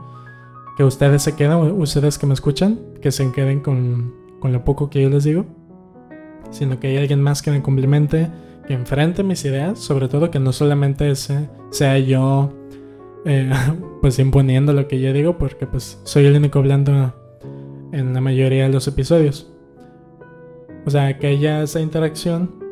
que 0.76 0.84
ustedes 0.84 1.22
se 1.22 1.34
queden, 1.36 1.58
ustedes 1.80 2.18
que 2.18 2.26
me 2.26 2.34
escuchan, 2.34 2.80
que 3.00 3.10
se 3.10 3.30
queden 3.32 3.60
con, 3.60 4.14
con 4.40 4.52
lo 4.52 4.64
poco 4.64 4.90
que 4.90 5.02
yo 5.02 5.10
les 5.10 5.24
digo, 5.24 5.46
sino 6.50 6.80
que 6.80 6.88
hay 6.88 6.96
alguien 6.96 7.22
más 7.22 7.42
que 7.42 7.50
me 7.50 7.62
complemente, 7.62 8.30
que 8.66 8.74
enfrente 8.74 9.22
mis 9.22 9.44
ideas, 9.44 9.78
sobre 9.78 10.08
todo 10.08 10.30
que 10.30 10.40
no 10.40 10.52
solamente 10.52 11.12
sea 11.14 11.98
yo 11.98 12.52
eh, 13.24 13.50
pues 14.00 14.18
imponiendo 14.18 14.72
lo 14.72 14.86
que 14.88 15.00
yo 15.00 15.12
digo 15.12 15.38
porque 15.38 15.66
pues 15.66 16.00
soy 16.04 16.26
el 16.26 16.36
único 16.36 16.58
hablando 16.58 17.14
en 17.92 18.12
la 18.12 18.20
mayoría 18.20 18.64
de 18.64 18.70
los 18.70 18.86
episodios. 18.88 19.50
O 20.86 20.90
sea, 20.90 21.18
que 21.18 21.28
haya 21.28 21.62
esa 21.62 21.80
interacción 21.80 22.62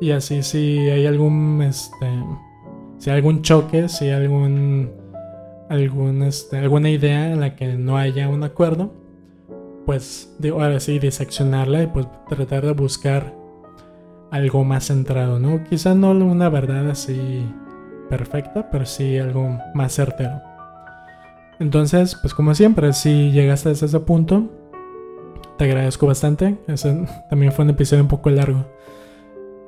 y 0.00 0.12
así 0.12 0.42
si 0.42 0.78
hay 0.88 1.04
algún 1.04 1.60
este 1.62 2.06
si 2.98 3.10
hay 3.10 3.16
algún 3.16 3.42
choque, 3.42 3.88
si 3.88 4.06
hay 4.06 4.12
algún 4.12 4.90
algún 5.70 6.22
este, 6.24 6.58
alguna 6.58 6.90
idea 6.90 7.32
en 7.32 7.40
la 7.40 7.54
que 7.54 7.74
no 7.74 7.96
haya 7.96 8.28
un 8.28 8.42
acuerdo, 8.42 8.92
pues 9.86 10.34
digo, 10.38 10.62
ahora 10.62 10.80
sí 10.80 10.98
diseccionarla 10.98 11.84
y 11.84 11.86
pues 11.86 12.06
tratar 12.28 12.66
de 12.66 12.72
buscar 12.72 13.34
algo 14.30 14.64
más 14.64 14.88
centrado, 14.88 15.38
¿no? 15.38 15.62
Quizá 15.64 15.94
no 15.94 16.10
una 16.10 16.48
verdad 16.48 16.90
así 16.90 17.46
perfecta, 18.08 18.68
pero 18.70 18.84
sí 18.84 19.16
algo 19.16 19.58
más 19.74 19.94
certero. 19.94 20.42
Entonces, 21.60 22.16
pues 22.20 22.34
como 22.34 22.54
siempre, 22.54 22.92
si 22.92 23.30
llegaste 23.30 23.70
hasta 23.70 23.86
ese 23.86 24.00
punto, 24.00 24.50
te 25.56 25.64
agradezco 25.64 26.06
bastante. 26.06 26.56
Ese 26.66 27.06
también 27.28 27.52
fue 27.52 27.64
un 27.64 27.70
episodio 27.70 28.02
un 28.02 28.08
poco 28.08 28.30
largo. 28.30 28.66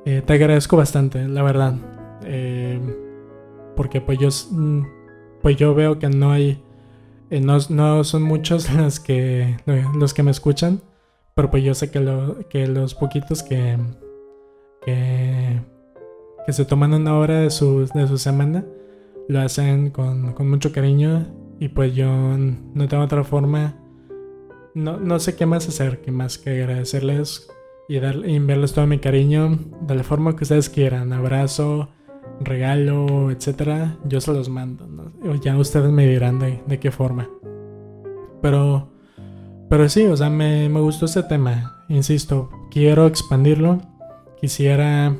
Eh, 0.05 0.21
te 0.25 0.33
agradezco 0.33 0.75
bastante, 0.75 1.27
la 1.27 1.43
verdad. 1.43 1.75
Eh, 2.25 2.79
porque 3.75 4.01
pues 4.01 4.19
yo, 4.19 4.29
mm, 4.51 5.02
pues 5.43 5.57
yo 5.57 5.75
veo 5.75 5.99
que 5.99 6.09
no 6.09 6.31
hay... 6.31 6.59
Eh, 7.29 7.39
no, 7.39 7.57
no, 7.69 8.03
son 8.03 8.23
muchos 8.23 8.73
los 8.73 8.99
que, 8.99 9.57
los 9.95 10.15
que 10.15 10.23
me 10.23 10.31
escuchan. 10.31 10.81
Pero 11.35 11.51
pues 11.51 11.63
yo 11.63 11.75
sé 11.75 11.91
que, 11.91 11.99
que 12.49 12.67
los 12.67 12.95
poquitos 12.95 13.43
que, 13.43 13.77
que 14.83 15.61
que 16.45 16.53
se 16.53 16.65
toman 16.65 16.93
una 16.93 17.17
hora 17.17 17.39
de 17.39 17.49
su, 17.49 17.89
de 17.93 18.07
su 18.07 18.17
semana, 18.17 18.65
lo 19.27 19.39
hacen 19.39 19.91
con, 19.91 20.33
con, 20.33 20.49
mucho 20.49 20.71
cariño 20.71 21.25
y 21.59 21.69
pues 21.69 21.95
yo 21.95 22.07
no 22.07 22.87
tengo 22.87 23.03
otra 23.03 23.23
forma, 23.23 23.75
no, 24.75 24.97
no 24.97 25.19
sé 25.19 25.35
qué 25.35 25.45
más 25.45 25.67
hacer, 25.67 26.01
que 26.01 26.11
más 26.11 26.37
que 26.37 26.61
agradecerles 26.61 27.49
y, 27.87 27.99
dar, 27.99 28.17
y 28.25 28.35
enviarles 28.35 28.73
todo 28.73 28.87
mi 28.87 28.99
cariño 28.99 29.59
de 29.81 29.95
la 29.95 30.03
forma 30.03 30.35
que 30.35 30.43
ustedes 30.43 30.69
quieran, 30.69 31.13
abrazo, 31.13 31.89
regalo, 32.41 33.31
etcétera, 33.31 33.97
yo 34.05 34.19
se 34.19 34.33
los 34.33 34.49
mando, 34.49 34.87
ya 35.41 35.57
ustedes 35.57 35.91
me 35.91 36.07
dirán 36.07 36.39
de, 36.39 36.61
de, 36.67 36.79
qué 36.79 36.91
forma. 36.91 37.29
Pero, 38.41 38.89
pero 39.69 39.87
sí, 39.89 40.05
o 40.05 40.17
sea, 40.17 40.29
me, 40.29 40.69
me 40.69 40.79
gustó 40.79 41.05
este 41.05 41.23
tema, 41.23 41.83
insisto, 41.89 42.49
quiero 42.69 43.07
expandirlo, 43.07 43.81
quisiera 44.39 45.15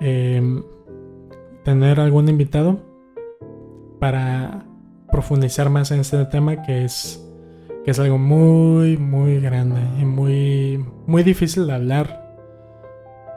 Em, 0.00 0.62
tener 1.64 2.00
algún 2.00 2.28
invitado 2.28 2.78
para 3.98 4.64
profundizar 5.10 5.70
más 5.70 5.90
en 5.90 6.00
este 6.00 6.22
tema 6.26 6.62
que 6.62 6.84
es 6.84 7.22
que 7.84 7.92
es 7.92 7.98
algo 7.98 8.18
muy 8.18 8.98
muy 8.98 9.40
grande 9.40 9.80
y 10.00 10.04
muy 10.04 10.84
muy 11.06 11.22
difícil 11.22 11.66
de 11.66 11.72
hablar 11.72 12.36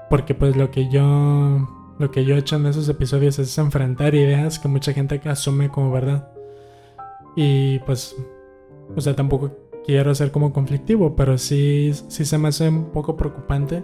porque 0.10 0.36
pues 0.36 0.58
lo 0.58 0.70
que 0.70 0.90
yo 0.90 1.68
lo 2.00 2.10
que 2.12 2.24
yo 2.26 2.36
he 2.36 2.40
hecho 2.40 2.56
en 2.56 2.66
esos 2.66 2.88
episodios 2.90 3.38
es 3.40 3.58
enfrentar 3.58 4.16
ideas 4.16 4.58
que 4.58 4.70
mucha 4.70 4.94
gente 4.94 5.22
asume 5.26 5.70
como 5.70 5.92
verdad. 5.92 6.32
Y 7.36 7.80
pues 7.80 8.16
o 8.96 9.02
sea 9.02 9.16
tampoco 9.16 9.52
quiero 9.86 10.16
ser 10.16 10.32
como 10.32 10.52
conflictivo 10.52 11.16
pero 11.16 11.38
sí 11.38 11.92
sí 12.08 12.26
se 12.26 12.38
me 12.38 12.48
hace 12.48 12.68
un 12.68 12.92
poco 12.92 13.16
preocupante 13.16 13.84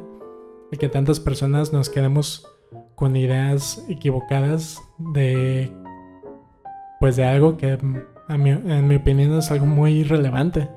el 0.72 0.80
que 0.80 0.90
tantas 0.90 1.20
personas 1.20 1.72
nos 1.72 1.90
quedemos 1.90 2.48
con 2.96 3.16
ideas 3.16 3.86
equivocadas 3.88 4.82
de 4.98 5.72
pues 7.00 7.18
de 7.18 7.26
algo 7.26 7.58
que 7.58 7.78
en 8.30 8.88
mi 8.88 8.96
opinión 8.96 9.38
es 9.38 9.52
algo 9.52 9.68
muy 9.68 10.04
relevante. 10.04 10.68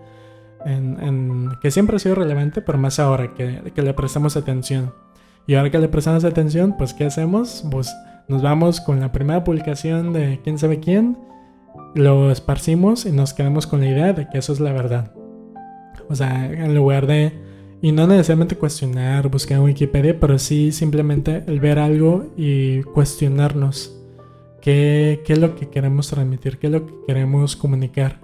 En, 0.66 1.50
que 1.62 1.70
siempre 1.70 1.96
ha 1.96 1.98
sido 2.00 2.16
relevante 2.16 2.60
pero 2.60 2.78
más 2.78 2.98
ahora 2.98 3.32
que, 3.32 3.72
que, 3.72 3.80
le 3.80 3.94
prestamos 3.94 4.36
atención 4.36 4.92
Y 5.48 5.54
ahora 5.54 5.70
que 5.70 5.78
le 5.78 5.88
prestamos 5.88 6.24
atención, 6.24 6.76
pues 6.76 6.92
¿qué 6.92 7.06
hacemos? 7.06 7.64
Pues 7.70 7.92
nos 8.28 8.42
vamos 8.42 8.82
con 8.82 9.00
la 9.00 9.12
primera 9.12 9.42
publicación 9.44 10.12
de 10.12 10.40
quién 10.44 10.58
sabe 10.58 10.78
quién, 10.78 11.16
lo 11.94 12.30
esparcimos 12.30 13.06
y 13.06 13.12
nos 13.12 13.32
quedamos 13.32 13.66
con 13.66 13.80
la 13.80 13.88
idea 13.88 14.12
de 14.12 14.28
que 14.28 14.36
eso 14.36 14.52
es 14.52 14.60
la 14.60 14.74
verdad. 14.74 15.10
O 16.10 16.14
sea, 16.14 16.52
en 16.52 16.74
lugar 16.74 17.06
de, 17.06 17.32
y 17.80 17.92
no 17.92 18.06
necesariamente 18.06 18.56
cuestionar, 18.56 19.30
buscar 19.30 19.56
en 19.56 19.64
Wikipedia, 19.64 20.20
pero 20.20 20.38
sí 20.38 20.70
simplemente 20.70 21.44
el 21.46 21.60
ver 21.60 21.78
algo 21.78 22.26
y 22.36 22.82
cuestionarnos 22.82 23.98
qué, 24.60 25.22
qué 25.24 25.32
es 25.32 25.38
lo 25.38 25.56
que 25.56 25.70
queremos 25.70 26.08
transmitir, 26.08 26.58
qué 26.58 26.66
es 26.66 26.72
lo 26.74 26.86
que 26.86 26.92
queremos 27.06 27.56
comunicar. 27.56 28.20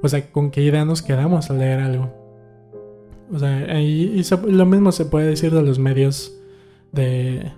O 0.00 0.08
sea, 0.08 0.30
con 0.30 0.52
qué 0.52 0.62
idea 0.62 0.84
nos 0.84 1.02
quedamos 1.02 1.50
al 1.50 1.58
leer 1.58 1.80
algo. 1.80 2.14
O 3.32 3.38
sea, 3.40 3.80
y, 3.80 4.22
lo 4.46 4.64
mismo 4.64 4.92
se 4.92 5.06
puede 5.06 5.26
decir 5.26 5.52
de 5.52 5.62
los 5.62 5.80
medios 5.80 6.37
de, 6.92 7.52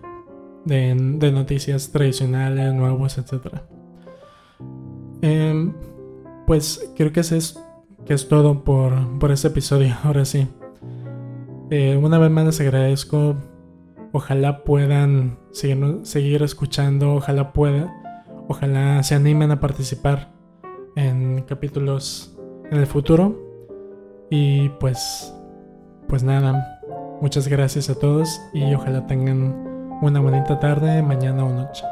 de, 0.64 1.32
noticias 1.32 1.90
tradicionales, 1.90 2.74
nuevos, 2.74 3.18
etc. 3.18 3.60
Em, 5.22 5.72
pues 6.46 6.90
creo 6.96 7.12
que, 7.12 7.20
es, 7.20 7.58
que 8.04 8.14
es 8.14 8.28
todo 8.28 8.64
por, 8.64 9.18
por 9.18 9.30
este 9.30 9.48
episodio. 9.48 9.94
Ahora 10.04 10.24
sí. 10.24 10.48
Eh, 11.70 11.96
una 11.96 12.18
vez 12.18 12.30
más 12.30 12.46
les 12.46 12.60
agradezco. 12.60 13.36
Ojalá 14.12 14.64
puedan 14.64 15.38
seguir, 15.52 16.00
seguir 16.02 16.42
escuchando. 16.42 17.14
Ojalá 17.14 17.52
puedan. 17.52 17.90
Ojalá 18.48 19.02
se 19.04 19.14
animen 19.14 19.52
a 19.52 19.60
participar 19.60 20.32
en 20.96 21.42
capítulos 21.42 22.36
en 22.70 22.78
el 22.78 22.86
futuro. 22.86 23.38
Y 24.30 24.68
pues. 24.80 25.34
Pues 26.08 26.24
nada. 26.24 26.79
Muchas 27.20 27.48
gracias 27.48 27.90
a 27.90 27.94
todos 27.94 28.40
y 28.54 28.74
ojalá 28.74 29.06
tengan 29.06 29.52
una 30.00 30.20
bonita 30.20 30.58
tarde, 30.58 31.02
mañana 31.02 31.44
o 31.44 31.52
noche. 31.52 31.84